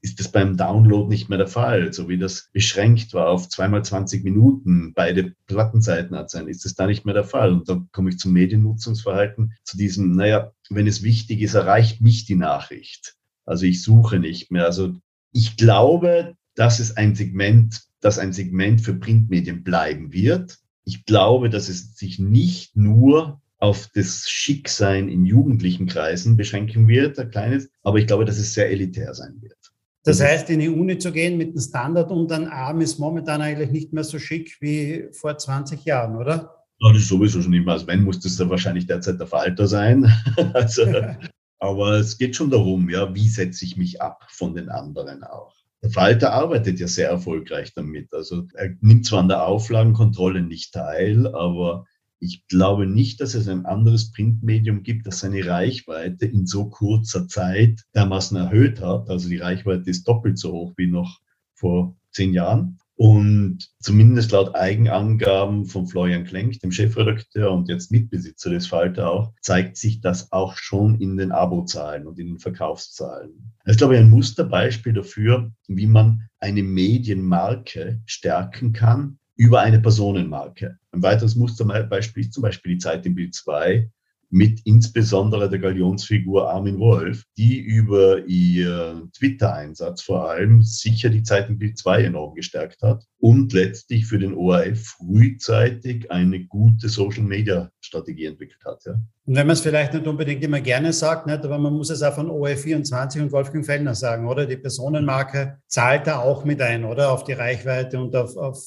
ist 0.00 0.18
das 0.20 0.28
beim 0.30 0.56
Download 0.56 1.08
nicht 1.08 1.28
mehr 1.28 1.38
der 1.38 1.46
Fall. 1.46 1.92
So 1.92 2.08
wie 2.08 2.18
das 2.18 2.48
beschränkt 2.52 3.14
war 3.14 3.28
auf 3.28 3.48
zweimal 3.48 3.84
20 3.84 4.24
Minuten, 4.24 4.92
beide 4.94 5.34
Plattenseiten 5.46 6.16
hat 6.16 6.30
sein, 6.30 6.48
ist 6.48 6.64
das 6.64 6.74
da 6.74 6.86
nicht 6.86 7.04
mehr 7.04 7.14
der 7.14 7.24
Fall. 7.24 7.52
Und 7.52 7.68
da 7.68 7.84
komme 7.92 8.10
ich 8.10 8.18
zum 8.18 8.32
Mediennutzungsverhalten, 8.32 9.54
zu 9.64 9.76
diesem, 9.76 10.12
naja, 10.12 10.52
wenn 10.70 10.86
es 10.86 11.02
wichtig 11.02 11.40
ist, 11.42 11.54
erreicht 11.54 12.00
mich 12.00 12.24
die 12.24 12.34
Nachricht. 12.34 13.16
Also 13.44 13.66
ich 13.66 13.82
suche 13.82 14.18
nicht 14.18 14.50
mehr. 14.50 14.64
Also 14.64 14.94
ich 15.32 15.56
glaube, 15.56 16.34
dass 16.54 16.80
es 16.80 16.96
ein 16.96 17.14
Segment 17.14 17.86
dass 18.06 18.18
ein 18.18 18.32
Segment 18.32 18.80
für 18.80 18.94
Printmedien 18.94 19.64
bleiben 19.64 20.12
wird. 20.12 20.58
Ich 20.84 21.04
glaube, 21.06 21.50
dass 21.50 21.68
es 21.68 21.96
sich 21.96 22.18
nicht 22.18 22.76
nur 22.76 23.40
auf 23.58 23.88
das 23.94 24.28
Schicksein 24.28 25.08
in 25.08 25.24
jugendlichen 25.24 25.86
Kreisen 25.86 26.36
beschränken 26.36 26.88
wird, 26.88 27.18
ein 27.18 27.30
kleines, 27.30 27.70
aber 27.82 27.98
ich 27.98 28.06
glaube, 28.06 28.24
dass 28.24 28.38
es 28.38 28.54
sehr 28.54 28.70
elitär 28.70 29.14
sein 29.14 29.40
wird. 29.40 29.56
Das 30.04 30.20
heißt, 30.20 30.50
in 30.50 30.60
die 30.60 30.68
Uni 30.68 30.98
zu 30.98 31.10
gehen 31.10 31.36
mit 31.36 31.48
einem 31.48 31.60
Standard 31.60 32.12
und 32.12 32.30
einem 32.30 32.48
Arm 32.48 32.80
ist 32.80 32.98
momentan 32.98 33.40
eigentlich 33.40 33.72
nicht 33.72 33.92
mehr 33.92 34.04
so 34.04 34.20
schick 34.20 34.56
wie 34.60 35.08
vor 35.12 35.36
20 35.36 35.84
Jahren, 35.84 36.16
oder? 36.16 36.64
Ja, 36.78 36.92
das 36.92 37.02
ist 37.02 37.08
sowieso 37.08 37.42
schon 37.42 37.54
immer. 37.54 37.72
Also 37.72 37.88
wenn, 37.88 38.04
muss 38.04 38.20
das 38.20 38.36
dann 38.36 38.48
wahrscheinlich 38.48 38.86
derzeit 38.86 39.18
der 39.18 39.26
Falter 39.26 39.66
sein. 39.66 40.08
also, 40.52 40.84
aber 41.58 41.94
es 41.94 42.18
geht 42.18 42.36
schon 42.36 42.50
darum, 42.50 42.88
ja, 42.88 43.12
wie 43.16 43.28
setze 43.28 43.64
ich 43.64 43.76
mich 43.76 44.00
ab 44.00 44.24
von 44.28 44.54
den 44.54 44.68
anderen 44.68 45.24
auch. 45.24 45.56
Walter 45.82 46.32
arbeitet 46.32 46.78
ja 46.78 46.86
sehr 46.86 47.08
erfolgreich 47.08 47.72
damit. 47.74 48.12
Also 48.12 48.44
er 48.54 48.76
nimmt 48.80 49.06
zwar 49.06 49.20
an 49.20 49.28
der 49.28 49.44
Auflagenkontrolle 49.46 50.42
nicht 50.42 50.72
teil, 50.72 51.26
aber 51.34 51.86
ich 52.18 52.46
glaube 52.48 52.86
nicht, 52.86 53.20
dass 53.20 53.34
es 53.34 53.48
ein 53.48 53.66
anderes 53.66 54.10
Printmedium 54.10 54.82
gibt, 54.82 55.06
das 55.06 55.20
seine 55.20 55.46
Reichweite 55.46 56.26
in 56.26 56.46
so 56.46 56.68
kurzer 56.68 57.28
Zeit 57.28 57.82
dermaßen 57.94 58.36
erhöht 58.36 58.80
hat. 58.80 59.08
Also 59.10 59.28
die 59.28 59.38
Reichweite 59.38 59.90
ist 59.90 60.08
doppelt 60.08 60.38
so 60.38 60.52
hoch 60.52 60.72
wie 60.76 60.86
noch 60.86 61.20
vor 61.54 61.96
zehn 62.10 62.32
Jahren. 62.32 62.78
Und 62.98 63.58
zumindest 63.78 64.32
laut 64.32 64.54
Eigenangaben 64.54 65.66
von 65.66 65.86
Florian 65.86 66.24
Klenk, 66.24 66.60
dem 66.60 66.72
Chefredakteur 66.72 67.52
und 67.52 67.68
jetzt 67.68 67.92
Mitbesitzer 67.92 68.48
des 68.48 68.66
Falter 68.66 69.10
auch, 69.10 69.34
zeigt 69.42 69.76
sich 69.76 70.00
das 70.00 70.32
auch 70.32 70.56
schon 70.56 70.98
in 70.98 71.18
den 71.18 71.30
Abozahlen 71.30 72.06
und 72.06 72.18
in 72.18 72.28
den 72.28 72.38
Verkaufszahlen. 72.38 73.52
Das 73.66 73.72
ist, 73.72 73.78
glaube 73.78 73.96
ich, 73.96 74.00
ein 74.00 74.08
Musterbeispiel 74.08 74.94
dafür, 74.94 75.52
wie 75.68 75.86
man 75.86 76.22
eine 76.38 76.62
Medienmarke 76.62 78.00
stärken 78.06 78.72
kann 78.72 79.18
über 79.36 79.60
eine 79.60 79.80
Personenmarke. 79.80 80.78
Ein 80.92 81.02
weiteres 81.02 81.36
Musterbeispiel 81.36 82.24
ist 82.24 82.32
zum 82.32 82.42
Beispiel 82.42 82.74
die 82.74 82.78
Zeit 82.78 83.04
im 83.06 83.14
Bild 83.14 83.34
2, 83.34 83.90
mit 84.30 84.60
insbesondere 84.64 85.48
der 85.48 85.58
Galionsfigur 85.58 86.50
Armin 86.50 86.78
Wolf, 86.78 87.24
die 87.36 87.58
über 87.58 88.26
ihr 88.26 89.08
Twitter-Einsatz 89.16 90.02
vor 90.02 90.30
allem 90.30 90.62
sicher 90.62 91.08
die 91.10 91.22
Zeit 91.22 91.48
im 91.48 91.58
Bild 91.58 91.78
2 91.78 92.04
enorm 92.04 92.34
gestärkt 92.34 92.82
hat 92.82 93.04
und 93.18 93.52
letztlich 93.52 94.06
für 94.06 94.18
den 94.18 94.34
ORF 94.34 94.96
frühzeitig 94.98 96.10
eine 96.10 96.44
gute 96.44 96.88
Social-Media-Strategie 96.88 98.26
entwickelt 98.26 98.64
hat. 98.64 98.84
Ja. 98.84 98.92
Und 98.92 99.34
wenn 99.34 99.46
man 99.46 99.54
es 99.54 99.60
vielleicht 99.60 99.94
nicht 99.94 100.06
unbedingt 100.06 100.42
immer 100.42 100.60
gerne 100.60 100.92
sagt, 100.92 101.26
nicht, 101.26 101.44
aber 101.44 101.58
man 101.58 101.72
muss 101.72 101.90
es 101.90 102.02
auch 102.02 102.14
von 102.14 102.28
ORF24 102.28 103.22
und 103.22 103.32
Wolfgang 103.32 103.64
Fellner 103.64 103.94
sagen, 103.94 104.28
oder? 104.28 104.46
Die 104.46 104.56
Personenmarke 104.56 105.58
zahlt 105.66 106.06
da 106.06 106.18
auch 106.18 106.44
mit 106.44 106.60
ein, 106.60 106.84
oder? 106.84 107.12
Auf 107.12 107.24
die 107.24 107.32
Reichweite 107.32 108.00
und 108.00 108.14
auf, 108.14 108.36
auf, 108.36 108.58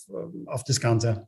auf 0.46 0.64
das 0.64 0.80
Ganze. 0.80 1.28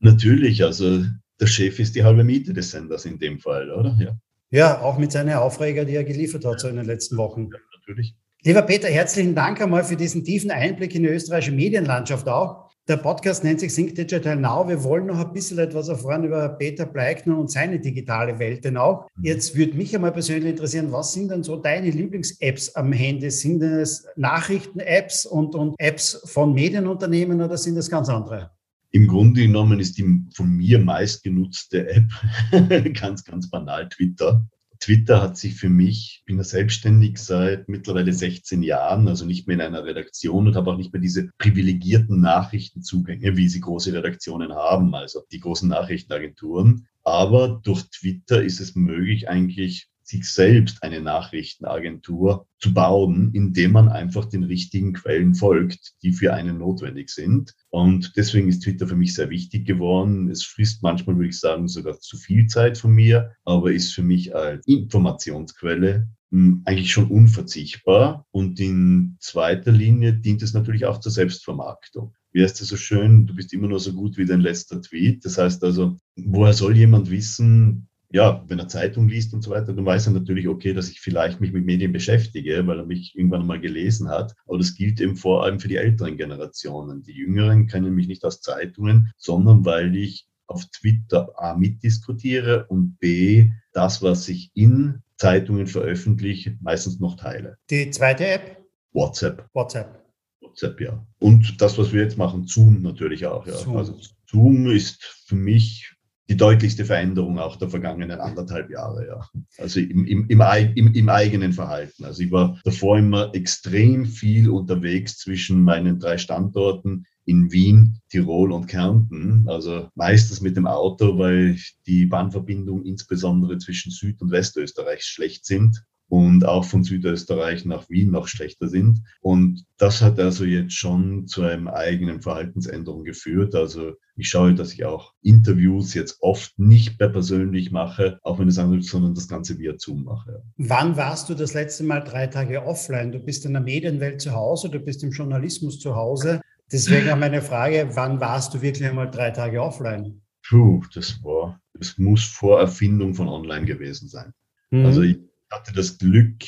Natürlich, 0.00 0.62
also 0.62 1.04
der 1.40 1.46
Chef 1.46 1.78
ist 1.78 1.94
die 1.94 2.04
halbe 2.04 2.24
Miete 2.24 2.52
des 2.52 2.70
Senders 2.70 3.04
in 3.04 3.18
dem 3.18 3.38
Fall, 3.38 3.70
oder? 3.70 3.96
Ja, 3.98 4.18
ja 4.50 4.80
auch 4.80 4.98
mit 4.98 5.12
seinen 5.12 5.34
Aufreger, 5.34 5.84
die 5.84 5.94
er 5.94 6.04
geliefert 6.04 6.44
hat 6.44 6.60
so 6.60 6.68
in 6.68 6.76
den 6.76 6.86
letzten 6.86 7.16
Wochen. 7.16 7.48
Ja, 7.52 7.58
natürlich. 7.78 8.16
Lieber 8.42 8.62
Peter, 8.62 8.88
herzlichen 8.88 9.34
Dank 9.34 9.60
einmal 9.60 9.84
für 9.84 9.96
diesen 9.96 10.22
tiefen 10.22 10.50
Einblick 10.50 10.94
in 10.94 11.02
die 11.02 11.08
österreichische 11.08 11.52
Medienlandschaft 11.52 12.28
auch. 12.28 12.66
Der 12.88 12.98
Podcast 12.98 13.42
nennt 13.42 13.58
sich 13.58 13.74
Sync 13.74 13.96
Digital 13.96 14.36
Now. 14.36 14.68
Wir 14.68 14.84
wollen 14.84 15.06
noch 15.06 15.18
ein 15.18 15.32
bisschen 15.32 15.58
etwas 15.58 15.88
erfahren 15.88 16.22
über 16.22 16.48
Peter 16.50 16.86
Bleikner 16.86 17.36
und 17.36 17.50
seine 17.50 17.80
digitale 17.80 18.38
Welt 18.38 18.64
denn 18.64 18.76
auch. 18.76 19.08
Mhm. 19.16 19.24
Jetzt 19.24 19.56
würde 19.56 19.76
mich 19.76 19.92
einmal 19.96 20.12
persönlich 20.12 20.50
interessieren, 20.50 20.92
was 20.92 21.12
sind 21.12 21.32
denn 21.32 21.42
so 21.42 21.56
deine 21.56 21.90
Lieblings-Apps 21.90 22.76
am 22.76 22.92
Handy? 22.92 23.28
Sind 23.32 23.60
es 23.60 24.06
Nachrichten-Apps 24.14 25.26
und, 25.26 25.56
und 25.56 25.74
Apps 25.78 26.22
von 26.26 26.54
Medienunternehmen 26.54 27.42
oder 27.42 27.56
sind 27.56 27.74
das 27.74 27.90
ganz 27.90 28.08
andere? 28.08 28.52
Im 28.90 29.08
Grunde 29.08 29.42
genommen 29.42 29.80
ist 29.80 29.98
die 29.98 30.24
von 30.34 30.48
mir 30.48 30.78
meistgenutzte 30.78 31.88
App 31.88 32.10
ganz, 32.94 33.24
ganz 33.24 33.50
banal 33.50 33.88
Twitter. 33.88 34.46
Twitter 34.78 35.22
hat 35.22 35.36
sich 35.36 35.54
für 35.54 35.68
mich, 35.68 36.18
ich 36.20 36.24
bin 36.26 36.36
ja 36.36 36.44
selbstständig 36.44 37.18
seit 37.18 37.68
mittlerweile 37.68 38.12
16 38.12 38.62
Jahren, 38.62 39.08
also 39.08 39.24
nicht 39.24 39.46
mehr 39.46 39.56
in 39.56 39.62
einer 39.62 39.84
Redaktion 39.84 40.46
und 40.46 40.56
habe 40.56 40.70
auch 40.70 40.76
nicht 40.76 40.92
mehr 40.92 41.00
diese 41.00 41.30
privilegierten 41.38 42.20
Nachrichtenzugänge, 42.20 43.36
wie 43.36 43.48
sie 43.48 43.60
große 43.60 43.92
Redaktionen 43.92 44.52
haben, 44.52 44.94
also 44.94 45.22
die 45.32 45.40
großen 45.40 45.68
Nachrichtenagenturen. 45.68 46.86
Aber 47.04 47.60
durch 47.62 47.84
Twitter 47.90 48.42
ist 48.42 48.60
es 48.60 48.74
möglich, 48.74 49.28
eigentlich 49.28 49.88
sich 50.06 50.28
selbst 50.30 50.82
eine 50.82 51.00
Nachrichtenagentur 51.00 52.46
zu 52.58 52.72
bauen, 52.72 53.30
indem 53.34 53.72
man 53.72 53.88
einfach 53.88 54.26
den 54.26 54.44
richtigen 54.44 54.92
Quellen 54.92 55.34
folgt, 55.34 55.94
die 56.02 56.12
für 56.12 56.32
einen 56.32 56.58
notwendig 56.58 57.10
sind. 57.10 57.54
Und 57.70 58.12
deswegen 58.16 58.48
ist 58.48 58.62
Twitter 58.62 58.86
für 58.86 58.96
mich 58.96 59.14
sehr 59.14 59.30
wichtig 59.30 59.66
geworden. 59.66 60.30
Es 60.30 60.44
frisst 60.44 60.82
manchmal, 60.82 61.16
würde 61.16 61.28
ich 61.28 61.40
sagen, 61.40 61.66
sogar 61.68 61.98
zu 61.98 62.16
viel 62.16 62.46
Zeit 62.46 62.78
von 62.78 62.92
mir, 62.92 63.32
aber 63.44 63.72
ist 63.72 63.94
für 63.94 64.02
mich 64.02 64.34
als 64.34 64.66
Informationsquelle 64.66 66.08
hm, 66.30 66.62
eigentlich 66.64 66.92
schon 66.92 67.10
unverzichtbar. 67.10 68.26
Und 68.30 68.60
in 68.60 69.16
zweiter 69.20 69.72
Linie 69.72 70.12
dient 70.14 70.42
es 70.42 70.54
natürlich 70.54 70.86
auch 70.86 71.00
zur 71.00 71.12
Selbstvermarktung 71.12 72.14
wie 72.36 72.42
heißt 72.42 72.60
das 72.60 72.68
so 72.68 72.76
schön, 72.76 73.26
du 73.26 73.34
bist 73.34 73.54
immer 73.54 73.66
nur 73.66 73.80
so 73.80 73.94
gut 73.94 74.18
wie 74.18 74.26
dein 74.26 74.42
letzter 74.42 74.82
Tweet. 74.82 75.24
Das 75.24 75.38
heißt 75.38 75.64
also, 75.64 75.96
woher 76.16 76.52
soll 76.52 76.76
jemand 76.76 77.10
wissen, 77.10 77.88
ja, 78.10 78.44
wenn 78.46 78.58
er 78.58 78.68
Zeitung 78.68 79.08
liest 79.08 79.34
und 79.34 79.42
so 79.42 79.50
weiter, 79.50 79.72
dann 79.72 79.84
weiß 79.84 80.06
er 80.06 80.12
natürlich, 80.12 80.48
okay, 80.48 80.72
dass 80.72 80.88
ich 80.88 81.00
vielleicht 81.00 81.40
mich 81.40 81.52
mit 81.52 81.64
Medien 81.64 81.92
beschäftige, 81.92 82.66
weil 82.66 82.78
er 82.78 82.86
mich 82.86 83.16
irgendwann 83.16 83.46
mal 83.46 83.60
gelesen 83.60 84.08
hat. 84.08 84.34
Aber 84.46 84.58
das 84.58 84.74
gilt 84.74 85.00
eben 85.00 85.16
vor 85.16 85.44
allem 85.44 85.58
für 85.58 85.68
die 85.68 85.76
älteren 85.76 86.16
Generationen. 86.16 87.02
Die 87.02 87.12
Jüngeren 87.12 87.66
kennen 87.66 87.94
mich 87.94 88.08
nicht 88.08 88.24
aus 88.24 88.40
Zeitungen, 88.40 89.12
sondern 89.16 89.64
weil 89.64 89.96
ich 89.96 90.26
auf 90.46 90.64
Twitter 90.66 91.32
A 91.36 91.56
mitdiskutiere 91.56 92.66
und 92.68 92.98
B 92.98 93.50
das, 93.72 94.02
was 94.02 94.28
ich 94.28 94.50
in 94.54 95.02
Zeitungen 95.16 95.66
veröffentliche, 95.66 96.56
meistens 96.60 97.00
noch 97.00 97.16
teile. 97.16 97.58
Die 97.70 97.90
zweite 97.90 98.26
App? 98.26 98.64
WhatsApp. 98.92 99.48
WhatsApp. 99.52 100.02
WhatsApp, 100.40 100.80
ja. 100.80 101.06
Und 101.18 101.60
das, 101.60 101.76
was 101.78 101.92
wir 101.92 102.02
jetzt 102.02 102.16
machen, 102.16 102.46
Zoom 102.46 102.82
natürlich 102.82 103.26
auch. 103.26 103.46
Ja. 103.46 103.54
Zoom. 103.54 103.76
Also 103.76 103.98
Zoom 104.26 104.70
ist 104.70 105.02
für 105.26 105.36
mich 105.36 105.95
die 106.28 106.36
deutlichste 106.36 106.84
Veränderung 106.84 107.38
auch 107.38 107.56
der 107.56 107.68
vergangenen 107.68 108.20
anderthalb 108.20 108.70
Jahre, 108.70 109.06
ja. 109.06 109.28
Also 109.58 109.78
im, 109.80 110.04
im, 110.06 110.26
im, 110.28 110.42
im, 110.74 110.94
im 110.94 111.08
eigenen 111.08 111.52
Verhalten. 111.52 112.04
Also 112.04 112.22
ich 112.22 112.32
war 112.32 112.58
davor 112.64 112.98
immer 112.98 113.32
extrem 113.34 114.06
viel 114.06 114.50
unterwegs 114.50 115.18
zwischen 115.18 115.62
meinen 115.62 116.00
drei 116.00 116.18
Standorten 116.18 117.06
in 117.24 117.52
Wien, 117.52 118.00
Tirol 118.08 118.52
und 118.52 118.66
Kärnten. 118.66 119.44
Also 119.48 119.88
meistens 119.94 120.40
mit 120.40 120.56
dem 120.56 120.66
Auto, 120.66 121.18
weil 121.18 121.56
die 121.86 122.06
Bahnverbindungen 122.06 122.84
insbesondere 122.84 123.58
zwischen 123.58 123.92
Süd- 123.92 124.20
und 124.20 124.32
Westösterreich 124.32 125.04
schlecht 125.04 125.44
sind 125.44 125.84
und 126.08 126.44
auch 126.44 126.64
von 126.64 126.84
Südösterreich 126.84 127.64
nach 127.64 127.88
Wien 127.90 128.10
noch 128.10 128.28
schlechter 128.28 128.68
sind. 128.68 129.02
Und 129.20 129.64
das 129.76 130.02
hat 130.02 130.20
also 130.20 130.44
jetzt 130.44 130.74
schon 130.74 131.26
zu 131.26 131.42
einem 131.42 131.68
eigenen 131.68 132.22
Verhaltensänderung 132.22 133.04
geführt. 133.04 133.54
Also 133.54 133.92
ich 134.16 134.28
schaue, 134.28 134.54
dass 134.54 134.72
ich 134.72 134.84
auch 134.84 135.12
Interviews 135.22 135.94
jetzt 135.94 136.18
oft 136.20 136.58
nicht 136.58 136.98
mehr 137.00 137.08
persönlich 137.08 137.72
mache, 137.72 138.18
auch 138.22 138.38
wenn 138.38 138.48
es 138.48 138.58
anruft, 138.58 138.84
sondern 138.84 139.14
das 139.14 139.28
Ganze 139.28 139.58
via 139.58 139.74
Zoom 139.76 140.04
mache. 140.04 140.42
Wann 140.56 140.96
warst 140.96 141.28
du 141.28 141.34
das 141.34 141.54
letzte 141.54 141.84
Mal 141.84 142.00
drei 142.00 142.28
Tage 142.28 142.64
offline? 142.64 143.12
Du 143.12 143.18
bist 143.18 143.44
in 143.44 143.52
der 143.52 143.62
Medienwelt 143.62 144.20
zu 144.20 144.32
Hause, 144.32 144.70
du 144.70 144.78
bist 144.78 145.02
im 145.02 145.10
Journalismus 145.10 145.80
zu 145.80 145.96
Hause. 145.96 146.40
Deswegen 146.70 147.10
auch 147.10 147.18
meine 147.18 147.42
Frage, 147.42 147.90
wann 147.94 148.20
warst 148.20 148.54
du 148.54 148.62
wirklich 148.62 148.88
einmal 148.88 149.10
drei 149.10 149.30
Tage 149.30 149.62
offline? 149.62 150.22
Puh, 150.48 150.82
das 150.94 151.22
war, 151.22 151.60
es 151.78 151.98
muss 151.98 152.24
vor 152.24 152.60
Erfindung 152.60 153.14
von 153.14 153.28
online 153.28 153.66
gewesen 153.66 154.08
sein. 154.08 154.32
Mhm. 154.70 154.86
Also 154.86 155.02
ich 155.02 155.18
hatte 155.50 155.72
das 155.72 155.98
Glück, 155.98 156.44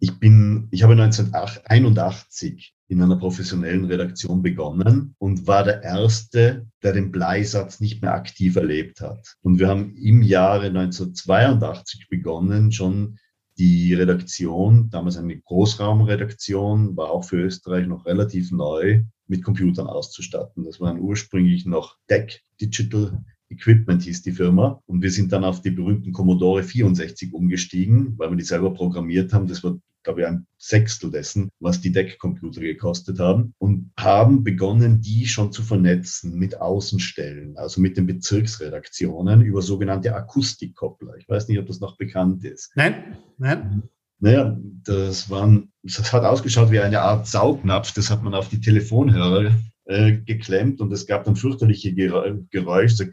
ich 0.00 0.18
bin, 0.20 0.68
ich 0.70 0.82
habe 0.82 0.92
1981 0.92 2.74
in 2.88 3.02
einer 3.02 3.16
professionellen 3.16 3.84
Redaktion 3.84 4.42
begonnen 4.42 5.14
und 5.18 5.46
war 5.46 5.64
der 5.64 5.82
Erste, 5.82 6.66
der 6.82 6.92
den 6.92 7.10
Bleisatz 7.10 7.80
nicht 7.80 8.00
mehr 8.00 8.14
aktiv 8.14 8.56
erlebt 8.56 9.00
hat. 9.00 9.36
Und 9.42 9.58
wir 9.58 9.68
haben 9.68 9.94
im 9.96 10.22
Jahre 10.22 10.66
1982 10.66 12.08
begonnen, 12.08 12.72
schon 12.72 13.18
die 13.58 13.92
Redaktion, 13.92 14.88
damals 14.88 15.16
eine 15.16 15.38
Großraumredaktion, 15.38 16.96
war 16.96 17.10
auch 17.10 17.24
für 17.24 17.42
Österreich 17.42 17.88
noch 17.88 18.06
relativ 18.06 18.52
neu, 18.52 19.02
mit 19.26 19.44
Computern 19.44 19.88
auszustatten. 19.88 20.64
Das 20.64 20.80
waren 20.80 21.00
ursprünglich 21.00 21.66
noch 21.66 21.96
DEC, 22.08 22.40
Digital 22.60 23.24
Equipment 23.50 24.02
hieß 24.02 24.22
die 24.22 24.32
Firma. 24.32 24.80
Und 24.86 25.02
wir 25.02 25.10
sind 25.10 25.32
dann 25.32 25.44
auf 25.44 25.62
die 25.62 25.70
berühmten 25.70 26.12
Commodore 26.12 26.62
64 26.62 27.32
umgestiegen, 27.32 28.14
weil 28.18 28.30
wir 28.30 28.36
die 28.36 28.44
selber 28.44 28.72
programmiert 28.72 29.32
haben. 29.32 29.46
Das 29.46 29.64
war, 29.64 29.78
glaube 30.02 30.20
ich, 30.20 30.26
ein 30.26 30.46
Sechstel 30.58 31.10
dessen, 31.10 31.50
was 31.60 31.80
die 31.80 31.92
DEC-Computer 31.92 32.60
gekostet 32.60 33.18
haben. 33.18 33.54
Und 33.58 33.90
haben 33.98 34.44
begonnen, 34.44 35.00
die 35.00 35.26
schon 35.26 35.52
zu 35.52 35.62
vernetzen 35.62 36.38
mit 36.38 36.60
Außenstellen, 36.60 37.56
also 37.56 37.80
mit 37.80 37.96
den 37.96 38.06
Bezirksredaktionen 38.06 39.42
über 39.42 39.62
sogenannte 39.62 40.14
Akustikkoppler. 40.14 41.16
Ich 41.16 41.28
weiß 41.28 41.48
nicht, 41.48 41.58
ob 41.58 41.66
das 41.66 41.80
noch 41.80 41.96
bekannt 41.96 42.44
ist. 42.44 42.72
Nein, 42.74 43.16
nein. 43.38 43.82
Naja, 44.20 44.58
das 44.84 45.30
waren, 45.30 45.70
das 45.84 46.12
hat 46.12 46.24
ausgeschaut 46.24 46.72
wie 46.72 46.80
eine 46.80 47.00
Art 47.00 47.28
Saugnapf. 47.28 47.92
Das 47.92 48.10
hat 48.10 48.22
man 48.22 48.34
auf 48.34 48.48
die 48.48 48.60
Telefonhörer 48.60 49.52
äh, 49.88 50.18
geklemmt 50.18 50.82
und 50.82 50.92
es 50.92 51.06
gab 51.06 51.24
dann 51.24 51.34
fürchterliche 51.34 51.94
Geräusche, 51.94 52.94
so 52.94 53.04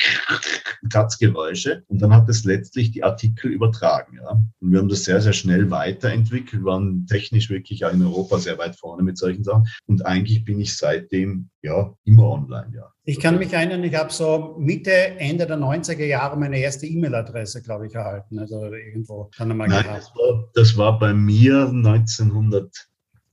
Kratzgeräusche. 0.92 1.84
Und 1.88 2.02
dann 2.02 2.14
hat 2.14 2.28
es 2.28 2.44
letztlich 2.44 2.92
die 2.92 3.04
Artikel 3.04 3.50
übertragen. 3.52 4.18
Ja. 4.22 4.32
Und 4.32 4.72
wir 4.72 4.80
haben 4.80 4.90
das 4.90 5.06
sehr, 5.06 5.22
sehr 5.22 5.34
schnell 5.34 5.72
weiterentwickelt, 5.72 6.66
waren 6.66 7.08
technisch 7.08 7.50
wirklich 7.50 7.86
auch 7.86 7.94
in 7.94 8.04
Europa 8.04 8.40
sehr 8.40 8.58
weit 8.58 8.76
vorne 8.76 9.04
mit 9.04 9.18
solchen 9.18 9.44
Sachen. 9.44 9.66
Und 9.88 10.06
eigentlich 10.06 10.44
bin 10.44 10.60
ich 10.60 10.76
seitdem 10.78 11.50
ja 11.62 11.94
immer 12.04 12.30
online, 12.30 12.72
ja. 12.76 12.92
Ich 13.08 13.20
kann 13.20 13.38
mich 13.38 13.54
erinnern, 13.54 13.84
ich 13.84 13.96
habe 13.96 14.12
so 14.12 14.56
Mitte, 14.60 14.92
Ende 14.92 15.46
der 15.46 15.58
90er 15.58 16.06
Jahre 16.06 16.38
meine 16.38 16.58
erste 16.58 16.88
E-Mail-Adresse, 16.88 17.62
glaube 17.62 17.88
ich, 17.88 17.94
erhalten. 17.94 18.40
Also 18.40 18.66
irgendwo 18.66 19.30
dann 19.38 19.52
einmal 19.52 19.68
Nein, 19.68 19.84
gehabt. 19.84 20.00
Das 20.00 20.16
war, 20.16 20.50
das 20.56 20.78
war 20.78 21.00
bei 21.00 21.14
mir 21.14 21.70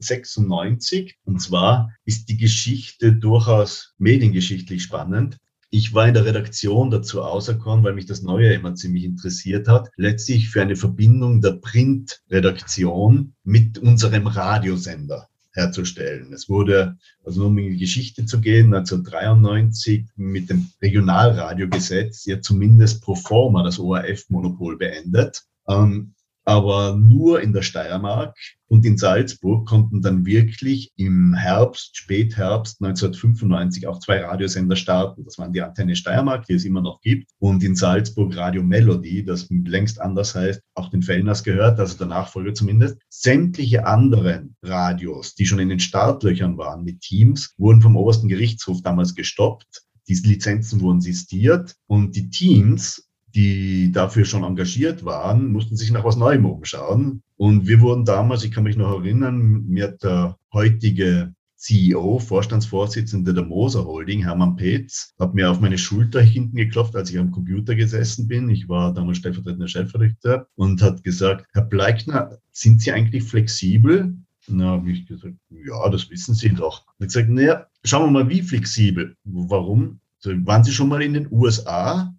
1996. 0.03 1.17
Und 1.25 1.41
zwar 1.41 1.93
ist 2.05 2.29
die 2.29 2.37
Geschichte 2.37 3.13
durchaus 3.13 3.95
mediengeschichtlich 3.99 4.83
spannend. 4.83 5.39
Ich 5.71 5.95
war 5.95 6.07
in 6.07 6.15
der 6.15 6.27
Redaktion 6.27 6.91
dazu 6.91 7.23
auserkoren, 7.23 7.83
weil 7.83 7.95
mich 7.95 8.05
das 8.05 8.23
Neue 8.23 8.53
immer 8.53 8.75
ziemlich 8.75 9.05
interessiert 9.05 9.69
hat, 9.69 9.89
letztlich 9.97 10.51
für 10.51 10.61
eine 10.61 10.77
Verbindung 10.77 11.41
der 11.41 11.53
Printredaktion 11.53 13.33
mit 13.43 13.79
unserem 13.79 14.27
Radiosender 14.27 15.29
herzustellen. 15.55 16.33
Es 16.33 16.49
wurde, 16.49 16.99
also 17.25 17.47
um 17.47 17.59
in 17.59 17.71
die 17.73 17.79
Geschichte 17.79 18.27
zu 18.27 18.41
gehen, 18.41 18.75
1993 18.75 20.07
mit 20.17 20.51
dem 20.51 20.71
Regionalradiogesetz 20.81 22.27
ja 22.27 22.41
zumindest 22.41 23.03
pro 23.03 23.15
forma 23.15 23.63
das 23.63 23.79
ORF-Monopol 23.79 24.77
beendet. 24.77 25.43
Ähm, 25.69 26.15
aber 26.45 26.97
nur 26.97 27.41
in 27.41 27.53
der 27.53 27.63
Steiermark 27.63 28.37
und 28.69 28.87
in 28.87 28.97
Salzburg 28.97 29.69
konnten 29.69 30.01
dann 30.01 30.25
wirklich 30.25 30.93
im 30.97 31.35
Herbst, 31.35 31.97
Spätherbst 31.97 32.83
1995 32.83 33.87
auch 33.87 33.99
zwei 34.01 34.25
Radiosender 34.25 34.77
starten. 34.77 35.25
Das 35.25 35.39
waren 35.39 35.53
die 35.53 35.61
Antenne 35.61 35.95
Steiermark, 35.95 36.47
die 36.47 36.55
es 36.55 36.65
immer 36.65 36.81
noch 36.81 37.01
gibt, 37.03 37.31
und 37.39 37.63
in 37.63 37.77
Salzburg 37.77 38.37
Radio 38.37 38.63
Melody, 38.63 39.25
das 39.25 39.49
längst 39.51 40.01
anders 40.01 40.35
heißt, 40.35 40.63
auch 40.75 40.89
den 40.89 41.03
Fellners 41.03 41.45
gehört, 41.45 41.79
also 41.79 41.99
der 41.99 42.07
Nachfolger 42.07 42.55
zumindest. 42.55 42.99
Sämtliche 43.09 43.87
anderen 43.87 44.57
Radios, 44.63 45.35
die 45.35 45.47
schon 45.47 45.59
in 45.59 45.69
den 45.69 45.81
Startlöchern 45.81 46.57
waren 46.57 46.83
mit 46.83 47.01
Teams, 47.01 47.55
wurden 47.59 47.83
vom 47.83 47.97
obersten 47.97 48.29
Gerichtshof 48.29 48.83
damals 48.83 49.15
gestoppt. 49.15 49.83
Diese 50.09 50.27
Lizenzen 50.27 50.81
wurden 50.81 51.01
sistiert 51.01 51.77
und 51.87 52.17
die 52.17 52.31
Teams 52.31 53.09
die 53.35 53.91
dafür 53.93 54.25
schon 54.25 54.45
engagiert 54.45 55.05
waren, 55.05 55.53
mussten 55.53 55.77
sich 55.77 55.91
nach 55.91 56.05
was 56.05 56.17
Neuem 56.17 56.45
umschauen. 56.45 57.23
Und 57.37 57.67
wir 57.67 57.81
wurden 57.81 58.05
damals, 58.05 58.45
ich 58.45 58.51
kann 58.51 58.65
mich 58.65 58.77
noch 58.77 58.99
erinnern, 58.99 59.65
mir 59.67 59.89
hat 59.89 60.03
der 60.03 60.37
heutige 60.53 61.35
CEO, 61.63 62.19
Vorstandsvorsitzende 62.19 63.33
der 63.33 63.45
Moser 63.45 63.85
Holding, 63.85 64.25
Hermann 64.25 64.57
Petz, 64.57 65.15
hat 65.19 65.35
mir 65.35 65.49
auf 65.49 65.61
meine 65.61 65.79
Schulter 65.79 66.21
hinten 66.21 66.57
geklopft, 66.57 66.97
als 66.97 67.11
ich 67.11 67.19
am 67.19 67.31
Computer 67.31 67.77
gesessen 67.77 68.27
bin. 68.27 68.51
Ich 68.51 68.69
war 68.69 68.93
damals 68.93 69.19
stellvertretender 69.19 69.69
Chefredakteur 69.69 70.49
und 70.57 70.83
hat 70.83 71.05
gesagt, 71.05 71.47
Herr 71.53 71.63
Bleikner, 71.63 72.39
sind 72.51 72.81
Sie 72.81 72.91
eigentlich 72.91 73.23
flexibel? 73.23 74.17
Na, 74.49 74.71
habe 74.71 74.91
ich 74.91 75.07
gesagt, 75.07 75.37
ja, 75.51 75.89
das 75.89 76.11
wissen 76.11 76.35
Sie 76.35 76.49
doch. 76.49 76.85
Er 76.99 77.05
hat 77.05 77.13
gesagt, 77.13 77.29
naja, 77.29 77.67
schauen 77.85 78.13
wir 78.13 78.25
mal, 78.25 78.29
wie 78.29 78.43
flexibel. 78.43 79.17
Warum? 79.25 80.01
waren 80.25 80.63
Sie 80.63 80.73
schon 80.73 80.89
mal 80.89 81.03
in 81.03 81.15
den 81.15 81.29
USA? 81.31 82.15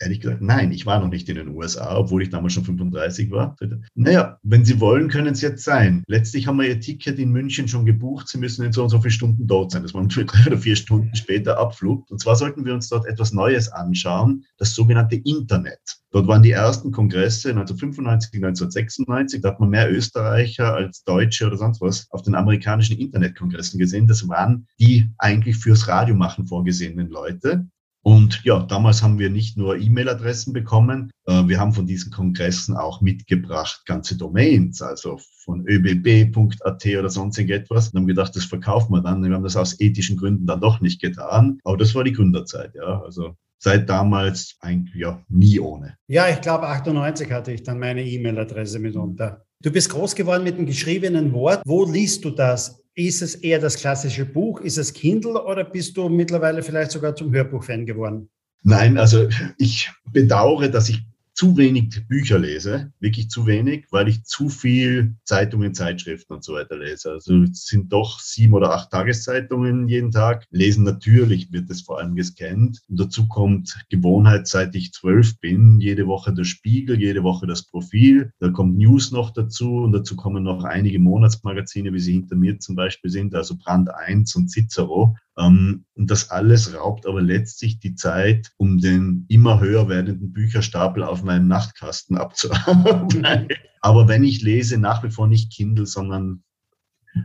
Ehrlich 0.00 0.20
gesagt, 0.20 0.40
nein, 0.40 0.72
ich 0.72 0.86
war 0.86 1.00
noch 1.00 1.08
nicht 1.08 1.28
in 1.28 1.36
den 1.36 1.48
USA, 1.48 1.96
obwohl 1.96 2.22
ich 2.22 2.30
damals 2.30 2.54
schon 2.54 2.64
35 2.64 3.30
war. 3.30 3.56
Naja, 3.94 4.38
wenn 4.42 4.64
Sie 4.64 4.80
wollen, 4.80 5.08
können 5.08 5.32
es 5.34 5.40
jetzt 5.40 5.64
sein. 5.64 6.02
Letztlich 6.06 6.46
haben 6.46 6.58
wir 6.58 6.68
Ihr 6.68 6.80
Ticket 6.80 7.18
in 7.18 7.30
München 7.30 7.68
schon 7.68 7.86
gebucht. 7.86 8.28
Sie 8.28 8.38
müssen 8.38 8.64
in 8.64 8.72
so 8.72 8.82
und 8.82 8.88
so 8.88 9.00
viele 9.00 9.12
Stunden 9.12 9.46
dort 9.46 9.72
sein. 9.72 9.82
Das 9.82 9.94
war 9.94 10.04
drei 10.06 10.46
oder 10.46 10.58
vier 10.58 10.76
Stunden 10.76 11.14
später 11.14 11.58
Abflug. 11.58 12.10
Und 12.10 12.20
zwar 12.20 12.36
sollten 12.36 12.64
wir 12.64 12.74
uns 12.74 12.88
dort 12.88 13.06
etwas 13.06 13.32
Neues 13.32 13.68
anschauen, 13.68 14.44
das 14.58 14.74
sogenannte 14.74 15.16
Internet. 15.16 15.80
Dort 16.10 16.28
waren 16.28 16.44
die 16.44 16.52
ersten 16.52 16.92
Kongresse 16.92 17.50
1995, 17.50 18.34
1996. 18.36 19.40
Da 19.40 19.48
hat 19.48 19.58
man 19.58 19.70
mehr 19.70 19.90
Österreicher 19.90 20.72
als 20.72 21.02
Deutsche 21.02 21.46
oder 21.46 21.56
sonst 21.56 21.80
was 21.80 22.06
auf 22.10 22.22
den 22.22 22.36
amerikanischen 22.36 22.98
Internetkongressen 22.98 23.80
gesehen. 23.80 24.06
Das 24.06 24.28
waren 24.28 24.68
die 24.78 25.10
eigentlich 25.18 25.56
fürs 25.56 25.88
Radiomachen 25.88 26.46
vorgesehenen 26.46 27.08
Leute. 27.08 27.66
Und 28.04 28.44
ja, 28.44 28.62
damals 28.62 29.02
haben 29.02 29.18
wir 29.18 29.30
nicht 29.30 29.56
nur 29.56 29.78
E-Mail-Adressen 29.78 30.52
bekommen, 30.52 31.10
äh, 31.26 31.48
wir 31.48 31.58
haben 31.58 31.72
von 31.72 31.86
diesen 31.86 32.12
Kongressen 32.12 32.76
auch 32.76 33.00
mitgebracht 33.00 33.84
ganze 33.86 34.18
Domains, 34.18 34.82
also 34.82 35.18
von 35.42 35.66
öbb.at 35.66 36.86
oder 36.86 37.08
sonst 37.08 37.38
irgendetwas. 37.38 37.88
Und 37.88 38.00
haben 38.00 38.06
gedacht, 38.06 38.36
das 38.36 38.44
verkaufen 38.44 38.92
wir 38.92 39.00
dann. 39.00 39.24
Wir 39.24 39.34
haben 39.34 39.42
das 39.42 39.56
aus 39.56 39.80
ethischen 39.80 40.18
Gründen 40.18 40.46
dann 40.46 40.60
doch 40.60 40.82
nicht 40.82 41.00
getan. 41.00 41.58
Aber 41.64 41.78
das 41.78 41.94
war 41.94 42.04
die 42.04 42.12
Gründerzeit, 42.12 42.74
ja. 42.74 43.00
Also 43.00 43.36
seit 43.58 43.88
damals 43.88 44.56
eigentlich 44.60 44.96
ja 44.96 45.22
nie 45.30 45.58
ohne. 45.58 45.96
Ja, 46.06 46.28
ich 46.28 46.42
glaube 46.42 46.68
98 46.68 47.32
hatte 47.32 47.52
ich 47.52 47.62
dann 47.62 47.78
meine 47.78 48.04
E-Mail-Adresse 48.04 48.80
mitunter. 48.80 49.46
Du 49.62 49.72
bist 49.72 49.88
groß 49.88 50.14
geworden 50.14 50.44
mit 50.44 50.58
dem 50.58 50.66
geschriebenen 50.66 51.32
Wort. 51.32 51.62
Wo 51.64 51.86
liest 51.86 52.22
du 52.26 52.30
das? 52.30 52.83
Ist 52.96 53.22
es 53.22 53.34
eher 53.34 53.58
das 53.58 53.76
klassische 53.76 54.24
Buch? 54.24 54.60
Ist 54.60 54.78
es 54.78 54.92
Kindle 54.92 55.42
oder 55.44 55.64
bist 55.64 55.96
du 55.96 56.08
mittlerweile 56.08 56.62
vielleicht 56.62 56.92
sogar 56.92 57.16
zum 57.16 57.32
Hörbuch-Fan 57.32 57.86
geworden? 57.86 58.28
Nein, 58.62 58.98
also 58.98 59.28
ich 59.58 59.90
bedauere, 60.12 60.68
dass 60.68 60.88
ich 60.88 61.02
zu 61.34 61.56
wenig 61.56 62.06
Bücher 62.06 62.38
lese, 62.38 62.92
wirklich 63.00 63.28
zu 63.28 63.46
wenig, 63.46 63.86
weil 63.90 64.08
ich 64.08 64.24
zu 64.24 64.48
viel 64.48 65.16
Zeitungen, 65.24 65.74
Zeitschriften 65.74 66.34
und 66.34 66.44
so 66.44 66.54
weiter 66.54 66.78
lese. 66.78 67.10
Also 67.10 67.42
es 67.42 67.66
sind 67.66 67.92
doch 67.92 68.20
sieben 68.20 68.54
oder 68.54 68.72
acht 68.72 68.90
Tageszeitungen 68.90 69.88
jeden 69.88 70.12
Tag. 70.12 70.46
Lesen 70.50 70.84
natürlich 70.84 71.52
wird 71.52 71.68
es 71.70 71.82
vor 71.82 71.98
allem 71.98 72.14
gescannt. 72.14 72.82
Und 72.88 73.00
dazu 73.00 73.26
kommt 73.26 73.76
Gewohnheit, 73.90 74.46
seit 74.46 74.76
ich 74.76 74.92
zwölf 74.92 75.38
bin, 75.40 75.80
jede 75.80 76.06
Woche 76.06 76.32
der 76.32 76.44
Spiegel, 76.44 77.00
jede 77.00 77.24
Woche 77.24 77.48
das 77.48 77.64
Profil. 77.64 78.30
Da 78.38 78.50
kommt 78.50 78.78
News 78.78 79.10
noch 79.10 79.32
dazu 79.32 79.78
und 79.78 79.92
dazu 79.92 80.14
kommen 80.14 80.44
noch 80.44 80.62
einige 80.62 81.00
Monatsmagazine, 81.00 81.92
wie 81.92 82.00
sie 82.00 82.12
hinter 82.12 82.36
mir 82.36 82.60
zum 82.60 82.76
Beispiel 82.76 83.10
sind, 83.10 83.34
also 83.34 83.56
Brand 83.56 83.92
1 83.92 84.36
und 84.36 84.50
Cicero. 84.50 85.16
Ähm, 85.36 85.84
und 85.94 86.10
das 86.10 86.30
alles 86.30 86.74
raubt 86.74 87.06
aber 87.06 87.20
letztlich 87.20 87.78
die 87.78 87.94
Zeit, 87.94 88.52
um 88.56 88.78
den 88.78 89.24
immer 89.28 89.60
höher 89.60 89.88
werdenden 89.88 90.32
Bücherstapel 90.32 91.02
auf 91.02 91.22
meinem 91.22 91.48
Nachtkasten 91.48 92.16
abzuarbeiten. 92.16 93.26
aber 93.80 94.08
wenn 94.08 94.24
ich 94.24 94.42
lese, 94.42 94.78
nach 94.78 95.02
wie 95.02 95.10
vor 95.10 95.26
nicht 95.26 95.52
Kindle, 95.52 95.86
sondern 95.86 96.42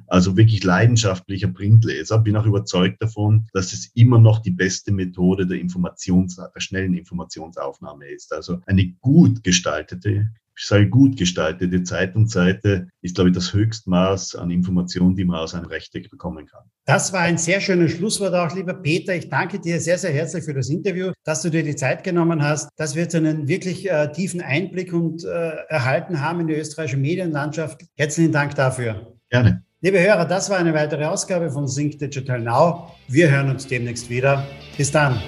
also 0.07 0.37
wirklich 0.37 0.63
leidenschaftlicher 0.63 1.47
Printleser, 1.47 2.19
bin 2.19 2.35
auch 2.35 2.45
überzeugt 2.45 3.01
davon, 3.01 3.47
dass 3.53 3.73
es 3.73 3.87
immer 3.95 4.19
noch 4.19 4.39
die 4.39 4.51
beste 4.51 4.91
Methode 4.91 5.47
der 5.47 5.59
Informations, 5.59 6.35
der 6.35 6.51
schnellen 6.59 6.93
Informationsaufnahme 6.93 8.07
ist. 8.07 8.33
Also 8.33 8.61
eine 8.65 8.93
gut 9.01 9.43
gestaltete 9.43 10.29
ich 10.59 10.65
sage 10.65 10.89
gut 10.89 11.17
gestaltete 11.17 11.83
Zeitungsseite 11.83 12.89
ist, 13.01 13.15
glaube 13.15 13.29
ich, 13.29 13.35
das 13.35 13.53
Höchstmaß 13.53 14.35
an 14.35 14.51
Informationen, 14.51 15.15
die 15.15 15.23
man 15.23 15.39
aus 15.39 15.55
einem 15.55 15.67
Rechteck 15.67 16.09
bekommen 16.09 16.47
kann. 16.47 16.63
Das 16.85 17.13
war 17.13 17.21
ein 17.21 17.37
sehr 17.37 17.61
schönes 17.61 17.93
Schlusswort 17.93 18.33
auch, 18.33 18.53
lieber 18.53 18.73
Peter. 18.73 19.15
Ich 19.15 19.29
danke 19.29 19.59
dir 19.59 19.79
sehr, 19.79 19.97
sehr 19.97 20.11
herzlich 20.11 20.43
für 20.43 20.53
das 20.53 20.69
Interview, 20.69 21.13
dass 21.23 21.43
du 21.43 21.49
dir 21.49 21.63
die 21.63 21.77
Zeit 21.77 22.03
genommen 22.03 22.43
hast, 22.43 22.69
dass 22.75 22.93
wir 22.93 23.03
jetzt 23.03 23.15
einen 23.15 23.47
wirklich 23.47 23.89
äh, 23.89 24.11
tiefen 24.11 24.41
Einblick 24.41 24.91
und 24.91 25.23
äh, 25.23 25.51
erhalten 25.69 26.19
haben 26.19 26.41
in 26.41 26.47
die 26.47 26.55
österreichische 26.55 26.97
Medienlandschaft. 26.97 27.85
Herzlichen 27.95 28.33
Dank 28.33 28.55
dafür. 28.55 29.15
Gerne. 29.29 29.63
Liebe 29.79 30.01
Hörer, 30.01 30.25
das 30.25 30.49
war 30.49 30.57
eine 30.57 30.73
weitere 30.73 31.05
Ausgabe 31.05 31.49
von 31.51 31.69
Sync 31.69 31.99
Digital 31.99 32.41
Now. 32.41 32.91
Wir 33.07 33.31
hören 33.31 33.49
uns 33.49 33.65
demnächst 33.65 34.09
wieder. 34.09 34.45
Bis 34.75 34.91
dann. 34.91 35.21